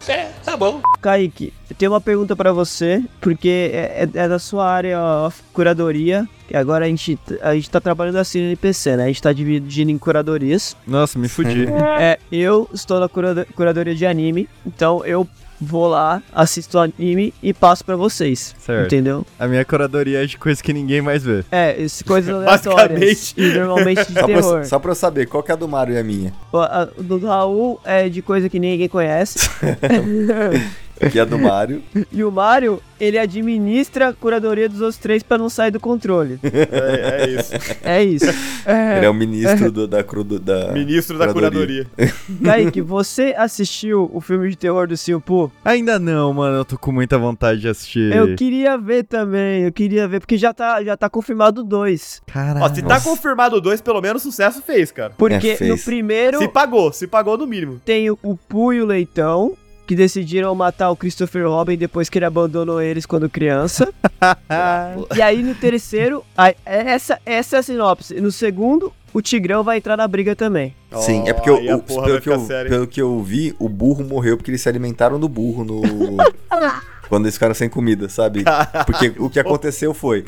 Kaique, 1.01 1.53
eu 1.69 1.75
tenho 1.77 1.93
uma 1.93 2.01
pergunta 2.01 2.35
pra 2.35 2.51
você, 2.51 3.01
porque 3.21 3.71
é, 3.73 4.03
é- 4.03 4.19
é 4.23 4.27
da 4.27 4.37
sua 4.39 4.69
área 4.69 4.99
ó, 4.99 5.31
curadoria, 5.53 6.27
que 6.47 6.55
agora 6.57 6.85
a 6.85 6.87
gente, 6.87 7.17
a 7.41 7.53
gente 7.55 7.69
tá 7.69 7.79
trabalhando 7.79 8.17
assim 8.17 8.39
no 8.39 8.45
NPC, 8.47 8.95
né? 8.97 9.03
A 9.05 9.07
gente 9.07 9.21
tá 9.21 9.31
dividindo 9.33 9.91
em 9.91 9.97
curadorias. 9.97 10.75
Nossa, 10.85 11.17
me 11.19 11.27
fudi. 11.27 11.65
É, 11.99 12.19
eu 12.31 12.69
estou 12.73 12.99
na 12.99 13.07
curado- 13.07 13.45
curadoria 13.55 13.95
de 13.95 14.05
anime, 14.05 14.47
então 14.65 15.05
eu 15.05 15.27
vou 15.61 15.87
lá, 15.87 16.21
assisto 16.33 16.77
o 16.77 16.81
anime 16.81 17.33
e 17.41 17.53
passo 17.53 17.85
pra 17.85 17.95
vocês. 17.95 18.53
Certo. 18.59 18.87
Entendeu? 18.87 19.25
A 19.39 19.47
minha 19.47 19.63
curadoria 19.63 20.21
é 20.23 20.25
de 20.25 20.37
coisa 20.37 20.61
que 20.61 20.73
ninguém 20.73 21.01
mais 21.01 21.23
vê. 21.23 21.45
É, 21.49 21.79
isso, 21.81 22.03
coisas 22.03 22.33
aleatórias. 22.35 22.99
Basicamente. 22.99 23.33
E 23.37 23.53
normalmente 23.59 24.05
de 24.05 24.13
Só 24.13 24.25
pra, 24.25 24.27
terror. 24.27 24.65
só 24.65 24.79
pra 24.79 24.91
eu 24.91 24.95
saber, 24.95 25.25
qual 25.27 25.41
que 25.41 25.51
é 25.51 25.53
a 25.53 25.57
do 25.57 25.67
Mario 25.67 25.95
e 25.95 25.97
a 25.99 26.03
minha? 26.03 26.33
O, 26.51 26.57
a- 26.57 26.89
do 26.97 27.17
Raul 27.25 27.79
é 27.85 28.09
de 28.09 28.21
coisa 28.21 28.49
que 28.49 28.59
ninguém 28.59 28.89
conhece. 28.89 29.49
E 31.13 31.19
a 31.19 31.25
do 31.25 31.37
Mario. 31.37 31.81
e 32.11 32.23
o 32.23 32.31
Mario, 32.31 32.81
ele 32.99 33.17
administra 33.17 34.09
a 34.09 34.13
curadoria 34.13 34.69
dos 34.69 34.79
outros 34.81 34.97
três 34.97 35.21
pra 35.23 35.37
não 35.37 35.49
sair 35.49 35.71
do 35.71 35.79
controle. 35.79 36.39
É, 36.43 37.23
é 37.23 37.29
isso. 37.39 37.53
É 37.83 38.03
isso. 38.03 38.25
É, 38.65 38.97
Ele 38.97 39.05
é 39.05 39.09
o 39.09 39.13
ministro 39.13 39.71
do- 39.71 39.87
da, 39.87 40.03
cru- 40.03 40.23
da. 40.23 40.71
Ministro 40.71 41.17
da 41.17 41.27
Curadoria. 41.33 41.85
curadoria. 41.95 42.13
Kaique, 42.43 42.81
você 42.81 43.33
assistiu 43.37 44.09
o 44.13 44.21
filme 44.21 44.49
de 44.49 44.55
terror 44.55 44.87
do 44.87 44.95
Simpu? 44.95 45.51
Ainda 45.65 45.99
não, 45.99 46.31
mano. 46.33 46.57
Eu 46.57 46.65
tô 46.65 46.77
com 46.77 46.91
muita 46.91 47.17
vontade 47.17 47.59
de 47.59 47.67
assistir. 47.67 48.15
Eu 48.15 48.35
queria 48.35 48.77
ver 48.77 49.03
também, 49.03 49.63
eu 49.63 49.71
queria 49.71 50.07
ver, 50.07 50.19
porque 50.19 50.37
já 50.37 50.53
tá, 50.53 50.83
já 50.83 50.95
tá 50.95 51.09
confirmado 51.09 51.63
dois. 51.63 52.21
Caralho. 52.27 52.63
Ó, 52.65 52.73
se 52.73 52.81
tá 52.81 52.95
Nossa. 52.95 53.09
confirmado 53.09 53.59
dois, 53.59 53.81
pelo 53.81 53.99
menos 54.01 54.21
sucesso 54.21 54.61
fez, 54.61 54.91
cara. 54.91 55.13
Porque 55.17 55.49
É, 55.49 55.55
fez. 55.57 55.69
no 55.69 55.77
primeiro 55.77 56.37
Se 56.37 56.47
pagou, 56.47 56.93
se 56.93 57.07
pagou 57.07 57.37
no 57.37 57.45
mínimo. 57.47 57.81
tem 57.83 58.09
o, 58.09 58.17
o 58.23 58.37
Pu 58.37 58.73
e 58.73 58.81
o 58.81 58.85
Leitão, 58.85 59.53
que 59.85 59.95
decidiram 59.95 60.53
matar 60.55 60.89
o 60.91 60.95
Christopher 60.95 61.47
Robin 61.47 61.77
depois 61.77 62.09
que 62.09 62.17
ele 62.17 62.25
abandonou 62.25 62.81
eles 62.81 63.05
quando 63.05 63.29
criança. 63.29 63.93
e 65.15 65.21
aí 65.21 65.43
no 65.43 65.53
terceiro, 65.55 66.23
aí, 66.37 66.55
essa, 66.65 67.19
essa 67.25 67.57
é 67.57 67.59
a 67.59 67.63
sinopse. 67.63 68.15
No 68.21 68.31
segundo, 68.31 68.93
o 69.13 69.21
Tigrão 69.21 69.63
vai 69.63 69.77
entrar 69.77 69.97
na 69.97 70.07
briga 70.07 70.35
também. 70.35 70.73
Sim, 71.01 71.27
é 71.27 71.33
porque, 71.33 71.49
eu- 71.49 71.57
aí 71.57 71.69
a 71.69 71.75
o- 71.77 71.81
pelo, 71.81 72.21
que 72.21 72.29
eu, 72.29 72.47
pelo 72.47 72.87
que 72.87 73.01
eu 73.01 73.21
vi, 73.21 73.55
o 73.59 73.67
burro 73.67 74.03
morreu 74.03 74.37
porque 74.37 74.51
eles 74.51 74.61
se 74.61 74.69
alimentaram 74.69 75.19
do 75.19 75.27
burro 75.27 75.63
no. 75.63 75.81
quando 77.09 77.25
eles 77.25 77.35
ficaram 77.35 77.53
sem 77.53 77.69
comida, 77.69 78.09
sabe? 78.09 78.43
Porque 78.85 79.13
o 79.19 79.29
que 79.29 79.39
aconteceu 79.39 79.93
foi: 79.93 80.23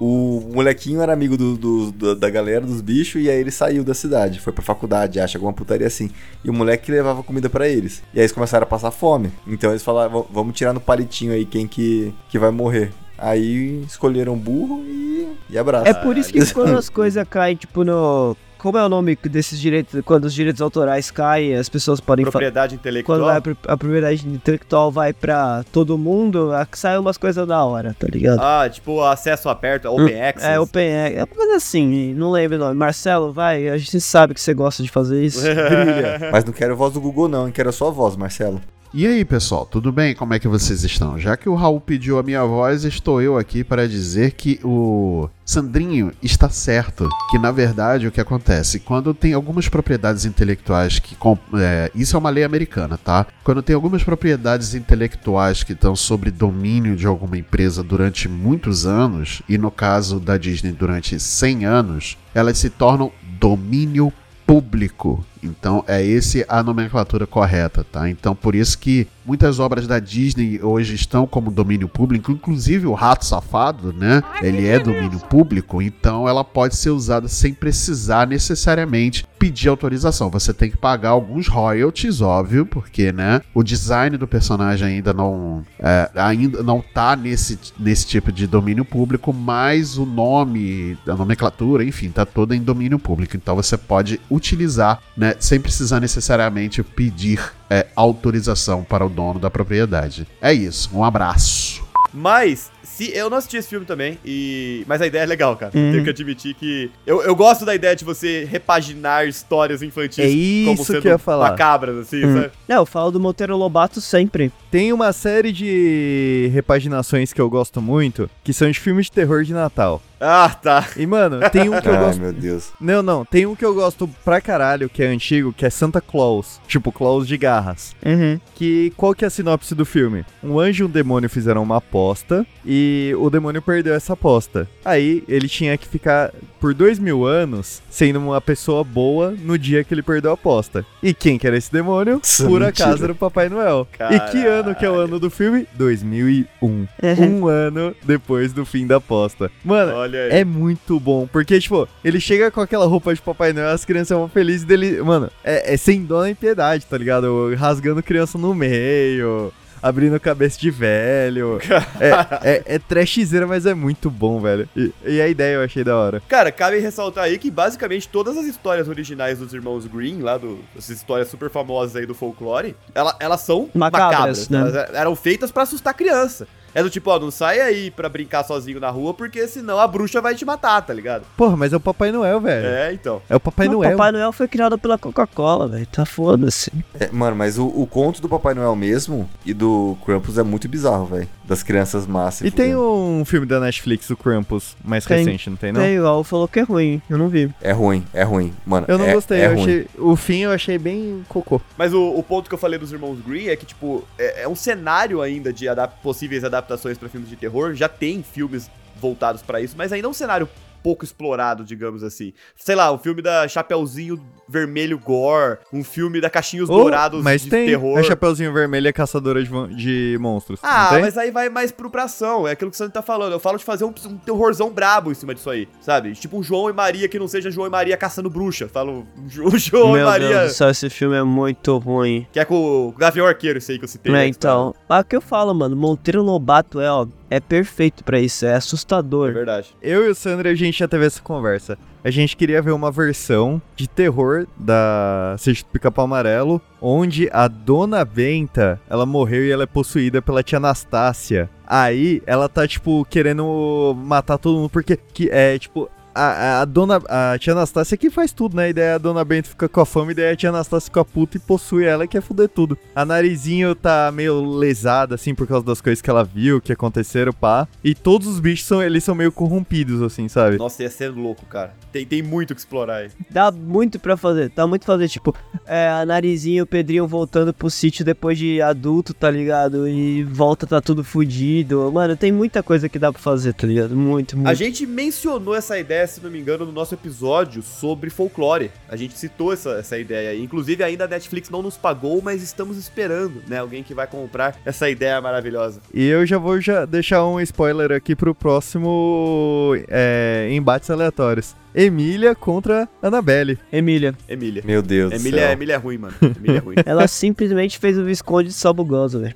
o 0.00 0.50
molequinho 0.54 1.02
era 1.02 1.12
amigo 1.12 1.36
do, 1.36 1.56
do- 1.56 1.92
do- 1.92 2.16
da 2.16 2.30
galera, 2.30 2.64
dos 2.64 2.80
bichos, 2.80 3.22
e 3.22 3.28
aí 3.28 3.38
ele 3.38 3.50
saiu 3.50 3.84
da 3.84 3.92
cidade, 3.92 4.40
foi 4.40 4.52
pra 4.52 4.62
faculdade, 4.62 5.20
acha 5.20 5.36
alguma 5.36 5.52
putaria 5.52 5.86
assim. 5.86 6.10
E 6.42 6.48
o 6.48 6.52
moleque 6.54 6.90
levava 6.90 7.22
comida 7.22 7.50
pra 7.50 7.68
eles. 7.68 8.02
E 8.14 8.18
aí 8.18 8.22
eles 8.22 8.32
começaram 8.32 8.64
a 8.64 8.66
passar 8.66 8.90
fome. 8.90 9.30
Então 9.46 9.70
eles 9.70 9.82
falaram: 9.82 10.22
"V- 10.22 10.28
vamos 10.32 10.56
tirar 10.56 10.72
no 10.72 10.80
palitinho 10.80 11.32
aí 11.32 11.44
quem 11.44 11.66
que, 11.68 12.14
que 12.30 12.38
vai 12.38 12.50
morrer. 12.50 12.90
Aí 13.18 13.82
escolheram 13.86 14.32
o 14.32 14.36
burro 14.36 14.82
e, 14.86 15.28
e 15.50 15.58
abraço. 15.58 15.86
É 15.86 15.92
por 15.92 16.16
isso 16.16 16.32
que 16.32 16.38
quando 16.54 16.78
as 16.78 16.88
coisas 16.88 17.22
caem, 17.28 17.54
tipo, 17.56 17.84
no. 17.84 18.34
Como 18.60 18.78
é 18.78 18.84
o 18.84 18.88
nome 18.88 19.16
desses 19.16 19.58
direitos, 19.58 20.00
quando 20.04 20.24
os 20.26 20.34
direitos 20.34 20.60
autorais 20.62 21.10
caem, 21.10 21.54
as 21.54 21.68
pessoas 21.68 22.00
podem 22.00 22.24
fa- 22.24 22.30
Propriedade 22.32 22.74
intelectual. 22.74 23.18
quando 23.18 23.28
a 23.68 23.72
a 23.72 23.76
propriedade 23.76 24.26
intelectual 24.28 24.90
vai 24.92 25.12
pra 25.12 25.64
todo 25.72 25.96
mundo, 25.98 26.52
a- 26.52 26.66
sai 26.72 26.98
umas 26.98 27.16
coisas 27.16 27.46
da 27.46 27.64
hora, 27.64 27.94
tá 27.98 28.06
ligado? 28.10 28.40
Ah, 28.40 28.68
tipo, 28.68 29.02
acesso 29.02 29.48
aberto, 29.48 29.86
Open 29.86 30.22
Access. 30.22 30.46
É, 30.46 30.60
Open 30.60 30.96
Access, 30.96 31.16
é 31.18 31.20
uma 31.20 31.26
coisa 31.26 31.56
assim, 31.56 32.14
não 32.14 32.30
lembro 32.30 32.56
o 32.56 32.60
nome. 32.60 32.74
Marcelo, 32.74 33.32
vai, 33.32 33.68
a 33.68 33.76
gente 33.78 34.00
sabe 34.00 34.34
que 34.34 34.40
você 34.40 34.54
gosta 34.54 34.82
de 34.82 34.90
fazer 34.90 35.24
isso. 35.24 35.40
Brilha. 35.42 36.28
Mas 36.30 36.44
não 36.44 36.52
quero 36.52 36.76
voz 36.76 36.92
do 36.92 37.00
Google, 37.00 37.28
não? 37.28 37.50
Quero 37.50 37.68
a 37.70 37.72
voz, 37.90 38.16
Marcelo. 38.16 38.60
E 38.92 39.06
aí, 39.06 39.24
pessoal, 39.24 39.64
tudo 39.64 39.92
bem? 39.92 40.16
Como 40.16 40.34
é 40.34 40.40
que 40.40 40.48
vocês 40.48 40.82
estão? 40.82 41.16
Já 41.16 41.36
que 41.36 41.48
o 41.48 41.54
Raul 41.54 41.80
pediu 41.80 42.18
a 42.18 42.24
minha 42.24 42.44
voz, 42.44 42.84
estou 42.84 43.22
eu 43.22 43.38
aqui 43.38 43.62
para 43.62 43.86
dizer 43.86 44.32
que 44.32 44.58
o 44.64 45.28
Sandrinho 45.44 46.10
está 46.20 46.48
certo. 46.48 47.08
Que 47.30 47.38
na 47.38 47.52
verdade 47.52 48.08
o 48.08 48.10
que 48.10 48.20
acontece? 48.20 48.80
Quando 48.80 49.14
tem 49.14 49.32
algumas 49.32 49.68
propriedades 49.68 50.24
intelectuais 50.24 50.98
que. 50.98 51.16
é, 51.54 51.88
isso 51.94 52.16
é 52.16 52.18
uma 52.18 52.30
lei 52.30 52.42
americana, 52.42 52.98
tá? 52.98 53.28
Quando 53.44 53.62
tem 53.62 53.76
algumas 53.76 54.02
propriedades 54.02 54.74
intelectuais 54.74 55.62
que 55.62 55.72
estão 55.72 55.94
sob 55.94 56.28
domínio 56.28 56.96
de 56.96 57.06
alguma 57.06 57.38
empresa 57.38 57.84
durante 57.84 58.28
muitos 58.28 58.86
anos, 58.86 59.40
e 59.48 59.56
no 59.56 59.70
caso 59.70 60.18
da 60.18 60.36
Disney 60.36 60.72
durante 60.72 61.20
100 61.20 61.64
anos, 61.64 62.18
elas 62.34 62.58
se 62.58 62.68
tornam 62.68 63.12
domínio 63.38 64.12
público. 64.44 65.24
Então 65.42 65.84
é 65.86 66.04
esse 66.04 66.44
a 66.48 66.62
nomenclatura 66.62 67.26
correta, 67.26 67.84
tá? 67.84 68.08
Então 68.08 68.34
por 68.34 68.54
isso 68.54 68.78
que 68.78 69.06
muitas 69.24 69.58
obras 69.58 69.86
da 69.86 69.98
Disney 69.98 70.60
hoje 70.62 70.94
estão 70.94 71.26
como 71.26 71.50
domínio 71.50 71.88
público, 71.88 72.32
inclusive 72.32 72.86
o 72.86 72.94
Rato 72.94 73.24
Safado, 73.24 73.92
né? 73.92 74.22
Ele 74.42 74.66
é 74.66 74.78
domínio 74.78 75.20
público, 75.20 75.80
então 75.80 76.28
ela 76.28 76.44
pode 76.44 76.76
ser 76.76 76.90
usada 76.90 77.28
sem 77.28 77.54
precisar 77.54 78.26
necessariamente 78.26 79.24
pedir 79.38 79.68
autorização. 79.68 80.28
Você 80.30 80.52
tem 80.52 80.70
que 80.70 80.76
pagar 80.76 81.10
alguns 81.10 81.48
royalties, 81.48 82.20
óbvio, 82.20 82.66
porque, 82.66 83.12
né? 83.12 83.40
O 83.54 83.62
design 83.62 84.16
do 84.18 84.28
personagem 84.28 84.88
ainda 84.88 85.12
não 85.12 85.64
é, 85.78 86.10
ainda 86.14 86.62
não 86.62 86.82
tá 86.82 87.16
nesse, 87.16 87.58
nesse 87.78 88.06
tipo 88.06 88.30
de 88.30 88.46
domínio 88.46 88.84
público, 88.84 89.32
mas 89.32 89.96
o 89.96 90.04
nome, 90.04 90.98
a 91.06 91.14
nomenclatura, 91.14 91.84
enfim, 91.84 92.10
tá 92.10 92.26
toda 92.26 92.54
em 92.54 92.62
domínio 92.62 92.98
público. 92.98 93.36
Então 93.36 93.56
você 93.56 93.76
pode 93.76 94.20
utilizar, 94.30 95.00
né, 95.16 95.29
sem 95.38 95.60
precisar 95.60 96.00
necessariamente 96.00 96.82
pedir 96.82 97.40
é, 97.68 97.86
autorização 97.94 98.82
para 98.84 99.04
o 99.04 99.08
dono 99.08 99.38
da 99.38 99.50
propriedade. 99.50 100.26
É 100.40 100.52
isso. 100.52 100.90
Um 100.92 101.04
abraço. 101.04 101.88
Mas, 102.12 102.72
se 102.82 103.12
eu 103.16 103.30
não 103.30 103.36
assisti 103.38 103.56
esse 103.56 103.68
filme 103.68 103.86
também, 103.86 104.18
e 104.24 104.84
mas 104.88 105.00
a 105.00 105.06
ideia 105.06 105.22
é 105.22 105.26
legal, 105.26 105.56
cara. 105.56 105.70
Uhum. 105.72 105.92
Tenho 105.92 106.02
que 106.04 106.10
admitir 106.10 106.54
que 106.54 106.90
eu, 107.06 107.22
eu 107.22 107.36
gosto 107.36 107.64
da 107.64 107.72
ideia 107.72 107.94
de 107.94 108.04
você 108.04 108.44
repaginar 108.50 109.28
histórias 109.28 109.80
infantis 109.80 110.18
É 110.18 110.28
isso 110.28 110.70
como 110.70 110.84
sendo 110.84 111.02
que 111.02 111.08
eu 111.08 111.12
ia 111.12 111.18
falar. 111.18 111.50
macabras, 111.50 111.96
assim, 111.98 112.24
Hum. 112.24 112.34
sabe? 112.34 112.50
Não, 112.66 112.76
eu 112.78 112.86
falo 112.86 113.12
do 113.12 113.20
Monteiro 113.20 113.56
Lobato 113.56 114.00
sempre. 114.00 114.50
Tem 114.70 114.92
uma 114.92 115.12
série 115.12 115.52
de 115.52 116.48
repaginações 116.52 117.32
que 117.32 117.40
eu 117.40 117.50
gosto 117.50 117.82
muito, 117.82 118.30
que 118.44 118.52
são 118.52 118.70
de 118.70 118.78
filmes 118.78 119.06
de 119.06 119.12
terror 119.12 119.42
de 119.42 119.52
Natal. 119.52 120.00
Ah, 120.20 120.50
tá. 120.50 120.86
E, 120.96 121.06
mano, 121.06 121.40
tem 121.50 121.68
um 121.70 121.80
que 121.80 121.88
eu 121.88 121.94
Ai, 121.94 121.98
gosto. 121.98 122.20
meu 122.20 122.32
Deus. 122.32 122.70
Não, 122.78 123.02
não, 123.02 123.24
tem 123.24 123.46
um 123.46 123.56
que 123.56 123.64
eu 123.64 123.74
gosto 123.74 124.08
pra 124.22 124.40
caralho, 124.40 124.88
que 124.88 125.02
é 125.02 125.06
antigo, 125.06 125.52
que 125.52 125.64
é 125.64 125.70
Santa 125.70 126.00
Claus. 126.00 126.60
Tipo, 126.68 126.92
Claus 126.92 127.26
de 127.26 127.38
garras. 127.38 127.96
Uhum. 128.04 128.38
Que 128.54 128.92
qual 128.96 129.14
que 129.14 129.24
é 129.24 129.28
a 129.28 129.30
sinopse 129.30 129.74
do 129.74 129.86
filme? 129.86 130.24
Um 130.44 130.60
anjo 130.60 130.84
e 130.84 130.86
um 130.86 130.90
demônio 130.90 131.30
fizeram 131.30 131.62
uma 131.62 131.78
aposta 131.78 132.46
e 132.66 133.14
o 133.18 133.30
demônio 133.30 133.62
perdeu 133.62 133.94
essa 133.94 134.12
aposta. 134.12 134.68
Aí 134.84 135.24
ele 135.26 135.48
tinha 135.48 135.76
que 135.78 135.88
ficar 135.88 136.30
por 136.60 136.74
dois 136.74 136.98
mil 136.98 137.24
anos 137.24 137.80
sendo 137.88 138.18
uma 138.18 138.40
pessoa 138.42 138.84
boa 138.84 139.30
no 139.30 139.56
dia 139.58 139.82
que 139.82 139.94
ele 139.94 140.02
perdeu 140.02 140.32
a 140.32 140.34
aposta. 140.34 140.84
E 141.02 141.14
quem 141.14 141.38
que 141.38 141.46
era 141.46 141.56
esse 141.56 141.72
demônio? 141.72 142.16
Nossa, 142.16 142.44
por 142.44 142.60
mentira. 142.60 142.68
acaso 142.68 143.04
era 143.04 143.12
o 143.12 143.16
Papai 143.16 143.48
Noel. 143.48 143.88
E 144.10 144.20
que 144.30 144.44
ano 144.46 144.59
que 144.74 144.84
é 144.84 144.90
o 144.90 144.94
ano 144.94 145.18
do 145.18 145.30
filme? 145.30 145.66
2001. 145.74 146.86
um 147.18 147.48
ano 147.48 147.94
depois 148.04 148.52
do 148.52 148.64
fim 148.64 148.86
da 148.86 148.96
aposta. 148.96 149.50
Mano, 149.64 149.92
Olha 149.94 150.24
aí. 150.24 150.40
é 150.40 150.44
muito 150.44 150.98
bom, 151.00 151.26
porque, 151.26 151.58
tipo, 151.60 151.88
ele 152.04 152.20
chega 152.20 152.50
com 152.50 152.60
aquela 152.60 152.86
roupa 152.86 153.14
de 153.14 153.20
Papai 153.20 153.52
Noel, 153.52 153.70
as 153.70 153.84
crianças 153.84 154.16
vão 154.16 154.28
felizes 154.28 154.64
dele. 154.64 155.00
Mano, 155.02 155.30
é, 155.42 155.74
é 155.74 155.76
sem 155.76 156.04
dó 156.04 156.22
nem 156.22 156.34
piedade, 156.34 156.86
tá 156.86 156.96
ligado? 156.96 157.54
Rasgando 157.54 158.02
criança 158.02 158.38
no 158.38 158.54
meio. 158.54 159.52
Abrindo 159.82 160.18
cabeça 160.20 160.58
de 160.58 160.70
velho. 160.70 161.58
É, 162.00 162.50
é, 162.50 162.62
é 162.74 162.78
trashzeira, 162.78 163.46
mas 163.46 163.66
é 163.66 163.74
muito 163.74 164.10
bom, 164.10 164.40
velho. 164.40 164.68
E, 164.76 164.92
e 165.04 165.20
a 165.20 165.28
ideia 165.28 165.56
eu 165.56 165.62
achei 165.62 165.84
da 165.84 165.96
hora. 165.96 166.22
Cara, 166.28 166.50
cabe 166.50 166.78
ressaltar 166.78 167.24
aí 167.24 167.38
que 167.38 167.50
basicamente 167.50 168.08
todas 168.08 168.36
as 168.38 168.46
histórias 168.46 168.88
originais 168.88 169.38
dos 169.38 169.52
irmãos 169.52 169.86
Green, 169.86 170.20
lá 170.20 170.38
do, 170.38 170.58
essas 170.76 170.96
histórias 170.96 171.28
super 171.28 171.50
famosas 171.50 171.96
aí 171.96 172.06
do 172.06 172.14
folclore, 172.14 172.74
ela- 172.94 173.16
elas 173.20 173.40
são 173.42 173.68
Macabras, 173.74 174.48
macabras. 174.48 174.48
né? 174.48 174.58
Elas 174.60 174.94
eram 174.94 175.14
feitas 175.16 175.50
pra 175.50 175.62
assustar 175.64 175.92
criança. 175.94 176.46
É 176.74 176.82
do 176.82 176.90
tipo, 176.90 177.10
ó, 177.10 177.18
não 177.18 177.30
sai 177.30 177.60
aí 177.60 177.90
pra 177.90 178.08
brincar 178.08 178.44
sozinho 178.44 178.78
na 178.80 178.90
rua, 178.90 179.12
porque 179.14 179.46
senão 179.48 179.78
a 179.78 179.86
bruxa 179.86 180.20
vai 180.20 180.34
te 180.34 180.44
matar, 180.44 180.80
tá 180.82 180.92
ligado? 180.94 181.24
Porra, 181.36 181.56
mas 181.56 181.72
é 181.72 181.76
o 181.76 181.80
Papai 181.80 182.12
Noel, 182.12 182.40
velho. 182.40 182.66
É, 182.66 182.92
então. 182.92 183.20
É 183.28 183.36
o 183.36 183.40
Papai 183.40 183.66
Não, 183.66 183.74
Noel. 183.74 183.92
Papai 183.92 184.12
Noel 184.12 184.32
foi 184.32 184.46
criado 184.48 184.78
pela 184.78 184.96
Coca-Cola, 184.98 185.66
velho. 185.68 185.86
Tá 185.86 186.04
foda-se. 186.06 186.72
É, 186.98 187.08
mano, 187.10 187.36
mas 187.36 187.58
o, 187.58 187.66
o 187.66 187.86
conto 187.86 188.20
do 188.22 188.28
Papai 188.28 188.54
Noel 188.54 188.74
mesmo 188.76 189.28
e 189.44 189.52
do 189.52 189.96
Krampus 190.04 190.38
é 190.38 190.42
muito 190.42 190.68
bizarro, 190.68 191.06
velho. 191.06 191.28
Das 191.44 191.62
crianças 191.64 192.06
massas. 192.06 192.46
E 192.46 192.50
tem 192.50 192.76
um 192.76 193.24
filme 193.24 193.44
da 193.46 193.58
Netflix, 193.58 194.08
o 194.10 194.16
Krampus, 194.16 194.76
mais 194.84 195.04
Tem. 195.04 195.18
recente, 195.24 195.50
não 195.50 195.56
tem, 195.56 195.72
não? 195.72 195.80
Tem, 195.80 195.98
o 196.00 196.22
falou 196.22 196.46
que 196.46 196.60
é 196.60 196.62
ruim. 196.62 197.02
Eu 197.10 197.18
não 197.18 197.28
vi. 197.28 197.50
É 197.60 197.72
ruim, 197.72 198.04
é 198.14 198.22
ruim. 198.22 198.52
Mano, 198.64 198.86
Eu 198.88 198.96
não 198.96 199.06
é, 199.06 199.14
gostei, 199.14 199.40
é 199.40 199.46
eu 199.46 199.54
ruim. 199.54 199.62
achei. 199.62 199.86
O 199.98 200.14
fim 200.14 200.38
eu 200.42 200.52
achei 200.52 200.78
bem 200.78 201.24
cocô. 201.28 201.60
Mas 201.76 201.92
o, 201.92 202.00
o 202.14 202.22
ponto 202.22 202.48
que 202.48 202.54
eu 202.54 202.58
falei 202.58 202.78
dos 202.78 202.92
irmãos 202.92 203.18
Green 203.26 203.48
é 203.48 203.56
que, 203.56 203.66
tipo, 203.66 204.04
é, 204.16 204.42
é 204.44 204.48
um 204.48 204.54
cenário 204.54 205.20
ainda 205.20 205.52
de 205.52 205.68
adap- 205.68 205.94
possíveis 206.02 206.44
adaptações 206.44 206.59
pra 206.98 207.08
filmes 207.08 207.28
de 207.28 207.36
terror. 207.36 207.74
Já 207.74 207.88
tem 207.88 208.22
filmes 208.22 208.70
voltados 209.00 209.42
pra 209.42 209.60
isso, 209.60 209.74
mas 209.76 209.92
ainda 209.92 210.06
é 210.06 210.10
um 210.10 210.14
cenário 210.14 210.48
pouco 210.82 211.04
explorado, 211.04 211.64
digamos 211.64 212.02
assim. 212.02 212.32
Sei 212.56 212.74
lá, 212.74 212.90
o 212.90 212.98
filme 212.98 213.22
da 213.22 213.46
Chapeuzinho 213.48 214.20
Vermelho 214.48 214.98
Gore, 214.98 215.58
um 215.72 215.84
filme 215.84 216.20
da 216.20 216.28
Caixinhos 216.28 216.68
Oh, 216.68 216.76
Dourados 216.76 217.22
mas 217.22 217.42
de 217.42 217.50
tem 217.50 217.66
terror. 217.66 217.98
a 217.98 218.02
Chapeuzinho 218.02 218.52
Vermelho 218.52 218.88
é 218.88 218.92
caçadora 218.92 219.42
de, 219.42 219.50
de 219.76 220.18
monstros. 220.20 220.58
Ah, 220.62 220.84
não 220.84 220.90
tem? 220.92 221.00
mas 221.02 221.16
aí 221.18 221.30
vai 221.30 221.48
mais 221.48 221.70
pro 221.70 221.88
pra 221.90 222.04
ação. 222.04 222.46
É 222.48 222.52
aquilo 222.52 222.70
que 222.70 222.74
o 222.74 222.78
Sandy 222.78 222.92
tá 222.92 223.02
falando. 223.02 223.32
Eu 223.32 223.40
falo 223.40 223.58
de 223.58 223.64
fazer 223.64 223.84
um, 223.84 223.94
um 224.06 224.18
terrorzão 224.18 224.70
brabo 224.70 225.10
em 225.10 225.14
cima 225.14 225.34
disso 225.34 225.50
aí, 225.50 225.68
sabe? 225.80 226.12
Tipo 226.12 226.38
um 226.38 226.42
João 226.42 226.68
e 226.68 226.72
Maria 226.72 227.08
que 227.08 227.18
não 227.18 227.28
seja 227.28 227.50
João 227.50 227.66
e 227.66 227.70
Maria 227.70 227.96
caçando 227.96 228.28
bruxa. 228.30 228.68
Falo 228.68 229.06
um 229.16 229.50
um 229.50 229.58
João 229.58 229.90
e 229.90 229.98
Meu 229.98 230.06
Maria. 230.06 230.28
Deus 230.28 230.52
do 230.52 230.54
céu, 230.56 230.70
esse 230.70 230.90
filme 230.90 231.16
é 231.16 231.22
muito 231.22 231.76
ruim. 231.78 232.26
Que 232.32 232.40
é 232.40 232.44
com 232.44 232.88
o 232.88 232.92
Gavião 232.92 233.26
Arqueiro, 233.26 233.58
esse 233.58 233.72
aí 233.72 233.78
que 233.78 233.84
eu 233.84 233.88
citei. 233.88 234.10
É, 234.12 234.14
né, 234.16 234.26
então. 234.26 234.74
Mas 234.88 235.02
o 235.02 235.04
que 235.04 235.16
eu 235.16 235.20
falo, 235.20 235.54
mano, 235.54 235.76
Monteiro 235.76 236.22
Lobato 236.22 236.80
é, 236.80 236.90
ó, 236.90 237.06
é 237.30 237.38
perfeito 237.40 238.02
pra 238.04 238.18
isso, 238.20 238.44
é 238.44 238.50
É 238.50 238.54
assustador. 238.56 239.32
verdade. 239.32 239.74
Eu 239.80 240.04
e 240.04 240.08
o 240.10 240.14
Sandro, 240.14 240.48
a 240.48 240.54
gente 240.54 240.78
já 240.78 240.88
teve 240.88 241.06
essa 241.06 241.22
conversa. 241.22 241.78
A 242.02 242.10
gente 242.10 242.36
queria 242.36 242.60
ver 242.62 242.72
uma 242.72 242.90
versão 242.90 243.60
de 243.76 243.86
terror 243.86 244.46
da 244.56 245.36
Sítio 245.38 245.64
do 245.64 245.68
Pica-Pau 245.68 246.06
Amarelo, 246.06 246.60
onde 246.80 247.28
a 247.32 247.46
Dona 247.46 248.04
Benta, 248.04 248.80
ela 248.88 249.04
morreu 249.04 249.44
e 249.44 249.50
ela 249.50 249.64
é 249.64 249.66
possuída 249.66 250.22
pela 250.22 250.42
tia 250.42 250.56
Anastácia. 250.56 251.48
Aí, 251.66 252.22
ela 252.26 252.48
tá, 252.48 252.66
tipo, 252.66 253.06
querendo 253.08 253.94
matar 253.96 254.38
todo 254.38 254.56
mundo, 254.58 254.70
porque, 254.70 254.96
que, 254.96 255.28
é, 255.30 255.58
tipo... 255.58 255.88
A, 256.14 256.60
a- 256.60 256.64
dona, 256.64 257.00
a 257.08 257.36
tia 257.38 257.52
Anastácia 257.52 257.96
que 257.96 258.10
faz 258.10 258.32
tudo, 258.32 258.56
né? 258.56 258.70
E 258.70 258.72
daí 258.72 258.90
a 258.94 258.98
dona 258.98 259.24
Benta 259.24 259.48
fica 259.48 259.68
com 259.68 259.80
a 259.80 259.86
fome, 259.86 260.12
e 260.12 260.14
daí 260.14 260.30
a 260.32 260.36
tia 260.36 260.48
Anastácia 260.50 260.86
fica 260.86 261.04
puta 261.04 261.36
e 261.36 261.40
possui 261.40 261.84
ela 261.84 262.04
e 262.04 262.08
quer 262.08 262.20
fuder 262.22 262.48
tudo. 262.48 262.76
A 262.94 263.04
narizinho 263.04 263.74
tá 263.74 264.10
meio 264.12 264.40
lesada, 264.56 265.14
assim, 265.14 265.34
por 265.34 265.46
causa 265.46 265.64
das 265.64 265.80
coisas 265.80 266.02
que 266.02 266.10
ela 266.10 266.24
viu, 266.24 266.60
que 266.60 266.72
aconteceram, 266.72 267.32
pá. 267.32 267.66
E 267.84 267.94
todos 267.94 268.26
os 268.26 268.40
bichos 268.40 268.66
são, 268.66 268.82
eles 268.82 269.04
são 269.04 269.14
meio 269.14 269.30
corrompidos, 269.32 270.02
assim, 270.02 270.28
sabe? 270.28 270.56
Nossa, 270.58 270.82
ia 270.82 270.90
ser 270.90 271.08
louco, 271.10 271.46
cara. 271.46 271.72
Tem, 271.92 272.04
tem 272.06 272.22
muito 272.22 272.50
o 272.52 272.54
que 272.54 272.60
explorar 272.60 272.96
aí. 272.96 273.10
Dá 273.30 273.50
muito 273.50 273.98
pra 273.98 274.16
fazer, 274.16 274.50
dá 274.54 274.66
muito 274.66 274.84
pra 274.84 274.94
fazer, 274.94 275.08
tipo, 275.08 275.34
é, 275.66 275.88
a 275.88 276.04
Narizinho 276.06 276.58
e 276.58 276.62
o 276.62 276.66
Pedrinho 276.66 277.06
voltando 277.06 277.52
pro 277.52 277.70
sítio 277.70 278.04
depois 278.04 278.38
de 278.38 278.60
adulto, 278.62 279.12
tá 279.14 279.30
ligado? 279.30 279.88
E 279.88 280.22
volta, 280.24 280.66
tá 280.66 280.80
tudo 280.80 281.02
fudido. 281.04 281.90
Mano, 281.92 282.16
tem 282.16 282.30
muita 282.32 282.62
coisa 282.62 282.88
que 282.88 282.98
dá 282.98 283.12
pra 283.12 283.20
fazer, 283.20 283.54
tá 283.54 283.66
ligado? 283.66 283.96
Muito, 283.96 284.36
muito. 284.36 284.48
A 284.48 284.54
gente 284.54 284.86
mencionou 284.86 285.54
essa 285.54 285.78
ideia, 285.78 286.06
se 286.10 286.22
não 286.22 286.30
me 286.30 286.38
engano, 286.40 286.64
no 286.66 286.72
nosso 286.72 286.94
episódio 286.94 287.62
sobre 287.62 288.10
folclore. 288.10 288.70
A 288.88 288.96
gente 288.96 289.16
citou 289.16 289.52
essa, 289.52 289.70
essa 289.70 289.98
ideia 289.98 290.30
aí. 290.30 290.42
Inclusive, 290.42 290.82
ainda 290.82 291.04
a 291.04 291.08
Netflix 291.08 291.48
não 291.50 291.62
nos 291.62 291.76
pagou, 291.76 292.20
mas 292.22 292.42
estamos 292.42 292.76
esperando, 292.76 293.42
né? 293.46 293.58
Alguém 293.58 293.82
que 293.82 293.94
vai 293.94 294.06
comprar 294.06 294.56
essa 294.64 294.88
ideia 294.88 295.20
maravilhosa. 295.20 295.80
E 295.92 296.06
eu 296.06 296.26
já 296.26 296.38
vou 296.38 296.60
já 296.60 296.84
deixar 296.84 297.26
um 297.26 297.40
spoiler 297.40 297.92
aqui 297.92 298.14
pro 298.14 298.34
próximo 298.34 299.74
é, 299.88 300.48
embates 300.50 300.90
aleatórios. 300.90 301.54
Emília 301.74 302.34
contra 302.34 302.88
Annabelle. 303.00 303.58
Emília. 303.72 304.14
Emília. 304.28 304.62
Meu 304.64 304.82
Deus 304.82 305.12
Emília, 305.12 305.42
céu. 305.42 305.52
Emília 305.52 305.74
é 305.74 305.76
ruim, 305.76 305.98
mano. 305.98 306.14
Emília 306.20 306.58
é 306.58 306.60
ruin. 306.60 306.74
Ela 306.84 307.06
simplesmente 307.06 307.78
fez 307.78 307.96
o 307.96 308.04
Visconde 308.04 308.48
de 308.48 308.54
Sabugoso, 308.54 309.20
velho. 309.20 309.34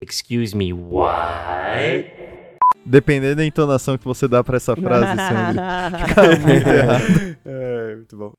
Excuse 0.00 0.54
me, 0.54 0.72
what? 0.72 2.13
Dependendo 2.84 3.36
da 3.36 3.44
entonação 3.44 3.96
que 3.96 4.04
você 4.04 4.28
dá 4.28 4.44
pra 4.44 4.56
essa 4.56 4.76
frase, 4.76 5.16
Sandro. 5.16 6.06
Fica 6.06 6.22
muito 6.46 6.68
errado. 6.68 7.36
é, 7.44 7.94
muito 7.96 8.16
bom. 8.16 8.32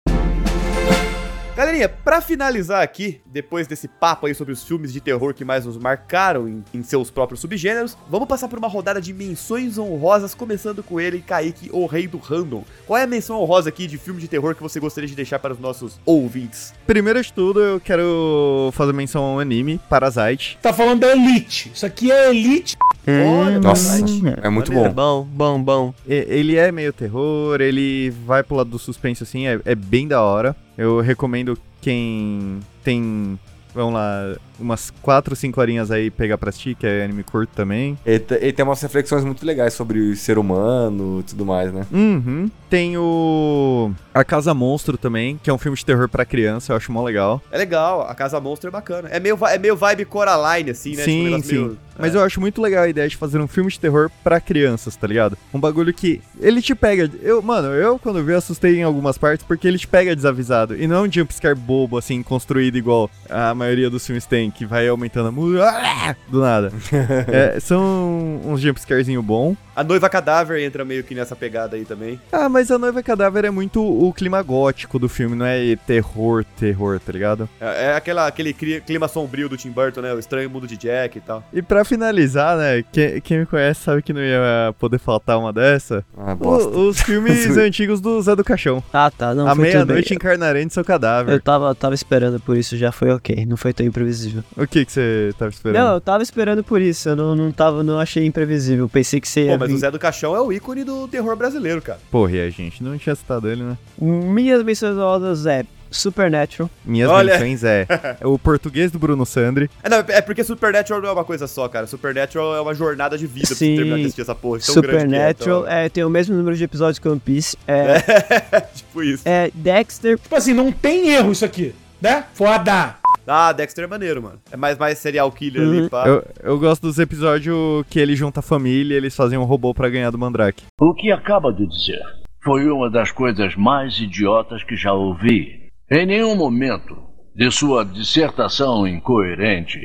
Galerinha, 1.55 1.87
pra 1.87 2.19
finalizar 2.19 2.83
aqui, 2.83 3.21
depois 3.25 3.65
desse 3.65 3.87
papo 3.87 4.25
aí 4.27 4.35
sobre 4.35 4.51
os 4.51 4.61
filmes 4.61 4.91
de 4.91 4.99
terror 4.99 5.33
que 5.33 5.45
mais 5.45 5.65
nos 5.65 5.77
marcaram 5.77 6.49
em, 6.49 6.61
em 6.73 6.83
seus 6.83 7.09
próprios 7.09 7.39
subgêneros, 7.39 7.97
vamos 8.09 8.27
passar 8.27 8.49
por 8.49 8.59
uma 8.59 8.67
rodada 8.67 8.99
de 8.99 9.13
menções 9.13 9.77
honrosas, 9.77 10.35
começando 10.35 10.83
com 10.83 10.99
ele, 10.99 11.21
Kaique, 11.21 11.69
o 11.71 11.85
rei 11.85 12.09
do 12.09 12.17
random. 12.17 12.65
Qual 12.85 12.97
é 12.97 13.03
a 13.03 13.07
menção 13.07 13.39
honrosa 13.39 13.69
aqui 13.69 13.87
de 13.87 13.97
filme 13.97 14.19
de 14.19 14.27
terror 14.27 14.53
que 14.53 14.61
você 14.61 14.81
gostaria 14.81 15.07
de 15.07 15.15
deixar 15.15 15.39
para 15.39 15.53
os 15.53 15.59
nossos 15.59 15.97
ouvintes? 16.05 16.73
Primeiro 16.85 17.21
de 17.23 17.31
tudo, 17.31 17.61
eu 17.61 17.79
quero 17.79 18.69
fazer 18.73 18.91
menção 18.91 19.23
ao 19.23 19.39
anime 19.39 19.79
Parasite. 19.89 20.59
Tá 20.61 20.73
falando 20.73 20.99
da 20.99 21.11
Elite. 21.13 21.71
Isso 21.73 21.85
aqui 21.85 22.11
é 22.11 22.31
Elite. 22.31 22.75
Olha, 23.07 23.59
Nossa, 23.59 23.97
é 23.97 24.49
muito 24.49 24.71
Maneiro. 24.71 24.93
bom. 24.93 25.23
Bom, 25.23 25.27
bom, 25.57 25.63
bom. 25.63 25.93
Ele 26.07 26.55
é 26.55 26.71
meio 26.71 26.91
terror, 26.91 27.61
ele 27.61 28.11
vai 28.25 28.41
pro 28.43 28.55
lado 28.55 28.69
do 28.69 28.79
suspense 28.79 29.21
assim, 29.23 29.45
é, 29.47 29.59
é 29.63 29.75
bem 29.75 30.07
da 30.07 30.21
hora. 30.21 30.55
Eu 30.77 30.99
recomendo 31.01 31.57
quem 31.81 32.59
tem, 32.83 33.39
vamos 33.75 33.93
lá, 33.93 34.35
umas 34.59 34.89
4, 35.01 35.35
5 35.35 35.59
horinhas 35.59 35.91
aí 35.91 36.09
pegar 36.09 36.37
pra 36.37 36.49
assistir, 36.49 36.75
que 36.75 36.87
é 36.87 37.03
anime 37.03 37.23
curto 37.23 37.49
também. 37.53 37.97
Ele, 38.05 38.19
te- 38.19 38.35
ele 38.35 38.53
tem 38.53 38.63
umas 38.65 38.81
reflexões 38.81 39.23
muito 39.25 39.45
legais 39.45 39.73
sobre 39.73 39.99
o 39.99 40.15
ser 40.15 40.37
humano 40.37 41.19
e 41.19 41.23
tudo 41.23 41.45
mais, 41.45 41.71
né? 41.73 41.85
Uhum. 41.91 42.49
Tem 42.69 42.97
o 42.97 43.91
A 44.13 44.23
Casa 44.23 44.53
Monstro 44.53 44.97
também, 44.97 45.39
que 45.43 45.49
é 45.49 45.53
um 45.53 45.57
filme 45.57 45.77
de 45.77 45.85
terror 45.85 46.09
pra 46.09 46.25
criança, 46.25 46.71
eu 46.73 46.77
acho 46.77 46.91
mó 46.91 47.03
legal. 47.03 47.41
É 47.51 47.57
legal, 47.57 48.01
a 48.01 48.15
Casa 48.15 48.39
Monstro 48.39 48.69
é 48.69 48.71
bacana. 48.71 49.09
É 49.09 49.19
meio, 49.19 49.37
é 49.45 49.57
meio 49.57 49.75
vibe 49.75 50.05
Coraline, 50.05 50.71
assim, 50.71 50.95
né? 50.95 51.03
sim, 51.03 51.21
um 51.21 51.23
negócio 51.25 51.45
sim. 51.49 51.55
meio- 51.55 51.77
Mas 51.97 52.13
é. 52.15 52.17
eu 52.17 52.23
acho 52.23 52.39
muito 52.41 52.61
legal 52.61 52.83
a 52.83 52.87
ideia 52.89 53.07
de 53.07 53.15
fazer 53.15 53.39
um 53.39 53.47
filme 53.47 53.69
de 53.71 53.79
terror 53.79 54.09
pra 54.23 54.39
crianças, 54.41 54.95
tá 54.95 55.05
ligado? 55.07 55.37
Um 55.53 55.59
bagulho 55.59 55.93
que 55.93 56.21
ele 56.39 56.61
te 56.61 56.73
pega. 56.75 57.09
Eu, 57.21 57.41
mano, 57.41 57.69
eu 57.69 57.97
quando 57.99 58.23
vi 58.23 58.33
assustei 58.33 58.77
em 58.79 58.83
algumas 58.83 59.17
partes 59.17 59.45
porque 59.45 59.67
ele 59.67 59.77
te 59.77 59.87
pega 59.87 60.15
desavisado. 60.15 60.75
E 60.75 60.87
não 60.87 60.97
é 61.05 61.07
um 61.07 61.11
jumpscare 61.11 61.55
bobo, 61.55 61.97
assim, 61.97 62.21
construído 62.23 62.77
igual 62.77 63.09
a 63.29 63.53
maioria 63.65 63.89
dos 63.89 64.05
filmes 64.05 64.25
tem, 64.25 64.49
que 64.49 64.65
vai 64.65 64.87
aumentando 64.87 65.27
a 65.29 65.31
música 65.31 66.15
do 66.27 66.41
nada. 66.41 66.71
É, 67.27 67.59
são 67.59 68.39
uns 68.45 68.61
jumpscarezinho 68.61 69.21
bom. 69.21 69.55
A 69.75 69.83
Noiva 69.83 70.07
Cadáver 70.09 70.61
entra 70.63 70.85
meio 70.85 71.03
que 71.03 71.13
nessa 71.13 71.35
pegada 71.35 71.75
aí 71.75 71.83
também. 71.83 72.19
Ah, 72.31 72.47
mas 72.47 72.71
a 72.71 72.77
Noiva 72.77 73.03
Cadáver 73.03 73.43
é 73.45 73.49
muito 73.51 73.83
o 73.83 74.13
clima 74.13 74.41
gótico 74.41 74.97
do 74.97 75.09
filme, 75.09 75.35
não 75.35 75.45
é 75.45 75.75
terror, 75.75 76.45
terror, 76.57 76.99
tá 76.99 77.11
ligado? 77.11 77.49
É, 77.59 77.87
é 77.87 77.95
aquela, 77.95 78.25
aquele 78.27 78.53
clima 78.53 79.07
sombrio 79.07 79.49
do 79.49 79.57
Tim 79.57 79.71
Burton, 79.71 80.01
né? 80.01 80.13
O 80.13 80.19
Estranho 80.19 80.49
Mundo 80.49 80.65
de 80.67 80.77
Jack 80.77 81.17
e 81.17 81.21
tal. 81.21 81.43
E 81.51 81.61
pra 81.61 81.83
finalizar, 81.83 82.57
né, 82.57 82.83
quem, 82.91 83.19
quem 83.21 83.39
me 83.39 83.45
conhece 83.45 83.81
sabe 83.81 84.01
que 84.01 84.13
não 84.13 84.21
ia 84.21 84.73
poder 84.79 84.97
faltar 84.99 85.37
uma 85.37 85.51
dessa. 85.51 86.05
Ah, 86.17 86.31
O- 86.33 86.35
bosta. 86.35 86.69
os 86.69 87.01
filmes 87.01 87.45
antigos 87.57 87.99
do 87.99 88.21
Zé 88.21 88.35
do 88.35 88.43
Caixão. 88.43 88.81
Ah, 88.93 89.11
tá. 89.11 89.33
Não, 89.35 89.47
a 89.47 89.55
meia-noite 89.55 90.13
encarnarei 90.13 90.63
de 90.65 90.73
seu 90.73 90.85
cadáver. 90.85 91.33
Eu 91.33 91.41
tava, 91.41 91.75
tava 91.75 91.93
esperando 91.95 92.39
por 92.39 92.55
isso, 92.55 92.77
já 92.77 92.91
foi 92.93 93.09
ok. 93.11 93.45
Não 93.45 93.54
foi 93.55 93.73
tão 93.73 93.85
imprevisível. 93.85 94.43
O 94.57 94.65
que 94.67 94.85
que 94.85 94.91
você 94.91 95.33
tava 95.37 95.51
esperando? 95.51 95.83
Não, 95.83 95.93
eu 95.95 96.01
tava 96.01 96.23
esperando 96.23 96.63
por 96.63 96.81
isso. 96.81 97.09
Eu 97.09 97.15
não, 97.15 97.35
não, 97.35 97.51
tava, 97.51 97.83
não 97.83 97.99
achei 97.99 98.25
imprevisível. 98.25 98.87
Pensei 98.89 99.19
que 99.21 99.27
você 99.27 99.45
ia 99.45 99.51
Pô, 99.53 99.59
mas 99.59 99.69
vir- 99.69 99.75
o 99.75 99.79
Zé 99.79 99.91
do 99.91 99.99
Caixão 99.99 100.35
é 100.35 100.41
o 100.41 100.51
ícone 100.51 100.83
do 100.83 101.07
terror 101.07 101.35
brasileiro, 101.35 101.81
cara. 101.81 101.99
Porra, 102.11 102.31
e 102.33 102.47
a 102.47 102.49
gente 102.49 102.83
não 102.83 102.97
tinha 102.97 103.15
citado 103.15 103.49
ele, 103.49 103.63
né? 103.63 103.77
Minhas 103.99 104.63
menções 104.63 104.95
honrosas 104.97 105.45
é 105.45 105.65
Supernatural. 105.91 106.69
Minhas 106.83 107.09
Olha. 107.09 107.33
menções 107.33 107.63
é 107.63 107.87
o 108.21 108.37
português 108.37 108.91
do 108.91 108.99
Bruno 108.99 109.25
Sandri. 109.25 109.69
É, 109.81 109.87
não, 109.87 109.99
é 110.07 110.19
porque 110.19 110.43
Supernatural 110.43 111.01
não 111.01 111.09
é 111.09 111.11
uma 111.13 111.23
coisa 111.23 111.47
só, 111.47 111.69
cara. 111.69 111.87
Supernatural 111.87 112.53
é 112.55 112.59
uma 112.59 112.73
jornada 112.73 113.17
de 113.17 113.25
vida 113.25 113.47
pra 113.47 113.55
você 113.55 113.65
Sim. 113.65 113.75
terminar 113.77 113.95
de 113.97 114.01
assistir 114.01 114.21
essa 114.21 114.35
porra. 114.35 114.57
é, 114.57 114.61
Supernatural 114.61 115.61
então- 115.61 115.67
é, 115.71 115.87
tem 115.87 116.03
o 116.03 116.09
mesmo 116.09 116.35
número 116.35 116.57
de 116.57 116.63
episódios 116.65 116.99
que 116.99 117.07
One 117.07 117.19
Piece. 117.23 117.55
É, 117.65 118.01
tipo 118.75 119.03
isso. 119.03 119.23
é 119.25 119.49
Dexter. 119.53 120.19
Tipo 120.19 120.35
assim, 120.35 120.53
não 120.53 120.69
tem 120.69 121.09
erro 121.13 121.31
isso 121.31 121.45
aqui, 121.45 121.73
né? 122.01 122.25
Foda. 122.33 122.95
Ah, 123.27 123.51
Dexter 123.51 123.83
é 123.85 123.87
maneiro, 123.87 124.21
mano. 124.21 124.39
É 124.51 124.57
mais, 124.57 124.77
mais 124.77 124.97
serial 124.99 125.31
killer 125.31 125.61
ali, 125.61 125.81
Uhum. 125.81 125.89
pá. 125.89 126.07
Eu, 126.07 126.23
eu 126.43 126.59
gosto 126.59 126.83
dos 126.83 126.99
episódios 126.99 127.83
que 127.89 127.99
ele 127.99 128.15
junta 128.15 128.39
a 128.39 128.43
família 128.43 128.93
e 128.93 128.97
eles 128.97 129.15
fazem 129.15 129.37
um 129.37 129.43
robô 129.43 129.73
pra 129.73 129.89
ganhar 129.89 130.11
do 130.11 130.17
Mandrake. 130.17 130.65
O 130.79 130.93
que 130.93 131.11
acaba 131.11 131.51
de 131.51 131.65
dizer 131.67 132.01
foi 132.43 132.69
uma 132.69 132.89
das 132.89 133.11
coisas 133.11 133.55
mais 133.55 133.99
idiotas 133.99 134.63
que 134.63 134.75
já 134.75 134.93
ouvi. 134.93 135.69
Em 135.89 136.05
nenhum 136.05 136.35
momento 136.35 136.95
de 137.35 137.49
sua 137.51 137.83
dissertação 137.83 138.87
incoerente, 138.87 139.79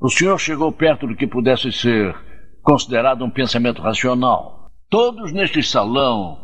o 0.00 0.08
senhor 0.08 0.38
chegou 0.38 0.72
perto 0.72 1.06
do 1.06 1.14
que 1.16 1.26
pudesse 1.26 1.70
ser 1.72 2.14
considerado 2.62 3.24
um 3.24 3.30
pensamento 3.30 3.82
racional. 3.82 4.70
Todos 4.90 5.32
neste 5.32 5.62
salão 5.62 6.38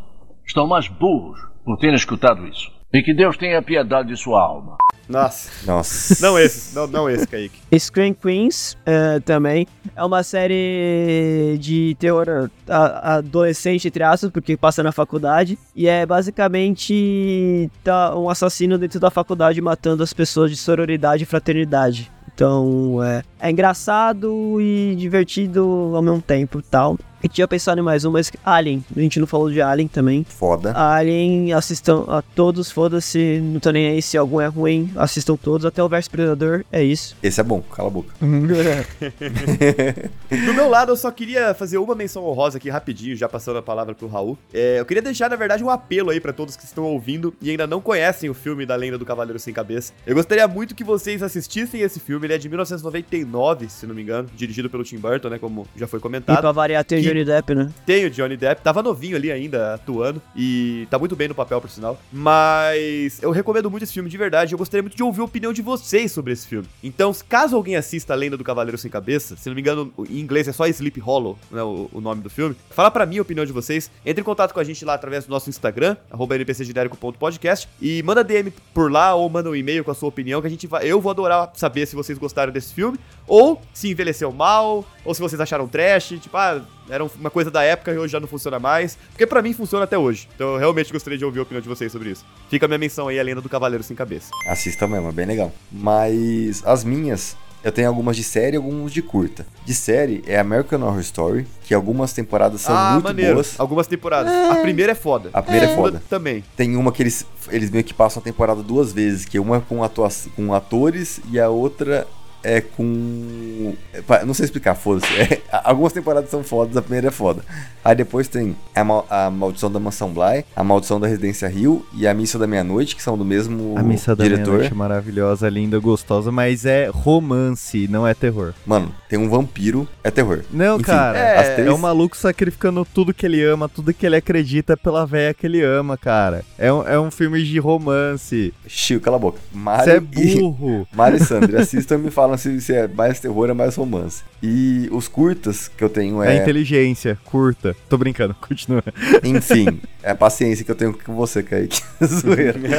estão 0.45 0.67
mais 0.67 0.87
burros 0.87 1.39
por 1.63 1.77
terem 1.77 1.95
escutado 1.95 2.47
isso. 2.47 2.71
E 2.93 3.01
que 3.01 3.13
Deus 3.13 3.35
tenha 3.35 3.61
piedade 3.61 4.09
de 4.09 4.17
sua 4.17 4.41
alma. 4.41 4.77
Nossa. 5.07 5.49
Nossa. 5.65 6.25
Não 6.25 6.37
esse, 6.37 6.75
não, 6.75 6.87
não 6.87 7.09
esse, 7.09 7.27
Kaique. 7.27 7.59
Scream 7.77 8.13
Queens 8.13 8.77
é, 8.85 9.19
também. 9.19 9.67
É 9.95 10.03
uma 10.03 10.23
série 10.23 11.57
de 11.59 11.95
terror 11.99 12.49
adolescente, 12.67 13.87
entre 13.87 14.03
aspas, 14.03 14.31
porque 14.31 14.57
passa 14.57 14.81
na 14.81 14.91
faculdade. 14.91 15.57
E 15.75 15.87
é 15.87 16.05
basicamente 16.05 17.69
tá 17.83 18.17
um 18.17 18.29
assassino 18.29 18.77
dentro 18.77 18.99
da 18.99 19.11
faculdade 19.11 19.61
matando 19.61 20.03
as 20.03 20.13
pessoas 20.13 20.49
de 20.51 20.57
sororidade 20.57 21.23
e 21.23 21.25
fraternidade. 21.25 22.11
Então 22.33 23.01
é, 23.01 23.23
é 23.39 23.49
engraçado 23.49 24.59
e 24.59 24.95
divertido 24.97 25.93
ao 25.95 26.01
mesmo 26.01 26.21
tempo 26.21 26.61
tal. 26.61 26.97
Tinha 27.29 27.47
pensado 27.47 27.79
em 27.79 27.83
mais 27.83 28.05
um, 28.05 28.11
mas 28.11 28.31
Alien. 28.43 28.83
A 28.95 28.99
gente 28.99 29.19
não 29.19 29.27
falou 29.27 29.49
de 29.51 29.61
Alien 29.61 29.87
também. 29.87 30.25
Foda. 30.27 30.73
Alien, 30.75 31.53
assistam 31.53 32.05
a 32.07 32.21
todos, 32.21 32.71
foda-se, 32.71 33.39
não 33.41 33.59
tô 33.59 33.71
nem 33.71 33.87
aí 33.87 34.01
se 34.01 34.17
algum 34.17 34.39
é 34.39 34.47
ruim, 34.47 34.91
assistam 34.95 35.35
todos, 35.35 35.65
até 35.65 35.83
o 35.83 35.89
Verso 35.89 36.09
Predador, 36.09 36.63
é 36.71 36.83
isso. 36.83 37.15
Esse 37.21 37.41
é 37.41 37.43
bom, 37.43 37.61
cala 37.61 37.89
a 37.89 37.91
boca. 37.91 38.13
Do 40.45 40.53
meu 40.53 40.69
lado, 40.69 40.91
eu 40.91 40.97
só 40.97 41.11
queria 41.11 41.53
fazer 41.53 41.77
uma 41.77 41.95
menção 41.95 42.25
honrosa 42.25 42.57
aqui 42.57 42.69
rapidinho, 42.69 43.15
já 43.15 43.27
passando 43.27 43.57
a 43.57 43.61
palavra 43.61 43.93
pro 43.95 44.07
Raul. 44.07 44.37
É, 44.53 44.79
eu 44.79 44.85
queria 44.85 45.01
deixar, 45.01 45.29
na 45.29 45.35
verdade, 45.35 45.63
um 45.63 45.69
apelo 45.69 46.09
aí 46.09 46.19
pra 46.19 46.33
todos 46.33 46.55
que 46.55 46.65
estão 46.65 46.83
ouvindo 46.83 47.33
e 47.41 47.49
ainda 47.49 47.67
não 47.67 47.81
conhecem 47.81 48.29
o 48.29 48.33
filme 48.33 48.65
da 48.65 48.75
Lenda 48.75 48.97
do 48.97 49.05
Cavaleiro 49.05 49.39
Sem 49.39 49.53
Cabeça. 49.53 49.93
Eu 50.05 50.15
gostaria 50.15 50.47
muito 50.47 50.75
que 50.75 50.83
vocês 50.83 51.21
assistissem 51.23 51.81
esse 51.81 51.99
filme, 51.99 52.25
ele 52.27 52.33
é 52.33 52.37
de 52.37 52.49
1999, 52.49 53.69
se 53.69 53.85
não 53.85 53.95
me 53.95 54.01
engano, 54.01 54.29
dirigido 54.35 54.69
pelo 54.69 54.83
Tim 54.83 54.97
Burton, 54.97 55.29
né, 55.29 55.39
como 55.39 55.67
já 55.75 55.87
foi 55.87 55.99
E 55.99 56.01
comentado. 56.01 56.39
pra 56.39 56.51
variar 56.51 56.83
tem 56.83 57.01
Johnny 57.15 57.23
Depp, 57.23 57.55
né? 57.55 57.71
Tem 57.85 58.05
o 58.05 58.09
Johnny 58.09 58.35
Depp, 58.35 58.61
tava 58.61 58.83
novinho 58.83 59.15
ali 59.15 59.31
ainda, 59.31 59.75
atuando, 59.75 60.21
e 60.35 60.85
tá 60.89 60.99
muito 60.99 61.15
bem 61.15 61.29
no 61.29 61.35
papel, 61.35 61.61
por 61.61 61.69
sinal. 61.69 61.97
Mas 62.11 63.21
eu 63.23 63.31
recomendo 63.31 63.71
muito 63.71 63.83
esse 63.83 63.93
filme 63.93 64.09
de 64.09 64.17
verdade, 64.17 64.53
eu 64.53 64.57
gostaria 64.57 64.81
muito 64.81 64.97
de 64.97 65.03
ouvir 65.03 65.21
a 65.21 65.23
opinião 65.23 65.53
de 65.53 65.61
vocês 65.61 66.11
sobre 66.11 66.33
esse 66.33 66.45
filme. 66.45 66.67
Então, 66.83 67.15
caso 67.29 67.55
alguém 67.55 67.75
assista 67.75 68.13
A 68.13 68.15
Lenda 68.15 68.35
do 68.35 68.43
Cavaleiro 68.43 68.77
Sem 68.77 68.91
Cabeça, 68.91 69.37
se 69.37 69.47
não 69.47 69.55
me 69.55 69.61
engano, 69.61 69.93
em 70.09 70.19
inglês 70.19 70.47
é 70.47 70.51
só 70.51 70.67
Sleep 70.67 70.99
Hollow, 70.99 71.37
né, 71.49 71.63
o, 71.63 71.89
o 71.93 72.01
nome 72.01 72.21
do 72.21 72.29
filme, 72.29 72.55
fala 72.69 72.91
pra 72.91 73.05
mim 73.05 73.19
a 73.19 73.21
opinião 73.21 73.45
de 73.45 73.53
vocês, 73.53 73.89
entre 74.05 74.21
em 74.21 74.25
contato 74.25 74.53
com 74.53 74.59
a 74.59 74.63
gente 74.63 74.83
lá 74.83 74.93
através 74.93 75.25
do 75.25 75.29
nosso 75.29 75.49
Instagram, 75.49 75.95
npcgenérico.podcast, 76.11 77.69
e 77.81 78.03
manda 78.03 78.23
DM 78.23 78.51
por 78.73 78.91
lá, 78.91 79.15
ou 79.15 79.29
manda 79.29 79.49
um 79.49 79.55
e-mail 79.55 79.83
com 79.83 79.91
a 79.91 79.95
sua 79.95 80.09
opinião, 80.09 80.41
que 80.41 80.47
a 80.47 80.49
gente 80.49 80.67
vai, 80.67 80.85
eu 80.85 80.99
vou 80.99 81.09
adorar 81.09 81.51
saber 81.53 81.85
se 81.85 81.95
vocês 81.95 82.17
gostaram 82.17 82.51
desse 82.51 82.73
filme, 82.73 82.99
ou 83.27 83.61
se 83.73 83.89
envelheceu 83.89 84.31
mal, 84.31 84.85
ou 85.03 85.13
se 85.13 85.21
vocês 85.21 85.39
acharam 85.39 85.67
trash, 85.67 86.15
tipo, 86.19 86.35
ah, 86.35 86.61
era 86.89 87.03
uma 87.03 87.29
coisa 87.29 87.49
da 87.49 87.63
época 87.63 87.91
e 87.91 87.97
hoje 87.97 88.11
já 88.11 88.19
não 88.19 88.27
funciona 88.27 88.59
mais. 88.59 88.97
Porque 89.09 89.25
pra 89.25 89.41
mim 89.41 89.53
funciona 89.53 89.85
até 89.85 89.97
hoje. 89.97 90.27
Então 90.35 90.53
eu 90.53 90.57
realmente 90.57 90.91
gostaria 90.91 91.17
de 91.17 91.25
ouvir 91.25 91.39
a 91.39 91.43
opinião 91.43 91.61
de 91.61 91.67
vocês 91.67 91.91
sobre 91.91 92.09
isso. 92.09 92.25
Fica 92.49 92.65
a 92.65 92.67
minha 92.67 92.77
menção 92.77 93.07
aí, 93.07 93.19
a 93.19 93.23
lenda 93.23 93.41
do 93.41 93.49
Cavaleiro 93.49 93.83
Sem 93.83 93.95
Cabeça. 93.95 94.31
Assista 94.47 94.87
mesmo, 94.87 95.09
é 95.09 95.11
bem 95.11 95.25
legal. 95.25 95.51
Mas 95.71 96.63
as 96.65 96.83
minhas, 96.83 97.35
eu 97.63 97.71
tenho 97.71 97.87
algumas 97.87 98.15
de 98.15 98.23
série 98.23 98.55
e 98.55 98.57
algumas 98.57 98.91
de 98.91 99.01
curta. 99.01 99.45
De 99.65 99.73
série 99.73 100.23
é 100.27 100.37
American 100.37 100.81
Horror 100.81 100.99
Story, 100.99 101.47
que 101.63 101.73
algumas 101.73 102.13
temporadas 102.13 102.61
são 102.61 102.75
ah, 102.75 102.91
muito 102.93 103.05
maneiro. 103.05 103.33
boas. 103.35 103.59
Algumas 103.59 103.87
temporadas. 103.87 104.31
A 104.31 104.55
primeira 104.61 104.91
é 104.91 104.95
foda. 104.95 105.29
A 105.33 105.41
primeira 105.41 105.65
é, 105.65 105.69
segunda 105.69 105.91
foda. 105.93 106.03
Também. 106.09 106.43
Tem 106.55 106.75
uma 106.75 106.91
que 106.91 107.01
eles, 107.01 107.25
eles 107.49 107.71
meio 107.71 107.83
que 107.83 107.93
passam 107.93 108.21
a 108.21 108.23
temporada 108.23 108.61
duas 108.61 108.93
vezes, 108.93 109.25
que 109.25 109.39
uma 109.39 109.57
é 109.57 109.61
com, 109.61 109.83
atua 109.83 110.09
com 110.35 110.53
atores 110.53 111.19
e 111.31 111.39
a 111.39 111.49
outra 111.49 112.07
é 112.45 112.61
com. 112.61 113.73
é, 113.93 114.25
Não 114.25 114.33
sei 114.33 114.45
explicar, 114.45 114.75
foda-se. 114.75 115.05
É, 115.15 115.41
algumas 115.63 115.91
temporadas 115.93 116.29
são 116.29 116.43
fodas, 116.43 116.75
a 116.77 116.81
primeira 116.81 117.07
é 117.07 117.11
foda. 117.11 117.41
Aí 117.83 117.95
depois 117.95 118.27
tem 118.27 118.55
a, 118.75 118.83
Mal- 118.83 119.05
a 119.09 119.29
Maldição 119.29 119.71
da 119.71 119.79
Mansão 119.79 120.11
Bly, 120.11 120.43
a 120.55 120.63
Maldição 120.63 120.99
da 120.99 121.07
Residência 121.07 121.47
Rio 121.47 121.85
e 121.93 122.07
a 122.07 122.13
Missa 122.13 122.37
da 122.37 122.45
Meia-Noite, 122.45 122.95
que 122.95 123.01
são 123.01 123.17
do 123.17 123.23
mesmo 123.25 123.75
A 123.77 123.83
missa 123.83 124.15
da 124.15 124.23
meia-noite 124.25 124.71
é 124.71 124.75
maravilhosa, 124.75 125.47
linda, 125.49 125.79
gostosa, 125.79 126.31
mas 126.31 126.65
é 126.65 126.89
romance, 126.93 127.87
não 127.87 128.05
é 128.07 128.13
terror. 128.13 128.53
Mano, 128.65 128.93
tem 129.09 129.17
um 129.17 129.29
vampiro, 129.29 129.87
é 130.03 130.11
terror. 130.11 130.41
Não, 130.51 130.75
Enfim, 130.75 130.83
cara, 130.85 131.17
é, 131.17 131.55
três- 131.55 131.67
é 131.67 131.71
um 131.73 131.77
maluco 131.77 132.15
sacrificando 132.17 132.85
tudo 132.93 133.13
que 133.13 133.25
ele 133.25 133.41
ama, 133.43 133.69
tudo 133.69 133.93
que 133.93 134.05
ele 134.05 134.15
acredita 134.15 134.75
pela 134.75 135.05
véia 135.05 135.33
que 135.33 135.45
ele 135.47 135.63
ama, 135.63 135.97
cara. 135.97 136.43
É 136.57 136.71
um, 136.71 136.87
é 136.87 136.99
um 136.99 137.09
filme 137.09 137.41
de 137.43 137.57
romance. 137.59 138.53
Chico, 138.67 139.03
cala 139.05 139.17
a 139.17 139.19
boca. 139.19 139.39
Você 139.53 139.91
é 139.91 139.97
e- 139.97 140.39
burro. 140.41 140.87
Mário 140.93 141.17
e 141.17 141.23
Sandra, 141.23 141.61
assistam 141.61 141.95
e 141.95 141.99
me 141.99 142.11
falam 142.11 142.34
se, 142.37 142.61
se 142.61 142.73
é 142.73 142.87
mais 142.87 143.19
terror 143.19 143.49
ou 143.49 143.55
mais 143.55 143.75
romance. 143.75 144.23
E 144.41 144.87
os 144.91 145.07
curtas 145.07 145.67
que 145.67 145.83
eu 145.83 145.89
tenho 145.89 146.21
É 146.21 146.37
é. 146.37 146.41
inteligência, 146.41 147.17
curta. 147.25 147.75
Tô 147.89 147.97
brincando, 147.97 148.35
continua. 148.47 148.83
Enfim, 149.23 149.79
é 150.03 150.11
a 150.11 150.15
paciência 150.15 150.63
que 150.63 150.71
eu 150.71 150.75
tenho 150.75 150.93
com 150.93 151.15
você, 151.15 151.41
Kaique. 151.41 151.81
Zoeira. 152.03 152.59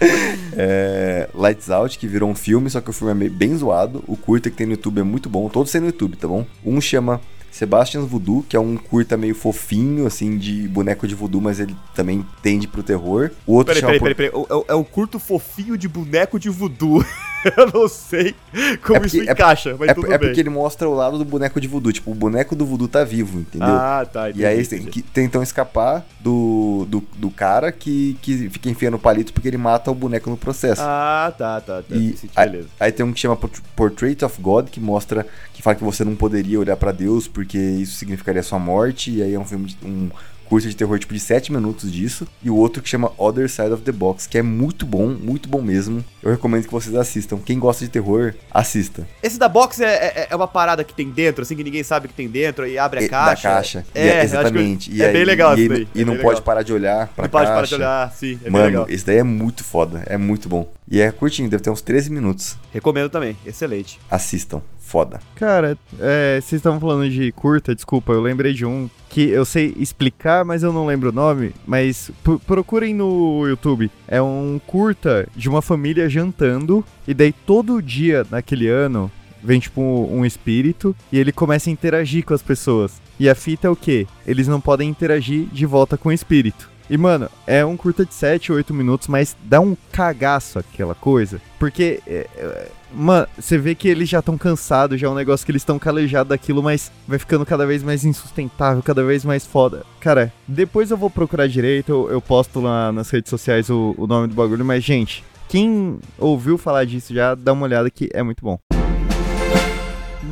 É... 0.00 1.26
é, 1.26 1.28
Lights 1.34 1.70
Out, 1.70 1.98
que 1.98 2.06
virou 2.06 2.30
um 2.30 2.34
filme, 2.34 2.70
só 2.70 2.80
que 2.80 2.90
o 2.90 2.92
filme 2.92 3.26
é 3.26 3.28
bem 3.28 3.56
zoado. 3.56 4.02
O 4.06 4.16
curta 4.16 4.50
que 4.50 4.56
tem 4.56 4.66
no 4.66 4.72
YouTube 4.72 5.00
é 5.00 5.02
muito 5.02 5.28
bom. 5.28 5.48
Todos 5.48 5.72
têm 5.72 5.80
no 5.80 5.88
YouTube, 5.88 6.16
tá 6.16 6.28
bom? 6.28 6.46
Um 6.64 6.80
chama 6.80 7.20
Sebastian's 7.50 8.08
Voodoo, 8.08 8.44
que 8.48 8.56
é 8.56 8.60
um 8.60 8.76
curta 8.76 9.16
meio 9.16 9.34
fofinho, 9.34 10.06
assim, 10.06 10.36
de 10.38 10.68
boneco 10.68 11.06
de 11.08 11.14
voodoo, 11.14 11.40
mas 11.40 11.58
ele 11.60 11.74
também 11.94 12.24
tende 12.42 12.68
pro 12.68 12.82
terror. 12.82 13.30
O 13.46 13.54
outro 13.54 13.74
Peraí, 13.74 13.80
chama 13.80 13.92
peraí, 13.98 14.14
peraí, 14.14 14.30
peraí. 14.30 14.46
É 14.48 14.54
o- 14.54 14.64
É 14.68 14.74
o 14.74 14.84
curto 14.84 15.18
fofinho 15.18 15.76
de 15.76 15.88
boneco 15.88 16.38
de 16.38 16.48
voodoo. 16.48 17.04
Eu 17.56 17.66
não 17.72 17.88
sei 17.88 18.34
como 18.82 19.04
isso 19.06 19.16
porque- 19.18 19.30
encaixa, 19.30 19.76
mas 19.78 19.88
é, 19.90 19.94
tudo 19.94 20.06
é 20.12 20.18
bem. 20.18 20.28
porque 20.28 20.40
ele 20.40 20.50
mostra 20.50 20.88
o 20.88 20.94
lado 20.94 21.18
do 21.18 21.24
boneco 21.24 21.60
de 21.60 21.68
voodoo. 21.68 21.92
Tipo, 21.92 22.10
o 22.10 22.14
boneco 22.14 22.54
do 22.56 22.66
voodoo 22.66 22.88
tá 22.88 23.04
vivo, 23.04 23.40
entendeu? 23.40 23.68
Ah, 23.68 24.06
tá, 24.10 24.30
E 24.30 24.44
aí 24.44 24.54
entendi, 24.54 24.54
eles 24.54 24.72
entendi. 24.72 24.90
que 24.90 25.02
tentam 25.02 25.42
escapar 25.42 26.04
do, 26.20 26.86
do, 26.88 27.02
do 27.16 27.30
cara 27.30 27.70
que, 27.70 28.16
que 28.22 28.48
fica 28.50 28.68
enfiando 28.68 28.98
palito 28.98 29.32
porque 29.32 29.48
ele 29.48 29.56
mata 29.58 29.90
o 29.90 29.94
boneco 29.94 30.28
no 30.30 30.36
processo. 30.36 30.82
Ah, 30.84 31.32
tá, 31.36 31.60
tá, 31.60 31.82
tá. 31.82 31.94
E 31.94 32.14
aí, 32.34 32.50
beleza. 32.50 32.68
aí 32.80 32.92
tem 32.92 33.04
um 33.06 33.12
que 33.12 33.20
chama 33.20 33.36
Port- 33.36 33.60
Portrait 33.76 34.24
of 34.24 34.40
God, 34.40 34.68
que 34.68 34.80
mostra, 34.80 35.26
que 35.54 35.62
fala 35.62 35.76
que 35.76 35.84
você 35.84 36.04
não 36.04 36.16
poderia 36.16 36.58
olhar 36.58 36.76
pra 36.76 36.92
Deus 36.92 37.28
porque 37.28 37.58
isso 37.58 37.96
significaria 37.96 38.42
sua 38.42 38.58
morte. 38.58 39.10
E 39.12 39.22
aí 39.22 39.34
é 39.34 39.38
um 39.38 39.44
filme, 39.44 39.66
de, 39.66 39.76
um 39.86 40.10
curso 40.48 40.68
de 40.68 40.74
terror 40.74 40.98
tipo 40.98 41.12
de 41.14 41.20
7 41.20 41.52
minutos 41.52 41.90
disso. 41.92 42.26
E 42.42 42.50
o 42.50 42.56
outro 42.56 42.82
que 42.82 42.88
chama 42.88 43.12
Other 43.18 43.48
Side 43.48 43.72
of 43.72 43.82
the 43.82 43.92
Box, 43.92 44.26
que 44.26 44.38
é 44.38 44.42
muito 44.42 44.86
bom, 44.86 45.08
muito 45.08 45.48
bom 45.48 45.60
mesmo. 45.60 46.04
Eu 46.22 46.30
recomendo 46.30 46.64
que 46.64 46.72
vocês 46.72 46.94
assistam. 46.96 47.38
Quem 47.38 47.58
gosta 47.58 47.84
de 47.84 47.90
terror, 47.90 48.34
assista. 48.50 49.06
Esse 49.22 49.38
da 49.38 49.48
box 49.48 49.80
é, 49.80 49.86
é, 49.86 50.26
é 50.30 50.36
uma 50.36 50.48
parada 50.48 50.82
que 50.82 50.92
tem 50.94 51.10
dentro, 51.10 51.42
assim, 51.42 51.54
que 51.54 51.62
ninguém 51.64 51.82
sabe 51.82 52.06
o 52.06 52.08
que 52.08 52.14
tem 52.14 52.28
dentro, 52.28 52.66
e 52.66 52.78
abre 52.78 53.04
a 53.04 53.08
caixa. 53.08 53.48
Da 53.48 53.54
caixa. 53.54 53.86
É, 53.94 54.20
que 54.20 54.24
exatamente. 54.24 54.92
E 54.92 55.02
é 55.02 55.12
bem 55.12 55.24
legal 55.24 55.56
e, 55.56 55.60
isso 55.60 55.68
daí. 55.68 55.88
E 55.94 56.02
é 56.02 56.04
não 56.04 56.14
bem 56.14 56.22
pode 56.22 56.34
legal. 56.36 56.42
parar 56.42 56.62
de 56.62 56.72
olhar 56.72 57.08
pra 57.08 57.24
Não 57.24 57.30
pode 57.30 57.44
caixa. 57.46 57.54
parar 57.54 57.66
de 57.66 57.74
olhar, 57.74 58.12
sim, 58.12 58.40
é 58.44 58.50
Mano, 58.50 58.64
legal. 58.66 58.86
esse 58.88 59.06
daí 59.06 59.18
é 59.18 59.22
muito 59.22 59.62
foda. 59.64 60.02
É 60.06 60.16
muito 60.16 60.48
bom. 60.48 60.68
E 60.90 61.00
é 61.00 61.12
curtinho, 61.12 61.48
deve 61.50 61.62
ter 61.62 61.70
uns 61.70 61.82
13 61.82 62.10
minutos. 62.10 62.56
Recomendo 62.72 63.10
também, 63.10 63.36
excelente. 63.46 64.00
Assistam. 64.10 64.62
Foda. 64.88 65.20
Cara, 65.34 65.76
é, 66.00 66.40
vocês 66.40 66.54
estavam 66.60 66.80
falando 66.80 67.10
de 67.10 67.30
curta, 67.32 67.74
desculpa, 67.74 68.10
eu 68.14 68.22
lembrei 68.22 68.54
de 68.54 68.64
um 68.64 68.88
que 69.10 69.28
eu 69.28 69.44
sei 69.44 69.74
explicar, 69.76 70.46
mas 70.46 70.62
eu 70.62 70.72
não 70.72 70.86
lembro 70.86 71.10
o 71.10 71.12
nome. 71.12 71.52
Mas 71.66 72.10
pro- 72.24 72.38
procurem 72.38 72.94
no 72.94 73.46
YouTube. 73.46 73.90
É 74.08 74.22
um 74.22 74.58
curta 74.66 75.28
de 75.36 75.46
uma 75.46 75.60
família 75.60 76.08
jantando, 76.08 76.82
e 77.06 77.12
daí 77.12 77.34
todo 77.34 77.82
dia 77.82 78.26
naquele 78.30 78.66
ano 78.66 79.10
vem 79.44 79.60
tipo 79.60 79.82
um 79.82 80.24
espírito 80.24 80.96
e 81.12 81.18
ele 81.18 81.32
começa 81.32 81.68
a 81.68 81.72
interagir 81.72 82.24
com 82.24 82.32
as 82.32 82.42
pessoas. 82.42 82.98
E 83.20 83.28
a 83.28 83.34
fita 83.34 83.66
é 83.66 83.70
o 83.70 83.76
quê? 83.76 84.06
Eles 84.26 84.48
não 84.48 84.58
podem 84.60 84.88
interagir 84.88 85.48
de 85.52 85.66
volta 85.66 85.98
com 85.98 86.08
o 86.08 86.12
espírito. 86.12 86.70
E, 86.88 86.96
mano, 86.96 87.28
é 87.46 87.62
um 87.62 87.76
curta 87.76 88.06
de 88.06 88.14
7, 88.14 88.50
8 88.50 88.72
minutos, 88.72 89.06
mas 89.08 89.36
dá 89.44 89.60
um 89.60 89.76
cagaço 89.92 90.58
aquela 90.58 90.94
coisa. 90.94 91.38
Porque, 91.58 92.00
é, 92.06 92.26
é, 92.34 92.68
mano, 92.92 93.26
você 93.38 93.58
vê 93.58 93.74
que 93.74 93.88
eles 93.88 94.08
já 94.08 94.20
estão 94.20 94.36
cansados, 94.36 95.00
já 95.00 95.06
é 95.06 95.10
um 95.10 95.14
negócio 95.14 95.44
que 95.44 95.52
eles 95.52 95.62
estão 95.62 95.78
calejados 95.78 96.30
daquilo, 96.30 96.62
mas 96.62 96.90
vai 97.06 97.18
ficando 97.18 97.44
cada 97.44 97.66
vez 97.66 97.82
mais 97.82 98.04
insustentável, 98.04 98.82
cada 98.82 99.04
vez 99.04 99.24
mais 99.24 99.46
foda. 99.46 99.84
Cara, 100.00 100.32
depois 100.46 100.90
eu 100.90 100.96
vou 100.96 101.10
procurar 101.10 101.46
direito, 101.46 101.90
eu, 101.90 102.10
eu 102.10 102.20
posto 102.20 102.60
lá 102.60 102.92
nas 102.92 103.10
redes 103.10 103.30
sociais 103.30 103.70
o, 103.70 103.94
o 103.96 104.06
nome 104.06 104.28
do 104.28 104.34
bagulho, 104.34 104.64
mas, 104.64 104.82
gente, 104.82 105.24
quem 105.48 105.98
ouviu 106.18 106.58
falar 106.58 106.84
disso 106.84 107.14
já, 107.14 107.34
dá 107.34 107.52
uma 107.52 107.64
olhada 107.64 107.90
que 107.90 108.08
é 108.12 108.22
muito 108.22 108.44
bom. 108.44 108.58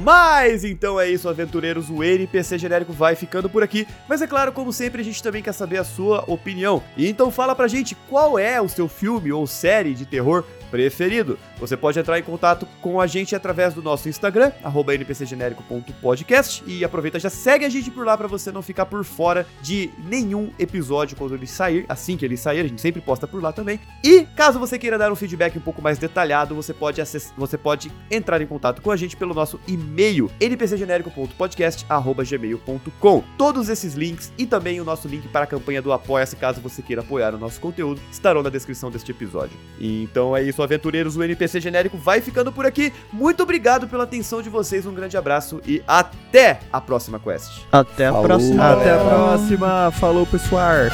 Mas 0.07 0.63
então 0.63 1.01
é 1.01 1.11
isso, 1.11 1.29
aventureiros. 1.29 1.91
O 1.91 2.05
NPC 2.05 2.59
genérico 2.59 2.93
vai 2.93 3.17
ficando 3.17 3.51
por 3.51 3.63
aqui. 3.65 3.89
Mas 4.09 4.23
é 4.23 4.27
claro, 4.29 4.53
como 4.53 4.73
sempre, 4.73 5.01
a 5.01 5.05
gente 5.05 5.21
também 5.21 5.43
quer 5.43 5.53
saber 5.53 5.79
a 5.79 5.85
sua 5.85 6.23
opinião. 6.29 6.81
Então 6.97 7.29
fala 7.29 7.57
pra 7.57 7.67
gente 7.67 7.97
qual 8.09 8.39
é 8.39 8.61
o 8.61 8.69
seu 8.69 8.87
filme 8.87 9.33
ou 9.33 9.49
série 9.49 9.95
de 9.95 10.07
terror 10.07 10.45
preferido. 10.77 11.39
Você 11.59 11.75
pode 11.75 11.99
entrar 11.99 12.19
em 12.19 12.23
contato 12.23 12.69
com 12.83 13.01
a 13.01 13.07
gente 13.07 13.35
através 13.35 13.73
do 13.73 13.83
nosso 13.83 14.11
Instagram, 14.11 14.53
npcgenérico.podcast. 14.63 16.63
E 16.67 16.85
aproveita, 16.85 17.19
já 17.19 17.31
segue 17.31 17.65
a 17.65 17.71
gente 17.71 17.91
por 17.91 18.05
lá 18.05 18.15
pra 18.15 18.29
você 18.29 18.53
não 18.53 18.61
ficar 18.61 18.85
por 18.85 19.03
fora 19.05 19.47
de 19.63 19.89
nenhum 20.05 20.51
episódio 20.59 21.17
quando 21.17 21.35
ele 21.35 21.47
sair. 21.47 21.87
Assim 21.89 22.19
que 22.19 22.27
ele 22.27 22.37
sair, 22.37 22.61
a 22.61 22.65
gente 22.65 22.83
sempre 22.83 23.01
posta 23.01 23.27
por 23.27 23.43
lá 23.43 23.53
também. 23.53 23.81
E 24.05 24.27
caso 24.37 24.59
você 24.59 24.79
queira 24.79 24.99
dar 24.99 25.11
um 25.11 25.17
feedback 25.17 25.57
um 25.57 25.63
pouco 25.63 25.81
mais 25.81 25.97
detalhado, 25.97 26.55
você 26.55 26.75
pode, 26.75 27.01
acess... 27.01 27.33
você 27.39 27.57
pode 27.57 27.91
entrar 28.11 28.43
em 28.43 28.47
contato 28.47 28.83
com 28.83 28.91
a 28.91 28.97
gente 28.97 29.17
pelo 29.17 29.33
nosso 29.33 29.59
e-mail, 29.67 30.31
npcgenérico.podcast.gmail.com. 30.39 33.25
Todos 33.39 33.71
esses 33.71 33.95
links 33.95 34.31
e 34.37 34.45
também 34.45 34.79
o 34.79 34.85
nosso 34.85 35.09
link 35.09 35.27
para 35.29 35.45
a 35.45 35.47
campanha 35.47 35.81
do 35.81 35.91
Apoia-se, 35.91 36.37
caso 36.37 36.61
você 36.61 36.83
queira 36.83 37.01
apoiar 37.01 37.35
o 37.35 37.39
nosso 37.39 37.59
conteúdo, 37.61 37.99
estarão 38.13 38.43
na 38.43 38.51
descrição 38.51 38.91
deste 38.91 39.11
episódio. 39.11 39.57
Então 39.81 40.37
é 40.37 40.43
isso, 40.43 40.66
aventureiros, 40.67 41.17
o 41.17 41.23
NPC 41.23 41.61
Genérico 41.61 41.97
vai 41.97 42.21
ficando 42.21 42.53
por 42.53 42.67
aqui. 42.67 42.93
Muito 43.13 43.43
obrigado 43.43 43.89
pela 43.89 44.05
atenção 44.05 44.43
de 44.43 44.51
vocês, 44.51 44.85
um 44.87 44.95
grande 44.95 45.17
abraço 45.17 45.61
e 45.67 45.83
até 45.87 46.61
a 46.73 46.81
próxima 46.81 47.19
quest. 47.19 47.63
Até 47.73 48.07
a 48.07 48.13
Falou. 48.13 48.27
próxima. 48.27 48.73
Até 48.73 48.91
a 48.91 48.99
próxima, 48.99 49.91
falou 49.93 50.27
pessoal! 50.27 50.91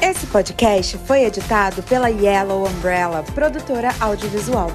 Esse 0.00 0.26
podcast 0.26 0.98
foi 1.06 1.24
editado 1.24 1.82
pela 1.84 2.08
Yellow 2.08 2.66
Umbrella, 2.66 3.22
produtora 3.34 3.90
audiovisual. 4.00 4.68